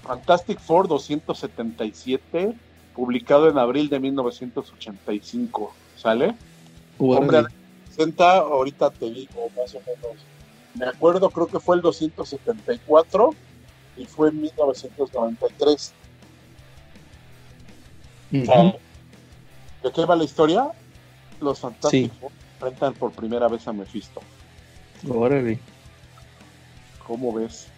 Fantastic 0.03 0.59
Four 0.61 0.89
277, 0.89 2.53
publicado 2.95 3.49
en 3.49 3.59
abril 3.59 3.89
de 3.89 4.01
1985, 4.01 5.75
¿sale? 5.97 6.35
Hombre. 6.99 7.45
60, 7.91 8.39
ahorita 8.39 8.91
te 8.91 9.11
digo 9.11 9.49
más 9.57 9.75
o 9.75 9.81
menos. 9.81 10.23
Me 10.75 10.87
acuerdo, 10.87 11.31
creo 11.31 11.47
que 11.47 11.61
fue 11.61 11.77
el 11.77 11.83
274 11.83 13.35
y 13.97 14.05
fue 14.05 14.29
en 14.29 14.43
1993. 14.43 15.93
O 18.31 18.45
sea, 18.45 18.61
Ujú. 18.61 18.79
¿De 19.83 19.93
qué 19.93 20.05
va 20.05 20.17
la 20.17 20.25
historia? 20.25 20.71
Los 21.41 21.61
Fantastic 21.61 22.13
Sí. 22.13 22.27
Enfrentan 22.55 22.95
por 22.95 23.13
primera 23.13 23.49
vez 23.49 23.67
a 23.69 23.73
Mephisto. 23.73 24.21
Órale. 25.09 25.59
¿Cómo 27.07 27.33
ves? 27.33 27.69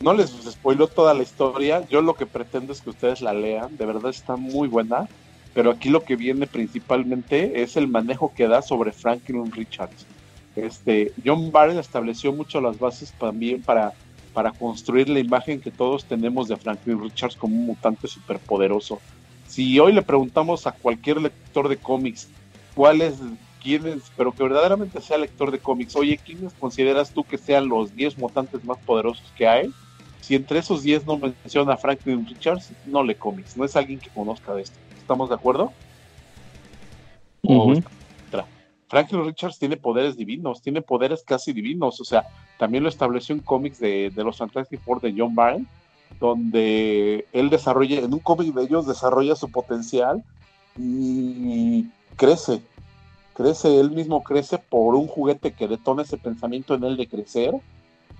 No 0.00 0.12
les 0.12 0.30
spoiló 0.30 0.88
toda 0.88 1.14
la 1.14 1.22
historia. 1.22 1.86
Yo 1.88 2.02
lo 2.02 2.14
que 2.14 2.26
pretendo 2.26 2.72
es 2.72 2.82
que 2.82 2.90
ustedes 2.90 3.22
la 3.22 3.32
lean. 3.32 3.76
De 3.78 3.86
verdad 3.86 4.10
está 4.10 4.36
muy 4.36 4.68
buena. 4.68 5.08
Pero 5.56 5.70
aquí 5.70 5.88
lo 5.88 6.04
que 6.04 6.16
viene 6.16 6.46
principalmente 6.46 7.62
es 7.62 7.78
el 7.78 7.88
manejo 7.88 8.30
que 8.36 8.46
da 8.46 8.60
sobre 8.60 8.92
Franklin 8.92 9.50
Richards. 9.50 10.04
Este, 10.54 11.12
John 11.24 11.50
Byrne 11.50 11.80
estableció 11.80 12.30
mucho 12.30 12.60
las 12.60 12.78
bases 12.78 13.14
también 13.18 13.62
para, 13.62 13.94
para 14.34 14.52
construir 14.52 15.08
la 15.08 15.18
imagen 15.18 15.62
que 15.62 15.70
todos 15.70 16.04
tenemos 16.04 16.48
de 16.48 16.58
Franklin 16.58 17.00
Richards 17.02 17.36
como 17.36 17.56
un 17.56 17.64
mutante 17.64 18.06
superpoderoso. 18.06 19.00
Si 19.48 19.80
hoy 19.80 19.94
le 19.94 20.02
preguntamos 20.02 20.66
a 20.66 20.72
cualquier 20.72 21.22
lector 21.22 21.70
de 21.70 21.78
cómics 21.78 22.28
cuál 22.74 23.00
es, 23.00 23.14
pero 24.14 24.32
que 24.32 24.42
verdaderamente 24.42 25.00
sea 25.00 25.16
lector 25.16 25.50
de 25.50 25.58
cómics, 25.58 25.96
oye, 25.96 26.20
¿quiénes 26.22 26.52
consideras 26.52 27.12
tú 27.12 27.24
que 27.24 27.38
sean 27.38 27.66
los 27.66 27.96
10 27.96 28.18
mutantes 28.18 28.62
más 28.62 28.76
poderosos 28.84 29.32
que 29.38 29.48
hay? 29.48 29.72
Si 30.20 30.34
entre 30.34 30.58
esos 30.58 30.82
10 30.82 31.06
no 31.06 31.16
menciona 31.16 31.72
a 31.72 31.76
Franklin 31.78 32.26
Richards, 32.26 32.72
no 32.84 33.02
le 33.02 33.14
cómics, 33.14 33.56
no 33.56 33.64
es 33.64 33.74
alguien 33.74 33.98
que 33.98 34.10
conozca 34.10 34.52
de 34.52 34.60
esto. 34.60 34.78
¿Estamos 35.06 35.28
de 35.28 35.36
acuerdo? 35.36 35.72
Franklin 38.88 39.24
Richards 39.24 39.56
tiene 39.56 39.76
poderes 39.76 40.16
divinos, 40.16 40.60
tiene 40.60 40.82
poderes 40.82 41.22
casi 41.22 41.52
divinos, 41.52 42.00
o 42.00 42.04
sea, 42.04 42.26
también 42.58 42.82
lo 42.82 42.88
estableció 42.88 43.32
en 43.32 43.40
cómics 43.40 43.78
de, 43.78 44.10
de 44.10 44.24
los 44.24 44.38
Fantastic 44.38 44.80
Four 44.80 45.00
de 45.00 45.14
John 45.16 45.36
Byrne, 45.36 45.64
donde 46.18 47.24
él 47.32 47.50
desarrolla, 47.50 48.00
en 48.00 48.12
un 48.12 48.18
cómic 48.18 48.52
de 48.52 48.64
ellos 48.64 48.84
desarrolla 48.84 49.36
su 49.36 49.48
potencial 49.48 50.24
y 50.76 51.84
crece, 52.16 52.60
crece, 53.34 53.78
él 53.78 53.92
mismo 53.92 54.24
crece 54.24 54.58
por 54.58 54.96
un 54.96 55.06
juguete 55.06 55.52
que 55.52 55.68
detona 55.68 56.02
ese 56.02 56.16
pensamiento 56.16 56.74
en 56.74 56.82
él 56.82 56.96
de 56.96 57.06
crecer 57.06 57.54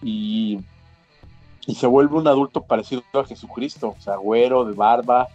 y, 0.04 0.60
y 1.66 1.74
se 1.74 1.88
vuelve 1.88 2.14
un 2.14 2.28
adulto 2.28 2.60
parecido 2.60 3.02
a 3.12 3.24
Jesucristo, 3.24 3.96
o 3.98 4.00
sea, 4.00 4.14
güero, 4.14 4.64
de 4.64 4.74
barba, 4.74 5.26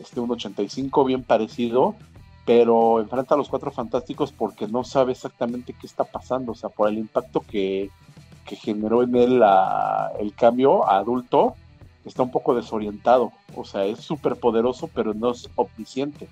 este, 0.00 0.20
un 0.20 0.30
85 0.30 1.04
bien 1.04 1.22
parecido, 1.22 1.94
pero 2.46 3.00
enfrenta 3.00 3.34
a 3.34 3.38
los 3.38 3.48
cuatro 3.48 3.70
fantásticos 3.70 4.32
porque 4.32 4.66
no 4.66 4.82
sabe 4.82 5.12
exactamente 5.12 5.74
qué 5.74 5.86
está 5.86 6.04
pasando, 6.04 6.52
o 6.52 6.54
sea, 6.54 6.70
por 6.70 6.88
el 6.88 6.98
impacto 6.98 7.40
que, 7.40 7.90
que 8.46 8.56
generó 8.56 9.02
en 9.02 9.14
él 9.14 9.42
el 10.18 10.34
cambio 10.34 10.88
a 10.88 10.98
adulto, 10.98 11.54
está 12.04 12.22
un 12.22 12.30
poco 12.30 12.54
desorientado, 12.54 13.32
o 13.54 13.64
sea, 13.64 13.84
es 13.84 14.00
súper 14.00 14.36
poderoso, 14.36 14.88
pero 14.88 15.14
no 15.14 15.30
es 15.30 15.48
omnisciente, 15.54 16.28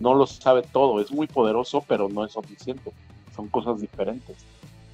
no 0.00 0.14
lo 0.14 0.26
sabe 0.26 0.62
todo, 0.62 1.00
es 1.00 1.12
muy 1.12 1.26
poderoso, 1.26 1.84
pero 1.86 2.08
no 2.08 2.24
es 2.24 2.36
omnisciente, 2.36 2.92
son 3.34 3.48
cosas 3.48 3.80
diferentes. 3.80 4.36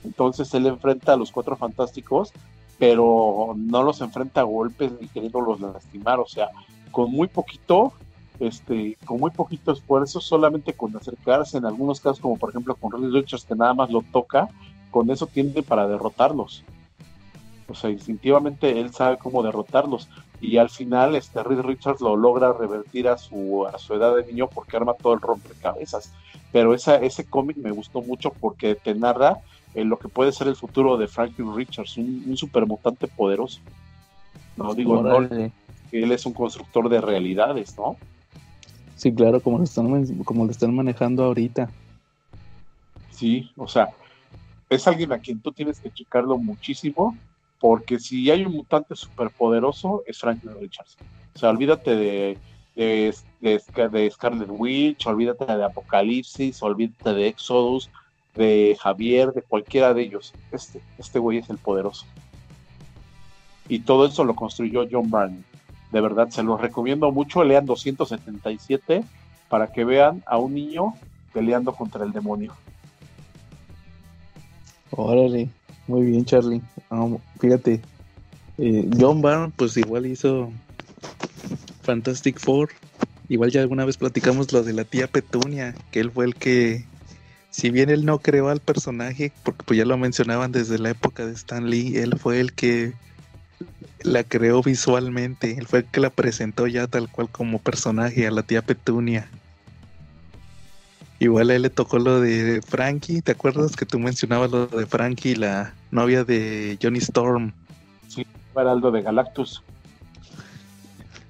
Entonces 0.04 0.52
él 0.54 0.66
enfrenta 0.66 1.14
a 1.14 1.16
los 1.16 1.30
cuatro 1.30 1.56
fantásticos, 1.56 2.32
pero 2.78 3.54
no 3.56 3.82
los 3.82 4.00
enfrenta 4.00 4.40
a 4.40 4.44
golpes 4.44 4.92
ni 5.00 5.08
queriéndolos 5.08 5.60
lastimar, 5.60 6.20
o 6.20 6.26
sea, 6.26 6.48
con 6.90 7.10
muy 7.10 7.28
poquito 7.28 7.92
este, 8.40 8.96
con 9.04 9.20
muy 9.20 9.30
poquito 9.30 9.72
esfuerzo, 9.72 10.20
solamente 10.20 10.72
con 10.72 10.96
acercarse, 10.96 11.58
en 11.58 11.66
algunos 11.66 12.00
casos, 12.00 12.20
como 12.20 12.38
por 12.38 12.50
ejemplo 12.50 12.74
con 12.74 12.92
Reed 12.92 13.12
Richards, 13.12 13.44
que 13.44 13.54
nada 13.54 13.74
más 13.74 13.90
lo 13.90 14.02
toca, 14.02 14.48
con 14.90 15.10
eso 15.10 15.26
tiende 15.26 15.62
para 15.62 15.86
derrotarlos. 15.86 16.64
O 17.68 17.74
sea, 17.74 17.90
instintivamente 17.90 18.80
él 18.80 18.92
sabe 18.92 19.18
cómo 19.18 19.42
derrotarlos. 19.42 20.08
Y 20.40 20.56
al 20.56 20.70
final, 20.70 21.14
este 21.14 21.42
Reed 21.42 21.60
Richards 21.60 22.00
lo 22.00 22.16
logra 22.16 22.52
revertir 22.52 23.06
a 23.08 23.18
su, 23.18 23.66
a 23.66 23.78
su 23.78 23.94
edad 23.94 24.16
de 24.16 24.26
niño 24.26 24.48
porque 24.48 24.76
arma 24.76 24.94
todo 24.94 25.12
el 25.12 25.20
rompecabezas. 25.20 26.12
Pero 26.50 26.74
esa, 26.74 26.96
ese 26.96 27.24
cómic 27.24 27.58
me 27.58 27.70
gustó 27.70 28.00
mucho 28.00 28.30
porque 28.40 28.74
te 28.74 28.94
narra 28.94 29.38
eh, 29.74 29.84
lo 29.84 29.98
que 29.98 30.08
puede 30.08 30.32
ser 30.32 30.48
el 30.48 30.56
futuro 30.56 30.96
de 30.96 31.06
Franklin 31.06 31.54
Richards, 31.54 31.96
un, 31.96 32.24
un 32.26 32.36
supermutante 32.36 33.06
poderoso. 33.06 33.60
No 34.56 34.74
digo, 34.74 35.00
no, 35.02 35.18
él 35.92 36.12
es 36.12 36.26
un 36.26 36.32
constructor 36.32 36.88
de 36.88 37.00
realidades, 37.00 37.76
¿no? 37.76 37.96
Sí, 39.00 39.14
claro, 39.14 39.40
como 39.40 39.56
lo 39.56 39.64
están, 39.64 40.06
como 40.24 40.44
lo 40.44 40.50
están 40.50 40.76
manejando 40.76 41.24
ahorita. 41.24 41.70
Sí, 43.10 43.50
o 43.56 43.66
sea, 43.66 43.88
es 44.68 44.86
alguien 44.86 45.10
a 45.10 45.18
quien 45.18 45.40
tú 45.40 45.52
tienes 45.52 45.80
que 45.80 45.90
checarlo 45.90 46.36
muchísimo, 46.36 47.16
porque 47.60 47.98
si 47.98 48.30
hay 48.30 48.44
un 48.44 48.52
mutante 48.52 48.94
superpoderoso, 48.94 50.02
es 50.06 50.18
Franklin 50.18 50.54
Richards. 50.60 50.98
O 51.34 51.38
sea, 51.38 51.48
olvídate 51.48 51.96
de, 51.96 52.38
de, 52.76 53.14
de, 53.40 53.88
de 53.88 54.10
Scarlet 54.10 54.50
Witch, 54.50 55.06
olvídate 55.06 55.46
de 55.46 55.64
Apocalipsis, 55.64 56.62
olvídate 56.62 57.14
de 57.14 57.28
Exodus, 57.28 57.88
de 58.34 58.76
Javier, 58.78 59.32
de 59.32 59.40
cualquiera 59.40 59.94
de 59.94 60.02
ellos. 60.02 60.34
Este, 60.52 60.82
este 60.98 61.18
güey 61.18 61.38
es 61.38 61.48
el 61.48 61.56
poderoso. 61.56 62.04
Y 63.66 63.78
todo 63.78 64.04
eso 64.04 64.24
lo 64.24 64.34
construyó 64.34 64.86
John 64.92 65.10
Byrne. 65.10 65.42
De 65.92 66.00
verdad, 66.00 66.28
se 66.30 66.42
los 66.42 66.60
recomiendo 66.60 67.10
mucho. 67.10 67.44
Lean 67.44 67.66
277 67.66 69.04
para 69.48 69.72
que 69.72 69.84
vean 69.84 70.22
a 70.26 70.38
un 70.38 70.54
niño 70.54 70.94
peleando 71.32 71.72
contra 71.72 72.04
el 72.04 72.12
demonio. 72.12 72.54
Órale, 74.90 75.48
muy 75.86 76.02
bien, 76.02 76.24
Charlie. 76.24 76.62
Ah, 76.90 77.06
fíjate, 77.38 77.80
eh, 78.58 78.88
John 78.98 79.22
Byrne, 79.22 79.52
pues 79.56 79.76
igual 79.76 80.06
hizo 80.06 80.52
Fantastic 81.82 82.38
Four. 82.38 82.70
Igual 83.28 83.50
ya 83.50 83.60
alguna 83.60 83.84
vez 83.84 83.96
platicamos 83.96 84.52
lo 84.52 84.62
de 84.62 84.72
la 84.72 84.84
tía 84.84 85.06
Petunia, 85.06 85.74
que 85.92 86.00
él 86.00 86.10
fue 86.10 86.24
el 86.24 86.34
que, 86.34 86.84
si 87.50 87.70
bien 87.70 87.88
él 87.88 88.04
no 88.04 88.18
creó 88.18 88.48
al 88.48 88.60
personaje, 88.60 89.32
porque 89.44 89.62
pues 89.64 89.78
ya 89.78 89.84
lo 89.84 89.96
mencionaban 89.96 90.50
desde 90.50 90.78
la 90.78 90.90
época 90.90 91.24
de 91.24 91.32
Stan 91.32 91.70
Lee, 91.70 91.96
él 91.96 92.18
fue 92.18 92.40
el 92.40 92.52
que 92.52 92.92
la 94.02 94.24
creó 94.24 94.62
visualmente, 94.62 95.56
él 95.58 95.66
fue 95.66 95.80
el 95.80 95.84
que 95.86 96.00
la 96.00 96.10
presentó 96.10 96.66
ya 96.66 96.86
tal 96.86 97.08
cual 97.10 97.28
como 97.28 97.58
personaje 97.58 98.26
a 98.26 98.30
la 98.30 98.42
tía 98.42 98.62
Petunia. 98.62 99.28
Igual 101.18 101.50
a 101.50 101.56
él 101.56 101.62
le 101.62 101.70
tocó 101.70 101.98
lo 101.98 102.20
de 102.20 102.62
Frankie. 102.66 103.20
¿Te 103.20 103.32
acuerdas 103.32 103.76
que 103.76 103.84
tú 103.84 103.98
mencionabas 103.98 104.50
lo 104.50 104.66
de 104.66 104.86
Frankie, 104.86 105.36
la 105.36 105.74
novia 105.90 106.24
de 106.24 106.78
Johnny 106.82 106.98
Storm? 106.98 107.52
Sí, 108.08 108.26
era 108.56 108.72
algo 108.72 108.90
de 108.90 109.02
Galactus. 109.02 109.62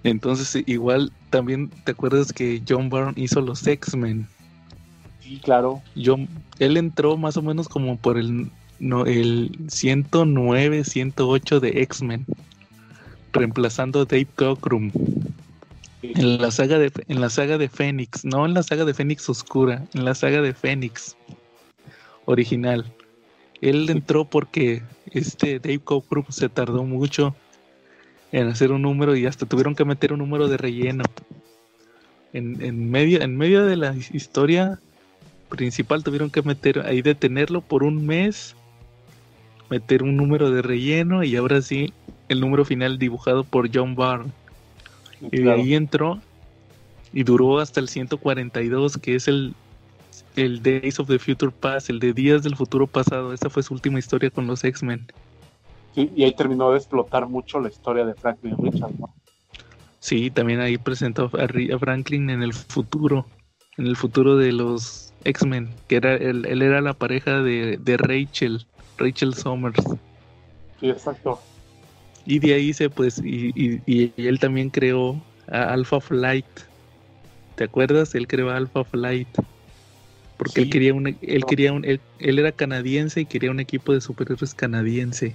Entonces, 0.05 0.63
igual 0.67 1.13
también 1.31 1.71
te 1.85 1.93
acuerdas 1.93 2.33
que 2.33 2.63
John 2.67 2.89
Byrne 2.89 3.15
hizo 3.17 3.41
los 3.41 3.67
X-Men. 3.67 4.29
Sí, 5.21 5.41
claro. 5.43 5.83
John, 6.03 6.29
él 6.61 6.77
entró 6.77 7.17
más 7.17 7.37
o 7.37 7.43
menos 7.43 7.69
como 7.69 7.97
por 7.97 8.17
el, 8.17 8.49
no, 8.79 9.05
el 9.07 9.59
109, 9.69 10.85
108 10.85 11.61
de 11.61 11.83
X-Men, 11.83 12.27
reemplazando 13.33 14.01
a 14.01 14.05
Dave 14.05 14.27
Cockrum. 14.35 14.91
En 16.03 16.41
la 16.41 16.51
saga 16.51 16.79
de 16.79 16.91
en 17.09 17.21
la 17.21 17.29
saga 17.29 17.59
de 17.59 17.69
Fénix, 17.69 18.25
no 18.25 18.47
en 18.47 18.55
la 18.55 18.63
saga 18.63 18.85
de 18.85 18.95
Fénix 18.95 19.29
Oscura, 19.29 19.85
en 19.95 20.05
la 20.05 20.15
saga 20.15 20.41
de 20.41 20.55
Fénix 20.55 21.17
original. 22.25 22.91
Él 23.61 23.91
entró 23.91 24.25
porque 24.25 24.83
este 25.13 25.59
Dave 25.59 25.81
Cockrum 25.81 26.25
se 26.31 26.49
tardó 26.49 26.85
mucho 26.85 27.35
en 28.33 28.49
hacer 28.49 28.73
un 28.73 28.83
número 28.83 29.17
y 29.17 29.27
hasta 29.27 29.47
tuvieron 29.47 29.75
que 29.75 29.85
meter 29.85 30.13
un 30.13 30.21
número 30.21 30.49
de 30.49 30.57
relleno. 30.57 31.05
En, 32.33 32.63
en, 32.63 32.91
medio, 32.91 33.21
en 33.21 33.37
medio 33.37 33.67
de 33.67 33.77
la 33.77 33.95
historia 34.13 34.79
principal 35.51 36.05
tuvieron 36.05 36.31
que 36.31 36.43
meter 36.43 36.87
ahí 36.87 37.03
detenerlo 37.03 37.61
por 37.61 37.83
un 37.83 38.07
mes, 38.07 38.55
meter 39.69 40.03
un 40.03 40.17
número 40.17 40.51
de 40.51 40.63
relleno 40.63 41.23
y 41.25 41.37
ahora 41.37 41.61
sí 41.61 41.93
el 42.31 42.41
número 42.41 42.65
final 42.65 42.99
dibujado 42.99 43.43
por 43.45 43.69
John 43.75 43.97
Byrne. 43.97 44.31
Y 45.21 45.43
de 45.43 45.53
ahí 45.53 45.75
entró 45.75 46.21
y 47.13 47.25
duró 47.25 47.59
hasta 47.59 47.81
el 47.81 47.89
142, 47.89 48.99
que 48.99 49.17
es 49.17 49.27
el, 49.27 49.53
el 50.37 50.63
Days 50.63 51.01
of 51.01 51.09
the 51.09 51.19
Future 51.19 51.53
Past, 51.53 51.91
el 51.91 51.99
de 51.99 52.13
Días 52.13 52.45
del 52.45 52.55
Futuro 52.55 52.87
Pasado. 52.87 53.33
Esa 53.33 53.51
fue 53.51 53.65
su 53.65 53.75
última 53.75 53.99
historia 53.99 54.31
con 54.31 54.47
los 54.47 54.63
X-Men. 54.63 55.07
Sí, 55.95 56.11
y 56.15 56.23
ahí 56.23 56.33
terminó 56.33 56.71
de 56.71 56.79
explotar 56.79 57.29
mucho 57.29 57.59
la 57.59 57.69
historia 57.69 58.07
de 58.07 58.15
Franklin 58.15 58.57
Richards, 58.57 58.99
¿no? 58.99 59.13
Sí, 59.99 60.31
también 60.31 60.61
ahí 60.61 60.79
presentó 60.79 61.31
a, 61.37 61.79
Franklin 61.79 62.31
en 62.31 62.45
el 62.45 62.55
futuro, 62.55 63.27
en 63.77 63.89
el 63.89 63.97
futuro 63.97 64.37
de 64.37 64.53
los 64.53 65.13
X-Men, 65.25 65.69
que 65.89 65.97
era 65.97 66.15
él, 66.15 66.47
él, 66.47 66.63
era 66.63 66.81
la 66.81 66.95
pareja 66.95 67.43
de, 67.43 67.77
de 67.77 67.97
Rachel, 67.97 68.65
Rachel 68.97 69.35
Summers. 69.35 69.83
Sí, 70.79 70.89
exacto. 70.89 71.41
Y 72.27 72.39
de 72.39 72.55
ahí 72.55 72.73
se 72.73 72.91
pues, 72.91 73.21
y, 73.25 73.53
y, 73.55 73.81
y 73.87 74.13
él 74.17 74.39
también 74.39 74.71
creó 74.71 75.21
a 75.49 75.73
Alpha 75.73 76.01
Flight. 76.01 76.47
¿Te 77.57 77.65
acuerdas? 77.65 78.15
Él 78.15 78.27
creó 78.27 78.51
a 78.51 78.57
Alpha 78.57 78.85
Flight. 78.85 79.29
Porque 80.37 80.53
sí. 80.53 80.61
él 80.63 80.71
quería 80.71 80.95
un, 80.95 81.07
él 81.07 81.45
quería 81.47 81.73
un, 81.73 81.85
él, 81.85 82.01
él, 82.19 82.39
era 82.39 82.53
canadiense 82.53 83.21
y 83.21 83.27
quería 83.27 83.51
un 83.51 83.61
equipo 83.61 83.93
de 83.93 84.01
superhéroes 84.01 84.55
canadiense. 84.55 85.35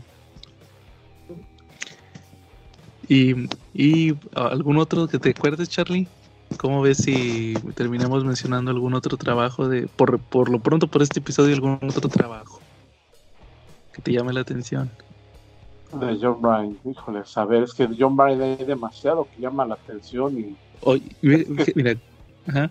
Y, 3.08 3.48
y 3.74 4.16
algún 4.34 4.78
otro 4.78 5.08
que 5.08 5.20
te 5.20 5.30
acuerdes, 5.30 5.70
Charlie. 5.70 6.08
¿Cómo 6.58 6.82
ves 6.82 6.98
si 6.98 7.54
terminamos 7.76 8.24
mencionando 8.24 8.72
algún 8.72 8.94
otro 8.94 9.18
trabajo 9.18 9.68
de, 9.68 9.88
por, 9.88 10.20
por 10.20 10.50
lo 10.50 10.60
pronto 10.60 10.88
por 10.88 11.02
este 11.02 11.20
episodio, 11.20 11.54
algún 11.54 11.80
otro 11.84 12.08
trabajo 12.08 12.62
que 13.94 14.02
te 14.02 14.12
llame 14.12 14.34
la 14.34 14.42
atención? 14.42 14.90
De 16.00 16.18
John 16.22 16.42
Bryan, 16.42 16.78
híjole, 16.86 17.24
a 17.36 17.46
ver, 17.46 17.64
es 17.64 17.74
que 17.74 17.90
John 17.98 18.16
Bryan 18.16 18.42
hay 18.42 18.56
demasiado 18.66 19.28
que 19.34 19.42
llama 19.42 19.66
la 19.66 19.76
atención 19.76 20.38
y... 20.38 20.56
Oye, 20.82 21.04
mira, 21.22 21.96
ajá. 22.48 22.70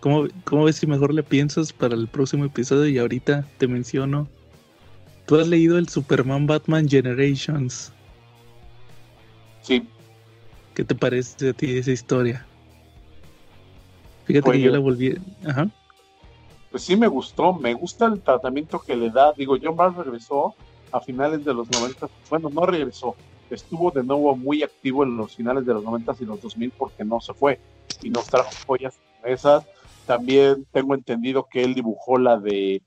¿Cómo, 0.00 0.26
¿Cómo, 0.44 0.64
ves 0.64 0.76
si 0.76 0.86
mejor 0.86 1.12
le 1.12 1.22
piensas 1.22 1.72
para 1.72 1.94
el 1.94 2.06
próximo 2.06 2.44
episodio 2.44 2.88
y 2.88 2.98
ahorita 2.98 3.44
te 3.58 3.66
menciono? 3.66 4.28
¿Tú 5.26 5.36
has 5.36 5.48
leído 5.48 5.76
el 5.78 5.88
Superman 5.88 6.46
Batman 6.46 6.88
Generations? 6.88 7.92
Sí. 9.62 9.86
¿Qué 10.74 10.84
te 10.84 10.94
parece 10.94 11.50
a 11.50 11.52
ti 11.52 11.76
esa 11.76 11.90
historia? 11.90 12.46
Fíjate 14.26 14.44
pues 14.44 14.56
que 14.56 14.62
yo 14.62 14.70
la 14.70 14.78
volví... 14.78 15.18
Ajá. 15.46 15.68
Pues 16.70 16.82
sí 16.82 16.96
me 16.96 17.08
gustó, 17.08 17.54
me 17.54 17.74
gusta 17.74 18.06
el 18.06 18.20
tratamiento 18.20 18.78
que 18.78 18.94
le 18.94 19.10
da. 19.10 19.32
Digo, 19.32 19.56
John 19.60 19.76
Bryan 19.76 19.96
regresó 19.96 20.54
a 20.92 21.00
finales 21.00 21.44
de 21.44 21.54
los 21.54 21.70
90, 21.70 22.08
bueno, 22.30 22.50
no 22.50 22.66
regresó, 22.66 23.16
estuvo 23.50 23.90
de 23.90 24.02
nuevo 24.02 24.36
muy 24.36 24.62
activo 24.62 25.04
en 25.04 25.16
los 25.16 25.36
finales 25.36 25.64
de 25.66 25.74
los 25.74 25.84
90 25.84 26.14
y 26.20 26.24
los 26.24 26.40
2000 26.40 26.70
porque 26.76 27.04
no 27.04 27.20
se 27.20 27.34
fue 27.34 27.58
y 28.02 28.10
nos 28.10 28.26
trajo 28.26 28.50
joyas 28.66 28.98
esas. 29.24 29.64
También 30.06 30.66
tengo 30.72 30.94
entendido 30.94 31.46
que 31.50 31.64
él 31.64 31.74
dibujó 31.74 32.18
la 32.18 32.38
de 32.38 32.82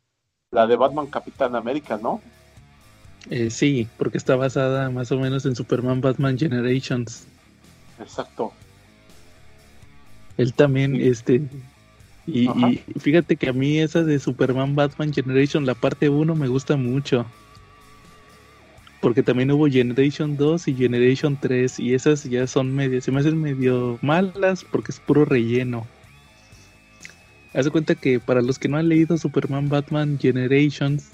la 0.52 0.68
de 0.68 0.76
Batman 0.76 1.08
Capitán 1.08 1.56
América, 1.56 2.00
¿no? 2.02 2.22
Eh, 3.30 3.50
sí, 3.50 3.88
porque 3.98 4.18
está 4.18 4.36
basada 4.36 4.90
más 4.90 5.12
o 5.12 5.20
menos 5.20 5.46
en 5.46 5.56
Superman 5.56 6.02
Batman 6.02 6.38
Generations. 6.38 7.28
Exacto. 8.00 8.52
Él 10.38 10.54
también, 10.54 10.96
sí. 10.96 11.08
este, 11.08 11.42
y, 12.26 12.50
y, 12.50 12.84
fíjate 13.00 13.36
que 13.36 13.50
a 13.50 13.54
mí 13.54 13.80
esa 13.80 14.04
de 14.04 14.20
Superman 14.20 14.76
Batman 14.76 15.14
Generation, 15.14 15.66
la 15.66 15.76
parte 15.76 16.10
1 16.10 16.36
me 16.36 16.48
gusta 16.48 16.76
mucho 16.78 17.26
porque 19.02 19.24
también 19.24 19.52
hubo 19.52 19.68
Generation 19.68 20.38
2 20.38 20.68
y 20.68 20.76
Generation 20.76 21.38
3 21.42 21.80
y 21.80 21.94
esas 21.96 22.24
ya 22.24 22.46
son 22.46 22.74
medio, 22.74 23.02
se 23.02 23.12
me 23.12 23.20
hacen 23.20 23.42
medio 23.42 23.98
malas 24.02 24.64
porque 24.64 24.92
es 24.92 25.00
puro 25.00 25.26
relleno. 25.26 25.88
Haz 27.54 27.66
de 27.66 27.72
cuenta 27.72 27.96
que 27.96 28.20
para 28.20 28.42
los 28.42 28.60
que 28.60 28.70
no 28.70 28.78
han 28.78 28.88
leído 28.88 29.18
Superman 29.18 29.68
Batman 29.68 30.18
Generations 30.20 31.10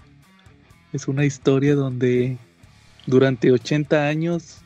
es 0.93 1.07
una 1.07 1.25
historia 1.25 1.75
donde 1.75 2.37
durante 3.07 3.51
80 3.51 4.05
años 4.07 4.57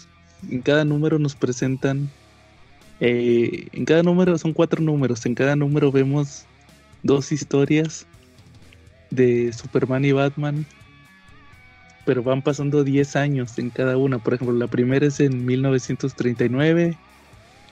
en 0.49 0.61
cada 0.61 0.83
número 0.83 1.19
nos 1.19 1.35
presentan 1.35 2.09
eh, 2.99 3.67
en 3.71 3.85
cada 3.85 4.03
número 4.03 4.37
son 4.37 4.53
cuatro 4.53 4.81
números, 4.81 5.25
en 5.25 5.33
cada 5.33 5.55
número 5.55 5.91
vemos 5.91 6.45
dos 7.03 7.31
historias 7.31 8.05
de 9.09 9.53
Superman 9.53 10.05
y 10.05 10.11
Batman 10.11 10.65
pero 12.11 12.23
van 12.23 12.41
pasando 12.41 12.83
10 12.83 13.15
años 13.15 13.57
en 13.57 13.69
cada 13.69 13.95
una. 13.95 14.19
Por 14.19 14.33
ejemplo, 14.33 14.53
la 14.53 14.67
primera 14.67 15.07
es 15.07 15.21
en 15.21 15.45
1939, 15.45 16.97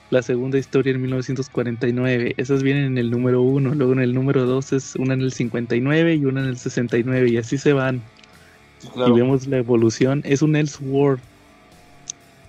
la 0.08 0.22
segunda 0.22 0.56
historia 0.56 0.94
en 0.94 1.02
1949. 1.02 2.32
Esas 2.38 2.62
vienen 2.62 2.84
en 2.84 2.96
el 2.96 3.10
número 3.10 3.42
1, 3.42 3.74
luego 3.74 3.92
en 3.92 4.00
el 4.00 4.14
número 4.14 4.46
2 4.46 4.72
es 4.72 4.96
una 4.96 5.12
en 5.12 5.20
el 5.20 5.32
59 5.32 6.14
y 6.14 6.24
una 6.24 6.40
en 6.40 6.46
el 6.46 6.56
69 6.56 7.28
y 7.28 7.36
así 7.36 7.58
se 7.58 7.74
van. 7.74 8.00
Claro. 8.94 9.14
Y 9.14 9.20
vemos 9.20 9.46
la 9.46 9.58
evolución. 9.58 10.22
Es 10.24 10.40
un 10.40 10.56
Elseworld. 10.56 11.20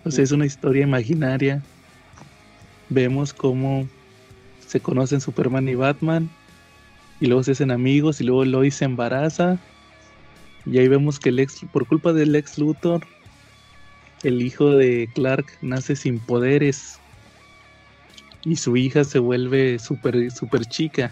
O 0.05 0.11
sea, 0.11 0.23
es 0.23 0.31
una 0.31 0.45
historia 0.45 0.83
imaginaria. 0.83 1.61
Vemos 2.87 3.33
cómo 3.33 3.85
se 4.65 4.79
conocen 4.79 5.19
Superman 5.19 5.67
y 5.67 5.75
Batman. 5.75 6.29
Y 7.19 7.25
luego 7.25 7.43
se 7.43 7.51
hacen 7.51 7.69
amigos 7.69 8.21
y 8.21 8.23
luego 8.23 8.45
Lois 8.45 8.75
se 8.75 8.85
embaraza 8.85 9.59
y 10.66 10.78
ahí 10.78 10.88
vemos 10.88 11.20
que 11.20 11.30
el 11.30 11.39
ex, 11.39 11.62
por 11.72 11.88
culpa 11.88 12.14
del 12.14 12.36
ex 12.36 12.57
Luthor, 12.57 13.05
el 14.24 14.41
hijo 14.41 14.70
de 14.72 15.09
Clark 15.14 15.45
nace 15.62 15.95
sin 15.95 16.20
poderes. 16.20 16.99
Y 18.43 18.55
su 18.55 18.76
hija 18.78 19.03
se 19.03 19.20
vuelve 19.20 19.80
súper 19.80 20.32
super 20.32 20.66
chica. 20.66 21.12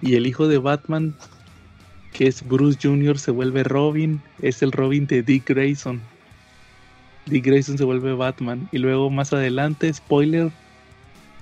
Y 0.00 0.14
el 0.14 0.26
hijo 0.26 0.46
de 0.48 0.58
Batman, 0.58 1.14
que 2.12 2.26
es 2.26 2.46
Bruce 2.46 2.78
Jr., 2.80 3.18
se 3.18 3.30
vuelve 3.30 3.64
Robin. 3.64 4.20
Es 4.40 4.62
el 4.62 4.72
Robin 4.72 5.06
de 5.06 5.22
Dick 5.22 5.48
Grayson. 5.48 6.00
Dick 7.26 7.44
Grayson 7.44 7.78
se 7.78 7.84
vuelve 7.84 8.14
Batman. 8.14 8.68
Y 8.72 8.78
luego 8.78 9.10
más 9.10 9.32
adelante, 9.32 9.92
spoiler, 9.92 10.50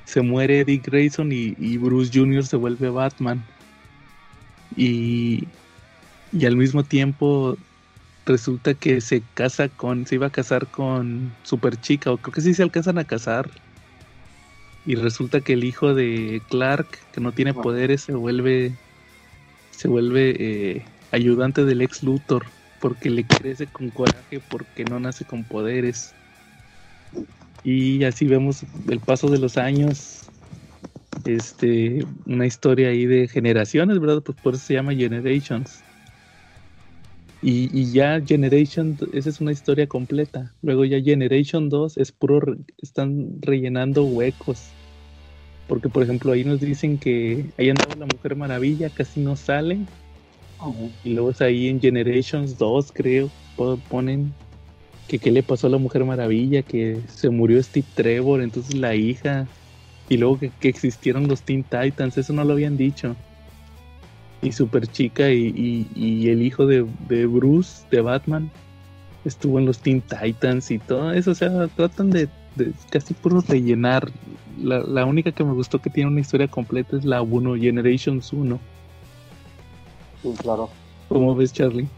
se 0.05 0.22
muere 0.22 0.64
Dick 0.64 0.87
Grayson 0.87 1.33
y, 1.33 1.55
y 1.59 1.77
Bruce 1.79 2.18
Jr. 2.18 2.47
se 2.47 2.57
vuelve 2.57 2.89
Batman. 2.89 3.45
Y 4.74 5.47
y 6.39 6.45
al 6.45 6.57
mismo 6.57 6.84
tiempo 6.84 7.57
resulta 8.26 8.74
que 8.74 9.01
se 9.01 9.22
casa 9.34 9.68
con, 9.68 10.07
se 10.07 10.16
iba 10.16 10.26
a 10.26 10.30
casar 10.30 10.66
con 10.66 11.32
Super 11.45 11.80
Chica, 11.80 12.12
o 12.12 12.18
creo 12.18 12.34
que 12.34 12.41
sí 12.41 12.53
se 12.53 12.62
alcanzan 12.62 12.99
a 12.99 13.05
casar. 13.05 13.49
Y 14.84 14.95
resulta 14.97 15.41
que 15.41 15.55
el 15.55 15.64
hijo 15.64 15.95
de 15.95 16.43
Clark, 16.51 16.87
que 17.12 17.20
no 17.20 17.32
tiene 17.32 17.55
poderes, 17.55 18.03
se 18.03 18.12
vuelve, 18.12 18.72
se 19.70 19.89
vuelve 19.89 20.37
eh, 20.39 20.84
ayudante 21.11 21.64
del 21.64 21.80
ex 21.82 22.03
Luthor, 22.03 22.45
porque 22.80 23.09
le 23.11 23.24
crece 23.24 23.66
con 23.66 23.91
coraje, 23.91 24.41
porque 24.51 24.84
no 24.84 25.01
nace 25.01 25.24
con 25.24 25.43
poderes. 25.43 26.12
Y 27.64 28.05
así 28.05 28.26
vemos 28.26 28.64
el 28.89 29.01
paso 29.01 29.28
de 29.28 29.39
los 29.39 29.57
años, 29.57 30.20
este, 31.24 32.05
una 32.26 32.47
historia 32.47 32.91
ahí 32.91 33.07
de 33.07 33.26
generaciones, 33.26 33.99
¿verdad? 33.99 34.22
Pues 34.22 34.39
por 34.39 34.55
eso 34.55 34.64
se 34.64 34.74
llama 34.74 34.95
Generations. 34.95 35.86
Y, 37.47 37.70
y, 37.72 37.92
ya 37.92 38.20
Generation, 38.20 38.99
esa 39.12 39.28
es 39.28 39.40
una 39.40 39.53
historia 39.53 39.86
completa. 39.86 40.53
Luego 40.62 40.84
ya 40.84 41.01
Generation 41.01 41.68
2 41.68 41.97
es 41.97 42.11
puro, 42.11 42.57
están 42.82 43.40
rellenando 43.40 44.05
huecos. 44.05 44.64
Porque, 45.68 45.88
por 45.88 46.03
ejemplo, 46.03 46.32
ahí 46.32 46.42
nos 46.42 46.59
dicen 46.59 46.99
que 46.99 47.44
ahí 47.57 47.70
andaba 47.70 47.94
la 47.94 48.07
Mujer 48.07 48.34
Maravilla, 48.34 48.90
casi 48.90 49.20
no 49.20 49.36
sale. 49.36 49.78
Y 51.05 51.11
luego 51.14 51.30
es 51.30 51.40
ahí 51.40 51.68
en 51.68 51.80
Generations 51.80 52.59
2, 52.59 52.90
creo, 52.90 53.30
ponen 53.90 54.32
que 55.07 55.20
qué 55.20 55.30
le 55.30 55.44
pasó 55.44 55.68
a 55.68 55.70
la 55.70 55.78
Mujer 55.78 56.05
Maravilla, 56.05 56.62
que 56.62 56.99
se 57.07 57.30
murió 57.30 57.62
Steve 57.62 57.86
Trevor, 57.94 58.42
entonces 58.42 58.74
la 58.74 58.97
hija. 58.97 59.47
Y 60.09 60.16
luego 60.16 60.40
que, 60.40 60.51
existieron 60.62 61.28
los 61.28 61.42
Teen 61.42 61.62
Titans, 61.62 62.18
eso 62.18 62.32
no 62.32 62.42
lo 62.42 62.55
habían 62.55 62.76
dicho. 62.76 63.14
Y 64.43 64.53
Super 64.53 64.87
Chica 64.87 65.30
y, 65.30 65.89
y, 65.95 66.28
el 66.28 66.43
hijo 66.43 66.66
de, 66.66 66.87
de 67.09 67.26
Bruce, 67.26 67.84
de 67.91 68.01
Batman, 68.01 68.51
estuvo 69.24 69.59
en 69.59 69.66
los 69.66 69.78
Teen 69.78 70.03
Titans 70.03 70.70
y 70.70 70.78
todo 70.78 71.12
eso. 71.12 71.30
O 71.30 71.34
sea, 71.34 71.68
tratan 71.68 72.11
de, 72.11 72.28
casi 72.91 73.14
puro 73.14 73.41
rellenar. 73.41 74.11
La, 74.59 74.80
la, 74.80 75.05
única 75.05 75.32
que 75.32 75.45
me 75.45 75.53
gustó 75.53 75.80
que 75.80 75.91
tiene 75.91 76.11
una 76.11 76.20
historia 76.20 76.49
completa 76.49 76.97
es 76.97 77.05
la 77.05 77.22
1, 77.22 77.57
Generations 77.57 78.32
1. 78.32 78.59
Sí, 80.22 80.34
claro. 80.39 80.70
¿Cómo 81.09 81.34
ves, 81.34 81.53
Charlie? 81.53 81.89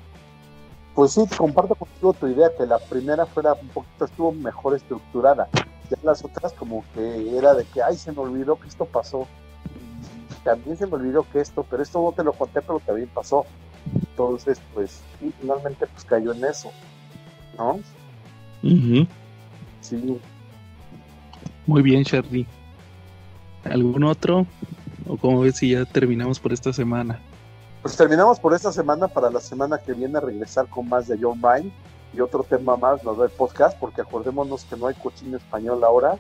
Pues 0.95 1.13
sí, 1.13 1.23
comparto 1.37 1.75
contigo 1.77 2.13
tu 2.13 2.27
idea, 2.27 2.51
que 2.57 2.67
la 2.67 2.79
primera 2.79 3.25
fuera 3.25 3.55
un 3.55 3.69
poquito, 3.69 4.05
estuvo 4.05 4.33
mejor 4.33 4.75
estructurada. 4.75 5.49
Ya 5.55 5.97
las 6.03 6.25
otras 6.25 6.53
como 6.55 6.85
que 6.95 7.39
era 7.39 7.55
de 7.55 7.65
que, 7.65 7.81
ay, 7.83 7.97
se 7.97 8.11
me 8.13 8.19
olvidó 8.19 8.59
que 8.59 8.69
esto 8.69 8.85
pasó. 8.85 9.27
También 10.49 10.79
se 10.79 10.87
me 10.87 10.95
olvidó 10.95 11.27
que 11.31 11.41
esto, 11.41 11.67
pero 11.69 11.83
esto 11.83 12.03
no 12.03 12.13
te 12.13 12.25
lo 12.25 12.33
conté, 12.33 12.63
pero 12.63 12.81
también 12.81 13.11
pasó. 13.13 13.45
Entonces, 13.95 14.59
pues, 14.73 15.03
y 15.21 15.31
finalmente 15.41 15.87
pues 15.87 16.05
cayó 16.07 16.33
en 16.33 16.43
eso. 16.43 16.71
¿no? 17.59 17.81
Sí. 19.83 20.19
Muy 21.67 21.83
bien, 21.83 22.03
Charlie. 22.03 22.47
¿Algún 23.65 24.05
otro? 24.05 24.47
¿O 25.07 25.19
cómo 25.19 25.41
ves 25.41 25.57
si 25.57 25.71
ya 25.73 25.85
terminamos 25.85 26.41
por 26.41 26.55
esta 26.55 26.73
semana? 26.73 27.21
Pues 27.83 27.95
terminamos 27.95 28.41
por 28.41 28.55
esta 28.55 28.73
semana 28.73 29.07
para 29.07 29.31
la 29.31 29.41
semana 29.41 29.79
que 29.79 29.93
viene 29.93 30.19
regresar 30.19 30.67
con 30.69 30.89
más 30.89 31.09
de 31.09 31.19
John 31.21 31.43
Vine 31.43 31.71
y 32.15 32.21
otro 32.21 32.43
tema 32.43 32.77
más, 32.77 33.05
lo 33.05 33.15
del 33.15 33.31
podcast, 33.31 33.79
porque 33.79 34.01
acordémonos 34.01 34.65
que 34.65 34.77
no 34.77 34.87
hay 34.87 34.95
cochino 34.95 35.37
español 35.37 35.85
ahora. 35.85 36.19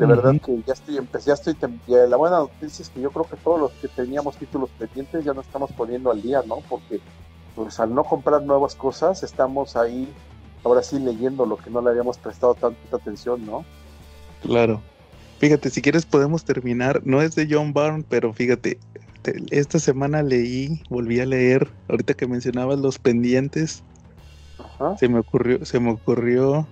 De 0.00 0.06
verdad 0.06 0.34
que 0.40 0.62
ya 0.66 0.72
estoy, 0.72 0.98
ya 1.26 1.34
estoy, 1.34 1.56
la 1.86 2.16
buena 2.16 2.38
noticia 2.38 2.82
es 2.82 2.88
que 2.88 3.02
yo 3.02 3.10
creo 3.10 3.26
que 3.26 3.36
todos 3.36 3.60
los 3.60 3.72
que 3.72 3.88
teníamos 3.88 4.34
títulos 4.36 4.70
pendientes 4.78 5.24
ya 5.24 5.34
no 5.34 5.42
estamos 5.42 5.70
poniendo 5.72 6.10
al 6.10 6.22
día, 6.22 6.42
¿no? 6.46 6.60
Porque 6.70 7.00
pues 7.54 7.78
al 7.78 7.94
no 7.94 8.04
comprar 8.04 8.42
nuevas 8.42 8.74
cosas, 8.74 9.22
estamos 9.22 9.76
ahí 9.76 10.08
ahora 10.64 10.82
sí 10.82 10.98
leyendo 10.98 11.44
lo 11.44 11.58
que 11.58 11.68
no 11.68 11.82
le 11.82 11.90
habíamos 11.90 12.16
prestado 12.16 12.54
tanta 12.54 12.96
atención, 12.96 13.44
¿no? 13.44 13.64
Claro. 14.42 14.80
Fíjate, 15.38 15.68
si 15.68 15.82
quieres 15.82 16.06
podemos 16.06 16.44
terminar, 16.44 17.02
no 17.04 17.20
es 17.20 17.34
de 17.34 17.46
John 17.50 17.74
Byrne, 17.74 18.04
pero 18.08 18.32
fíjate, 18.32 18.78
esta 19.50 19.78
semana 19.78 20.22
leí, 20.22 20.82
volví 20.88 21.20
a 21.20 21.26
leer, 21.26 21.68
ahorita 21.88 22.14
que 22.14 22.26
mencionabas 22.26 22.78
los 22.78 22.98
pendientes, 22.98 23.82
se 24.98 25.08
me 25.08 25.18
ocurrió, 25.18 25.62
se 25.64 25.78
me 25.78 25.90
ocurrió 25.90 26.66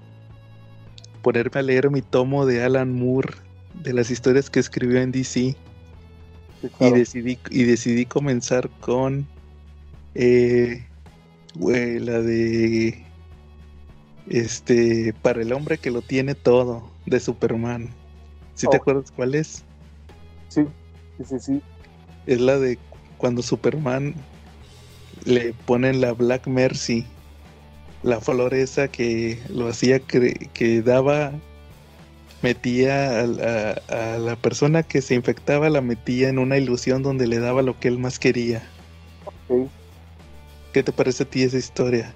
ponerme 1.18 1.60
a 1.60 1.62
leer 1.62 1.90
mi 1.90 2.02
tomo 2.02 2.46
de 2.46 2.62
Alan 2.62 2.92
Moore 2.92 3.34
de 3.74 3.92
las 3.92 4.10
historias 4.10 4.50
que 4.50 4.60
escribió 4.60 5.00
en 5.00 5.12
DC. 5.12 5.56
y, 6.80 6.90
decidí, 6.90 7.38
y 7.50 7.64
decidí 7.64 8.06
comenzar 8.06 8.68
con 8.80 9.26
eh, 10.14 10.84
la 11.54 12.20
de. 12.20 13.04
Este. 14.28 15.14
Para 15.22 15.42
el 15.42 15.52
hombre 15.52 15.78
que 15.78 15.90
lo 15.90 16.02
tiene 16.02 16.34
todo. 16.34 16.90
De 17.06 17.20
Superman. 17.20 17.88
¿Sí 18.54 18.66
te 18.68 18.76
oh. 18.76 18.80
acuerdas 18.80 19.10
cuál 19.12 19.34
es? 19.34 19.64
Sí, 20.48 20.64
sí, 21.24 21.38
sí, 21.38 21.62
Es 22.26 22.40
la 22.40 22.58
de 22.58 22.78
cuando 23.16 23.40
Superman 23.40 24.14
le 25.24 25.54
ponen 25.64 26.00
la 26.00 26.12
Black 26.12 26.46
Mercy. 26.46 27.06
La 28.02 28.20
flor 28.20 28.54
esa 28.54 28.88
que 28.88 29.40
lo 29.48 29.68
hacía 29.68 29.98
que 30.00 30.82
daba 30.82 31.32
metía 32.42 33.20
a, 33.20 33.24
a, 33.88 34.18
la 34.18 34.36
persona 34.36 34.82
que 34.82 35.02
se 35.02 35.14
infectaba 35.14 35.68
la 35.70 35.80
metía 35.80 36.28
en 36.28 36.38
una 36.38 36.56
ilusión 36.56 37.02
donde 37.02 37.26
le 37.26 37.38
daba 37.38 37.62
lo 37.62 37.78
que 37.78 37.88
él 37.88 37.98
más 37.98 38.18
quería. 38.18 38.62
Okay. 39.46 39.68
¿Qué 40.72 40.82
te 40.82 40.92
parece 40.92 41.24
a 41.24 41.26
ti 41.26 41.42
esa 41.42 41.56
historia? 41.56 42.14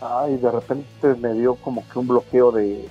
Ay, 0.00 0.36
de 0.36 0.50
repente 0.50 1.14
me 1.20 1.34
dio 1.34 1.54
como 1.56 1.86
que 1.88 1.98
un 1.98 2.08
bloqueo 2.08 2.52
de, 2.52 2.88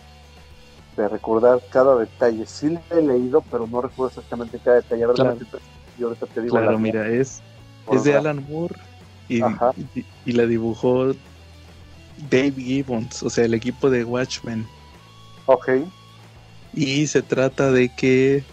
de 0.96 1.08
recordar 1.08 1.60
cada 1.72 1.96
detalle. 1.98 2.46
Sí 2.46 2.70
le 2.70 2.82
he 2.92 3.02
leído, 3.02 3.44
pero 3.52 3.68
no 3.68 3.82
recuerdo 3.82 4.10
exactamente 4.10 4.60
cada 4.64 4.78
detalle. 4.78 5.04
A 5.04 5.08
ver, 5.08 5.16
claro. 5.16 5.38
yo 5.98 6.08
ahorita 6.08 6.26
te 6.28 6.42
digo. 6.42 6.56
Claro, 6.56 6.78
mira, 6.78 7.08
es, 7.08 7.42
es 7.92 8.04
de 8.04 8.16
Alan 8.16 8.46
Moore 8.48 8.76
y, 9.30 9.42
y, 10.26 10.32
la 10.32 10.46
dibujó 10.46 11.14
Dave 12.30 12.54
Gibbons, 12.58 13.24
o 13.24 13.30
sea, 13.30 13.46
el 13.46 13.54
equipo 13.54 13.90
de 13.90 14.04
Watchmen. 14.04 14.66
Ok. 15.46 15.70
Y 16.74 17.08
se 17.08 17.22
trata 17.22 17.72
de 17.72 17.90
que 17.90 18.44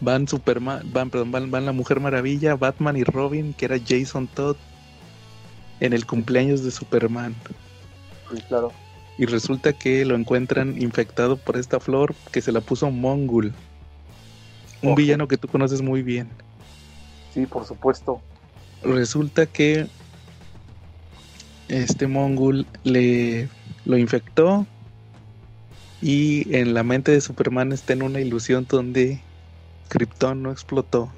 van 0.00 0.26
Superman, 0.26 0.82
van, 0.92 1.10
perdón, 1.10 1.50
van, 1.50 1.66
la 1.66 1.72
Mujer 1.72 2.00
Maravilla, 2.00 2.56
Batman 2.56 2.96
y 2.96 3.04
Robin, 3.04 3.52
que 3.52 3.66
era 3.66 3.76
Jason 3.78 4.26
Todd, 4.28 4.56
en 5.80 5.92
el 5.92 6.06
cumpleaños 6.06 6.64
de 6.64 6.70
Superman. 6.70 7.34
Sí, 8.32 8.40
claro. 8.48 8.72
Y 9.18 9.26
resulta 9.26 9.72
que 9.72 10.04
lo 10.04 10.14
encuentran 10.14 10.80
infectado 10.80 11.36
por 11.36 11.56
esta 11.56 11.78
flor 11.78 12.14
que 12.32 12.40
se 12.40 12.52
la 12.52 12.60
puso 12.60 12.90
Mongul. 12.90 13.52
Un 14.82 14.94
villano 14.94 15.28
que 15.28 15.36
tú 15.36 15.46
conoces 15.46 15.82
muy 15.82 16.02
bien. 16.02 16.30
Sí, 17.34 17.44
por 17.44 17.66
supuesto. 17.66 18.20
Resulta 18.82 19.44
que 19.44 19.88
este 21.70 22.06
Mongul 22.06 22.66
le 22.84 23.48
lo 23.84 23.96
infectó 23.96 24.66
y 26.02 26.54
en 26.54 26.74
la 26.74 26.82
mente 26.82 27.12
de 27.12 27.20
Superman 27.20 27.72
está 27.72 27.92
en 27.92 28.02
una 28.02 28.20
ilusión 28.20 28.66
donde 28.68 29.20
Krypton 29.88 30.42
no 30.42 30.50
explotó. 30.50 31.10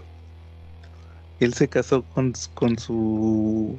Él 1.40 1.54
se 1.54 1.68
casó 1.68 2.02
con, 2.02 2.34
con 2.54 2.78
su 2.78 3.78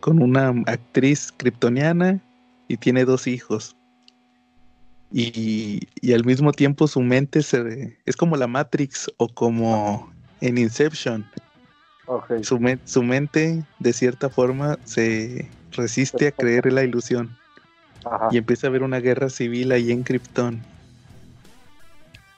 con 0.00 0.22
una 0.22 0.48
actriz 0.66 1.32
kryptoniana 1.36 2.20
y 2.68 2.76
tiene 2.76 3.04
dos 3.04 3.26
hijos. 3.26 3.76
Y, 5.12 5.80
y, 6.00 6.12
al 6.12 6.24
mismo 6.24 6.50
tiempo 6.52 6.88
su 6.88 7.00
mente 7.00 7.42
se 7.42 7.96
es 8.06 8.16
como 8.16 8.36
la 8.36 8.48
Matrix 8.48 9.08
o 9.18 9.28
como 9.28 10.12
en 10.40 10.58
Inception. 10.58 11.24
Su, 12.42 12.78
su, 12.84 13.02
mente 13.02 13.64
de 13.78 13.92
cierta 13.92 14.28
forma 14.28 14.78
se 14.84 15.48
resiste 15.76 16.28
a 16.28 16.32
creer 16.32 16.66
en 16.66 16.74
la 16.74 16.84
ilusión. 16.84 17.36
Y 18.30 18.38
empieza 18.38 18.66
a 18.66 18.70
haber 18.70 18.82
una 18.82 19.00
guerra 19.00 19.30
civil 19.30 19.72
ahí 19.72 19.90
en 19.90 20.02
Krypton. 20.02 20.62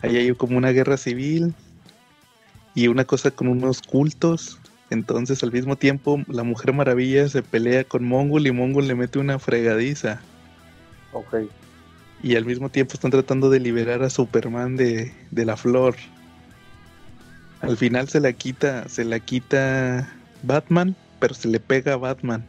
Ahí 0.00 0.16
hay 0.16 0.34
como 0.34 0.56
una 0.56 0.70
guerra 0.70 0.96
civil 0.96 1.54
y 2.74 2.88
una 2.88 3.04
cosa 3.04 3.30
con 3.30 3.48
unos 3.48 3.82
cultos. 3.82 4.58
Entonces 4.90 5.42
al 5.42 5.52
mismo 5.52 5.76
tiempo 5.76 6.22
la 6.28 6.42
Mujer 6.42 6.72
Maravilla 6.72 7.28
se 7.28 7.42
pelea 7.42 7.84
con 7.84 8.04
Mongol 8.04 8.46
y 8.46 8.52
Mongol 8.52 8.88
le 8.88 8.94
mete 8.94 9.18
una 9.18 9.38
fregadiza. 9.38 10.20
Ok. 11.12 11.36
Y 12.22 12.36
al 12.36 12.44
mismo 12.44 12.70
tiempo 12.70 12.94
están 12.94 13.10
tratando 13.10 13.50
de 13.50 13.60
liberar 13.60 14.02
a 14.02 14.10
Superman 14.10 14.76
de, 14.76 15.12
de 15.30 15.44
la 15.44 15.56
flor. 15.56 15.96
Al 17.60 17.76
final 17.76 18.08
se 18.08 18.20
la 18.20 18.32
quita, 18.32 18.88
se 18.88 19.04
la 19.04 19.20
quita 19.20 20.08
Batman, 20.42 20.94
pero 21.18 21.34
se 21.34 21.48
le 21.48 21.60
pega 21.60 21.94
a 21.94 21.96
Batman. 21.96 22.44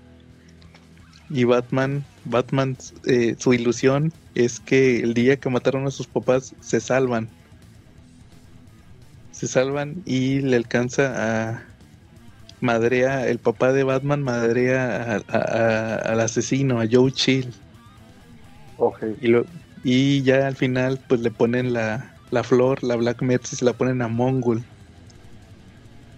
Y 1.30 1.44
Batman, 1.44 2.04
Batman, 2.26 2.78
eh, 3.06 3.36
su 3.38 3.54
ilusión 3.54 4.12
es 4.36 4.60
que 4.60 5.00
el 5.02 5.14
día 5.14 5.38
que 5.38 5.50
mataron 5.50 5.86
a 5.86 5.92
sus 5.92 6.08
papás 6.08 6.56
se 6.62 6.80
salvan 6.80 7.30
se 9.40 9.48
salvan 9.48 10.04
y 10.06 10.42
le 10.42 10.58
alcanza 10.58 11.14
a 11.16 11.64
madrea, 12.60 13.26
el 13.26 13.38
papá 13.40 13.72
de 13.72 13.86
Batman 13.86 14.22
madrea 14.22 15.22
al 15.30 16.20
asesino, 16.20 16.82
a 16.82 16.86
Joe 16.92 17.10
Chill. 17.14 17.54
Y, 19.22 19.28
lo, 19.28 19.46
y 19.86 20.24
ya 20.24 20.46
al 20.46 20.58
final 20.58 21.00
pues 21.08 21.22
le 21.22 21.32
ponen 21.32 21.72
la, 21.72 22.12
la 22.32 22.44
flor, 22.44 22.84
la 22.84 22.98
Black 22.98 23.22
Mercy, 23.22 23.56
se 23.56 23.64
la 23.64 23.72
ponen 23.72 24.02
a 24.02 24.10
Mongol. 24.10 24.62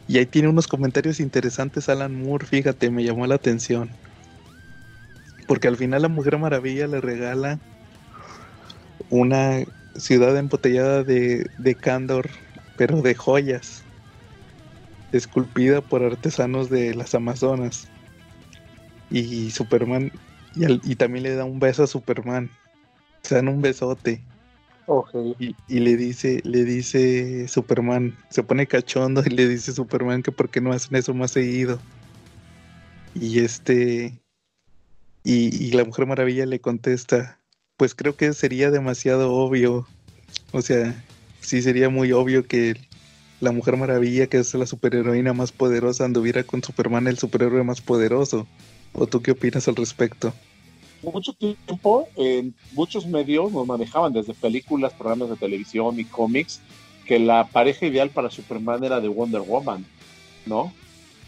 Y 0.07 0.17
ahí 0.17 0.25
tiene 0.25 0.47
unos 0.47 0.65
comentarios 0.65 1.19
interesantes 1.19 1.89
Alan 1.89 2.23
Moore, 2.23 2.47
fíjate, 2.47 2.89
me 2.89 3.03
llamó 3.03 3.27
la 3.27 3.35
atención. 3.35 3.91
Porque 5.51 5.67
al 5.67 5.75
final 5.75 6.03
la 6.03 6.07
Mujer 6.07 6.37
Maravilla 6.37 6.87
le 6.87 7.01
regala 7.01 7.59
una 9.09 9.65
ciudad 9.97 10.37
embotellada 10.37 11.03
de, 11.03 11.45
de 11.57 11.75
Candor 11.75 12.29
pero 12.77 13.01
de 13.01 13.13
joyas, 13.15 13.83
esculpida 15.11 15.81
por 15.81 16.05
artesanos 16.05 16.69
de 16.69 16.95
las 16.95 17.15
Amazonas. 17.15 17.89
Y 19.09 19.51
Superman, 19.51 20.13
y, 20.55 20.95
también 20.95 21.23
le 21.23 21.35
da 21.35 21.43
un 21.43 21.59
beso 21.59 21.83
a 21.83 21.87
Superman. 21.87 22.49
Se 23.23 23.35
dan 23.35 23.49
un 23.49 23.61
besote. 23.61 24.23
Ok. 24.85 25.09
Y, 25.37 25.53
y 25.67 25.79
le 25.81 25.97
dice, 25.97 26.39
le 26.45 26.63
dice 26.63 27.49
Superman, 27.49 28.15
se 28.29 28.41
pone 28.41 28.67
cachondo 28.67 29.21
y 29.25 29.31
le 29.31 29.49
dice 29.49 29.73
Superman 29.73 30.23
que 30.23 30.31
por 30.31 30.47
qué 30.47 30.61
no 30.61 30.71
hacen 30.71 30.95
eso 30.95 31.13
más 31.13 31.31
seguido. 31.31 31.77
Y 33.13 33.39
este, 33.39 34.20
y, 35.23 35.63
y 35.63 35.71
la 35.71 35.83
Mujer 35.83 36.05
Maravilla 36.05 36.45
le 36.45 36.59
contesta, 36.59 37.39
pues 37.77 37.95
creo 37.95 38.15
que 38.15 38.33
sería 38.33 38.71
demasiado 38.71 39.33
obvio. 39.33 39.87
O 40.51 40.61
sea, 40.61 41.03
sí 41.41 41.61
sería 41.61 41.89
muy 41.89 42.11
obvio 42.11 42.45
que 42.45 42.75
la 43.41 43.51
Mujer 43.51 43.75
Maravilla, 43.75 44.27
que 44.27 44.37
es 44.37 44.53
la 44.53 44.65
superheroína 44.65 45.33
más 45.33 45.51
poderosa, 45.51 46.05
anduviera 46.05 46.43
con 46.43 46.63
Superman, 46.63 47.07
el 47.07 47.17
superhéroe 47.17 47.63
más 47.63 47.81
poderoso. 47.81 48.47
¿O 48.93 49.07
tú 49.07 49.21
qué 49.21 49.31
opinas 49.31 49.67
al 49.67 49.75
respecto? 49.75 50.33
Mucho 51.01 51.33
tiempo 51.33 52.07
en 52.15 52.53
muchos 52.73 53.07
medios 53.07 53.51
nos 53.51 53.65
manejaban 53.65 54.13
desde 54.13 54.35
películas, 54.35 54.93
programas 54.93 55.29
de 55.29 55.35
televisión 55.37 55.99
y 55.99 56.05
cómics 56.05 56.61
que 57.07 57.17
la 57.17 57.47
pareja 57.47 57.87
ideal 57.87 58.11
para 58.11 58.29
Superman 58.29 58.83
era 58.83 59.01
de 59.01 59.07
Wonder 59.07 59.41
Woman, 59.41 59.83
¿no? 60.45 60.71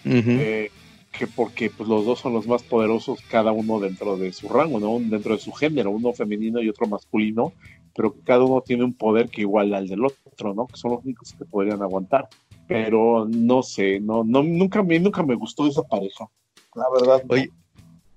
Eh, 0.05 0.69
que 1.17 1.27
porque 1.27 1.69
pues, 1.69 1.87
los 1.87 2.05
dos 2.05 2.19
son 2.19 2.33
los 2.33 2.47
más 2.47 2.63
poderosos, 2.63 3.19
cada 3.29 3.51
uno 3.51 3.79
dentro 3.79 4.17
de 4.17 4.33
su 4.33 4.49
rango, 4.49 4.79
¿no? 4.79 4.99
Dentro 4.99 5.35
de 5.35 5.39
su 5.39 5.51
género, 5.51 5.91
uno 5.91 6.11
femenino 6.11 6.61
y 6.61 6.69
otro 6.69 6.87
masculino, 6.87 7.53
pero 7.95 8.13
que 8.13 8.21
cada 8.21 8.43
uno 8.43 8.61
tiene 8.61 8.83
un 8.83 8.93
poder 8.93 9.29
que 9.29 9.41
iguala 9.41 9.77
al 9.77 9.87
del 9.87 10.03
otro, 10.03 10.53
¿no? 10.53 10.67
Que 10.67 10.75
son 10.75 10.91
los 10.91 11.05
únicos 11.05 11.33
que 11.33 11.45
podrían 11.45 11.81
aguantar. 11.81 12.27
Pero 12.67 13.27
no 13.29 13.61
sé, 13.61 13.99
no, 13.99 14.23
no, 14.23 14.41
nunca 14.41 14.81
me, 14.81 14.99
nunca 14.99 15.21
me 15.21 15.35
gustó 15.35 15.67
esa 15.67 15.83
pareja. 15.83 16.25
La 16.73 16.85
verdad. 16.91 17.23
Oye, 17.27 17.51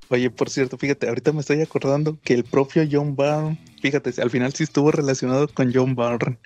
oye, 0.09 0.30
por 0.30 0.49
cierto, 0.49 0.78
fíjate, 0.78 1.09
ahorita 1.09 1.32
me 1.32 1.40
estoy 1.40 1.61
acordando 1.61 2.18
que 2.22 2.32
el 2.32 2.44
propio 2.44 2.84
John 2.90 3.14
Byrne, 3.14 3.59
fíjate, 3.82 4.11
al 4.22 4.30
final 4.30 4.55
sí 4.55 4.64
estuvo 4.64 4.90
relacionado 4.90 5.49
con 5.49 5.70
John 5.72 5.94
Byrne. 5.94 6.38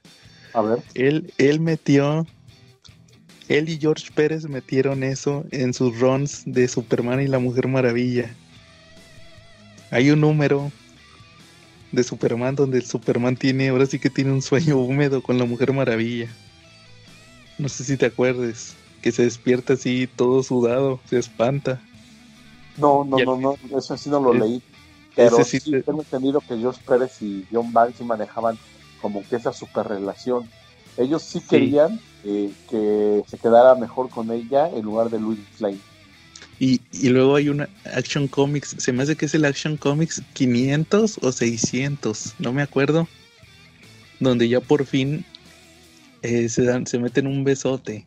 A 0.53 0.63
ver. 0.63 0.83
Él, 0.95 1.33
él 1.39 1.61
metió, 1.61 2.27
él 3.51 3.69
y 3.69 3.79
George 3.81 4.11
Pérez 4.15 4.45
metieron 4.49 5.03
eso 5.03 5.45
en 5.51 5.75
sus 5.75 5.99
runs 5.99 6.43
de 6.47 6.69
Superman 6.69 7.21
y 7.21 7.27
la 7.27 7.41
Mujer 7.41 7.67
Maravilla. 7.67 8.31
Hay 9.91 10.11
un 10.13 10.21
número 10.21 10.71
de 11.91 12.05
Superman 12.05 12.55
donde 12.55 12.79
el 12.79 12.87
Superman 12.87 13.37
tiene, 13.37 13.69
ahora 13.71 13.87
sí 13.87 13.99
que 13.99 14.09
tiene 14.09 14.31
un 14.33 14.41
sueño 14.41 14.77
húmedo 14.79 15.21
con 15.21 15.37
la 15.37 15.45
Mujer 15.47 15.73
Maravilla. 15.73 16.29
No 17.59 17.69
sé 17.69 17.83
si 17.83 17.97
te 17.97 18.07
acuerdes, 18.07 18.75
que 19.03 19.11
se 19.11 19.25
despierta 19.25 19.73
así 19.73 20.07
todo 20.07 20.45
sudado, 20.45 21.01
se 21.11 21.19
espanta. 21.19 21.83
No, 22.77 23.05
no, 23.05 23.17
al 23.17 23.25
no, 23.25 23.37
no, 23.37 23.57
eso 23.77 23.97
sí 23.97 24.09
no 24.09 24.21
lo 24.21 24.33
Es- 24.33 24.41
leí. 24.41 24.63
Pero 25.17 25.43
sí 25.45 25.59
sí, 25.59 25.73
te- 25.73 25.83
tengo 25.83 26.03
entendido 26.03 26.41
que 26.41 26.57
George 26.57 26.81
Pérez 26.87 27.21
y 27.21 27.45
John 27.53 27.73
sí 27.99 28.05
manejaban 28.05 28.57
como 29.03 29.25
que 29.29 29.37
esa 29.37 29.53
super 29.53 29.89
relación. 29.89 30.49
Ellos 30.97 31.23
sí, 31.23 31.41
querían 31.41 32.01
eh, 32.25 32.51
que 32.69 33.23
se 33.27 33.39
quedara 33.39 33.75
mejor 33.75 34.11
con 34.11 34.31
ella 34.31 34.69
en 34.69 34.83
lugar 34.83 35.11
de 35.11 35.21
Louis 35.21 35.39
Lane. 35.59 35.79
Y, 36.59 36.81
y 36.93 37.09
luego 37.09 37.37
hay 37.37 37.49
una 37.49 37.69
Action 37.95 38.29
Comics, 38.29 38.77
se 38.79 38.93
me 38.93 39.03
hace 39.03 39.17
que 39.17 39.25
es 39.27 39.35
el 39.35 39.47
Action 39.47 39.79
Comics 39.79 40.23
500 40.35 41.19
o 41.23 41.33
600, 41.33 42.35
no 42.39 42.53
me 42.53 42.61
acuerdo, 42.61 43.09
donde 44.19 44.47
ya 44.47 44.61
por 44.61 44.85
fin 44.85 45.25
eh, 46.23 46.49
se 46.49 46.65
dan, 46.65 46.87
se 46.87 46.99
meten 46.99 47.27
un 47.27 47.45
besote. 47.45 48.07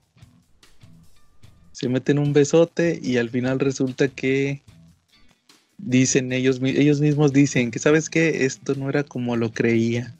Se 1.71 1.89
meten 1.89 2.19
un 2.19 2.33
besote 2.33 2.99
y 3.01 3.17
al 3.17 3.29
final 3.29 3.59
resulta 3.59 4.07
que 4.07 4.61
dicen 5.77 6.31
ellos, 6.31 6.59
ellos 6.61 7.01
mismos 7.01 7.33
dicen 7.33 7.71
que 7.71 7.79
sabes 7.79 8.09
que 8.09 8.45
esto 8.45 8.75
no 8.75 8.89
era 8.89 9.03
como 9.03 9.35
lo 9.35 9.51
creía. 9.51 10.15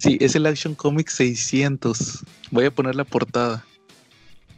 Sí, 0.00 0.16
es 0.20 0.34
el 0.34 0.46
Action 0.46 0.74
Comics 0.74 1.12
600. 1.14 2.24
Voy 2.50 2.64
a 2.64 2.70
poner 2.74 2.94
la 2.94 3.04
portada. 3.04 3.64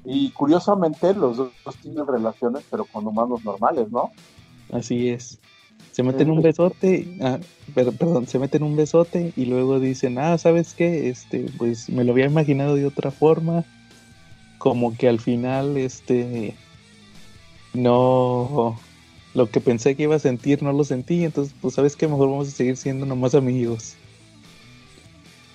Y 0.04 0.30
curiosamente 0.30 1.12
los 1.14 1.36
dos 1.36 1.50
tienen 1.82 2.06
relaciones, 2.06 2.62
pero 2.70 2.84
con 2.84 3.06
humanos 3.06 3.44
normales, 3.44 3.90
¿no? 3.90 4.10
Así 4.72 5.08
es. 5.08 5.38
Se 5.90 6.02
meten 6.04 6.30
un 6.30 6.42
besote, 6.42 7.08
ah, 7.20 7.38
per- 7.74 7.92
perdón, 7.92 8.26
se 8.28 8.38
meten 8.38 8.62
un 8.62 8.76
besote 8.76 9.32
y 9.36 9.46
luego 9.46 9.80
dicen, 9.80 10.16
ah, 10.18 10.38
¿sabes 10.38 10.74
qué? 10.74 11.08
Este, 11.08 11.46
pues 11.58 11.88
me 11.90 12.04
lo 12.04 12.12
había 12.12 12.26
imaginado 12.26 12.76
de 12.76 12.86
otra 12.86 13.10
forma. 13.10 13.64
Como 14.58 14.96
que 14.96 15.08
al 15.08 15.18
final, 15.18 15.76
este, 15.76 16.54
no, 17.74 18.78
lo 19.34 19.50
que 19.50 19.60
pensé 19.60 19.96
que 19.96 20.04
iba 20.04 20.14
a 20.14 20.20
sentir 20.20 20.62
no 20.62 20.72
lo 20.72 20.84
sentí, 20.84 21.24
entonces, 21.24 21.52
pues, 21.60 21.74
¿sabes 21.74 21.96
qué? 21.96 22.06
Mejor 22.06 22.28
vamos 22.30 22.48
a 22.48 22.52
seguir 22.52 22.76
siendo 22.76 23.04
nomás 23.06 23.34
amigos. 23.34 23.96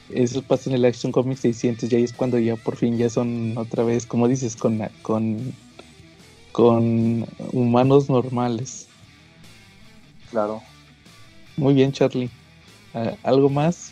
Eso 0.09 0.41
pasa 0.41 0.69
en 0.69 0.75
el 0.77 0.85
Action 0.85 1.11
Comics 1.11 1.41
600 1.41 1.91
y 1.91 1.95
ahí 1.95 2.03
es 2.03 2.13
cuando 2.13 2.39
ya 2.39 2.55
por 2.55 2.75
fin 2.77 2.97
ya 2.97 3.09
son 3.09 3.57
otra 3.57 3.83
vez, 3.83 4.05
como 4.05 4.27
dices, 4.27 4.55
con, 4.55 4.79
con, 5.01 5.53
con 6.53 7.25
humanos 7.51 8.09
normales. 8.09 8.87
Claro. 10.31 10.61
Muy 11.57 11.73
bien, 11.73 11.91
Charlie. 11.91 12.29
¿Algo 13.23 13.49
más? 13.49 13.91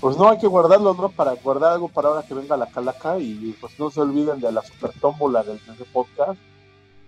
Pues 0.00 0.16
no 0.16 0.28
hay 0.28 0.38
que 0.38 0.46
guardarlo, 0.46 0.94
¿no? 0.94 1.08
Para 1.10 1.34
guardar 1.34 1.72
algo 1.72 1.88
para 1.88 2.08
ahora 2.08 2.22
que 2.22 2.34
venga 2.34 2.56
la 2.56 2.66
calaca 2.66 3.18
y 3.18 3.54
pues 3.60 3.78
no 3.78 3.90
se 3.90 4.00
olviden 4.00 4.40
de 4.40 4.52
la 4.52 4.62
super 4.62 4.92
tómbola 5.00 5.42
del 5.42 5.58
del 5.64 5.86
podcast 5.92 6.38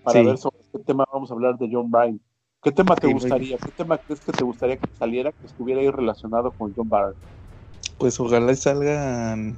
para 0.02 0.20
Sí. 0.20 0.26
ver 0.26 0.38
sobre 0.38 0.58
qué 0.72 0.78
tema 0.80 1.04
vamos 1.12 1.30
a 1.30 1.34
hablar 1.34 1.58
de 1.58 1.68
John 1.70 1.90
Byrne. 1.90 2.18
¿Qué 2.62 2.72
tema 2.72 2.96
te 2.96 3.06
Sí, 3.06 3.12
gustaría? 3.12 3.56
¿Qué 3.58 3.70
tema 3.72 3.98
crees 3.98 4.20
que 4.20 4.32
te 4.32 4.42
gustaría 4.44 4.76
que 4.76 4.88
saliera 4.98 5.32
que 5.32 5.46
estuviera 5.46 5.80
ahí 5.80 5.90
relacionado 5.90 6.52
con 6.52 6.72
John 6.74 6.88
Byrne? 6.88 7.14
Pues 7.98 8.18
ojalá 8.20 8.54
salgan 8.54 9.56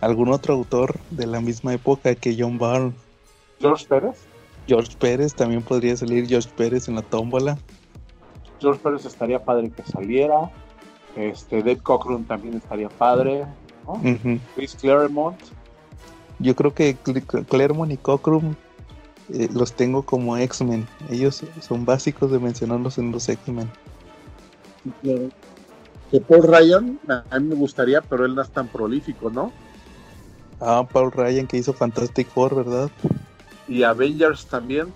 algún 0.00 0.32
otro 0.32 0.54
autor 0.54 0.94
de 1.10 1.26
la 1.26 1.40
misma 1.40 1.74
época 1.74 2.14
que 2.14 2.36
John 2.38 2.58
Byrne. 2.58 2.92
George 3.60 3.86
Pérez. 3.86 4.16
George 4.66 4.96
Pérez, 4.98 5.34
también 5.34 5.62
podría 5.62 5.96
salir 5.96 6.26
George 6.26 6.48
Pérez 6.56 6.88
en 6.88 6.94
la 6.94 7.02
tómbola. 7.02 7.58
George 8.60 8.80
Pérez 8.82 9.04
estaría 9.04 9.42
padre 9.44 9.70
que 9.70 9.82
saliera. 9.82 10.50
Este, 11.16 11.58
Dave 11.58 11.78
Cockrum 11.78 12.24
también 12.24 12.54
estaría 12.54 12.88
padre. 12.88 13.44
¿no? 13.86 13.94
Ujú. 13.94 14.38
Chris 14.54 14.76
Claremont. 14.76 15.38
Yo 16.38 16.54
creo 16.54 16.72
que 16.72 16.96
Claremont 17.48 17.92
y 17.92 17.96
Cockrum 17.96 18.54
eh, 19.32 19.48
los 19.52 19.72
tengo 19.72 20.02
como 20.02 20.36
X-Men. 20.36 20.86
Ellos 21.10 21.44
son 21.60 21.84
básicos 21.84 22.30
de 22.30 22.38
mencionarlos 22.38 22.98
en 22.98 23.12
los 23.12 23.28
X-Men. 23.28 23.70
Que 26.10 26.20
Paul 26.20 26.42
Ryan, 26.42 26.98
a 27.08 27.38
mí 27.38 27.48
me 27.48 27.54
gustaría, 27.54 28.00
pero 28.00 28.24
él 28.24 28.34
no 28.34 28.42
es 28.42 28.50
tan 28.50 28.66
prolífico, 28.66 29.30
¿no? 29.30 29.52
Ah, 30.60 30.86
Paul 30.90 31.12
Ryan 31.12 31.46
que 31.46 31.56
hizo 31.56 31.72
Fantastic 31.72 32.28
Four, 32.28 32.54
¿verdad? 32.56 32.90
Y 33.68 33.82
Avengers 33.84 34.46
también. 34.46 34.92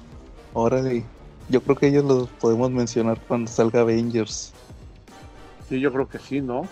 Órale. 0.52 1.04
Yo 1.48 1.62
creo 1.62 1.76
que 1.76 1.88
ellos 1.88 2.04
los 2.04 2.28
podemos 2.28 2.70
mencionar 2.70 3.20
cuando 3.28 3.50
salga 3.50 3.82
Avengers. 3.82 4.52
Sí, 5.68 5.80
yo 5.80 5.92
creo 5.92 6.08
que 6.08 6.18
sí, 6.18 6.40
¿no? 6.40 6.62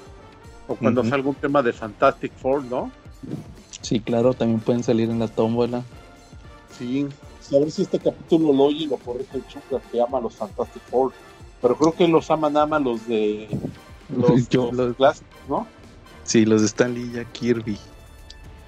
O 0.69 0.75
cuando 0.75 1.05
salga 1.05 1.29
un 1.29 1.35
tema 1.35 1.63
de 1.63 1.73
Fantastic 1.73 2.33
Four, 2.35 2.65
¿no? 2.65 2.91
Sí, 3.81 4.01
claro, 4.01 4.35
también 4.35 4.61
pueden 4.61 4.83
salir 4.83 5.11
en 5.11 5.19
la 5.19 5.29
tómbola. 5.29 5.83
Sí. 6.79 7.07
A 7.55 7.59
ver 7.59 7.71
si 7.71 7.83
este 7.83 7.99
capítulo 7.99 8.53
lo 8.53 8.65
oye 8.65 8.85
y 8.85 8.87
lo 8.87 8.97
corrige 8.97 9.37
el 9.37 9.47
Chucas 9.47 9.83
que 9.91 10.01
ama 10.01 10.19
a 10.19 10.21
los 10.23 10.35
Fantastic 10.35 10.83
Four. 10.85 11.13
Pero 11.61 11.77
creo 11.77 11.93
que 11.93 12.09
los 12.09 12.31
ama 12.31 12.51
nada 12.51 12.67
más 12.67 12.83
los 12.83 13.07
de 13.07 13.49
los, 14.17 14.49
Yo 14.51 14.71
los 14.73 14.97
clásicos, 14.97 15.39
¿no? 15.49 15.67
Sí, 16.25 16.45
los 16.45 16.61
de 16.61 16.67
Stanley 16.69 17.03
y 17.03 17.13
Jack 17.13 17.33
Kirby. 17.33 17.79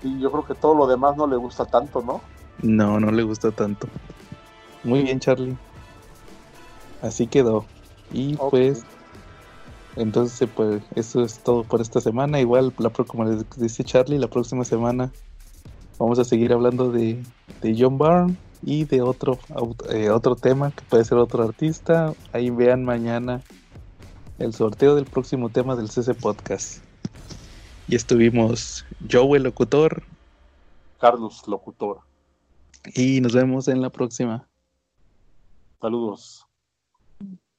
Y 0.03 0.21
yo 0.21 0.31
creo 0.31 0.45
que 0.45 0.55
todo 0.55 0.75
lo 0.75 0.87
demás 0.87 1.17
no 1.17 1.27
le 1.27 1.37
gusta 1.37 1.65
tanto, 1.65 2.03
¿no? 2.03 2.21
No, 2.63 3.01
no 3.01 3.11
le 3.11 3.23
gusta 3.23 3.51
tanto. 3.51 3.89
Muy 4.83 5.03
bien, 5.03 5.19
Charlie. 5.21 5.57
Así 7.01 7.27
quedó. 7.27 7.65
Y 8.13 8.37
pues, 8.37 8.85
entonces, 9.97 10.49
pues, 10.55 10.83
eso 10.95 11.23
es 11.23 11.39
todo 11.39 11.65
por 11.65 11.81
esta 11.81 12.01
semana. 12.01 12.41
Igual, 12.41 12.73
la, 12.79 12.91
como 12.91 13.25
les 13.25 13.45
dice 13.57 13.85
Charlie, 13.85 14.19
la 14.19 14.29
próxima 14.29 14.65
semana 14.65 15.11
vamos 15.99 16.19
a 16.19 16.25
seguir 16.25 16.53
hablando 16.53 16.91
de, 16.91 17.23
de 17.63 17.77
John 17.79 17.99
Byrne 17.99 18.37
y 18.63 18.85
de 18.85 19.03
otro, 19.03 19.39
eh, 19.91 20.11
otro 20.11 20.37
tema 20.37 20.71
que 20.71 20.83
puede 20.89 21.05
ser 21.05 21.19
otro 21.19 21.45
artista. 21.45 22.13
Ahí 22.33 22.51
vean 22.51 22.85
mañana 22.85 23.43
el 24.45 24.53
sorteo 24.53 24.95
del 24.95 25.07
próximo 25.07 25.49
tema 25.49 25.75
del 25.75 25.89
CC 25.91 26.15
Podcast. 26.15 26.83
Y 27.89 27.97
estuvimos 27.97 28.85
Joe, 29.11 29.37
el 29.39 29.45
locutor, 29.45 30.03
Carlos, 31.01 31.43
locutor. 31.47 32.01
y 32.95 33.21
nos 33.21 33.33
vemos 33.35 33.69
en 33.69 33.81
la 33.81 33.91
próxima. 33.91 34.47
Saludos. 35.81 36.44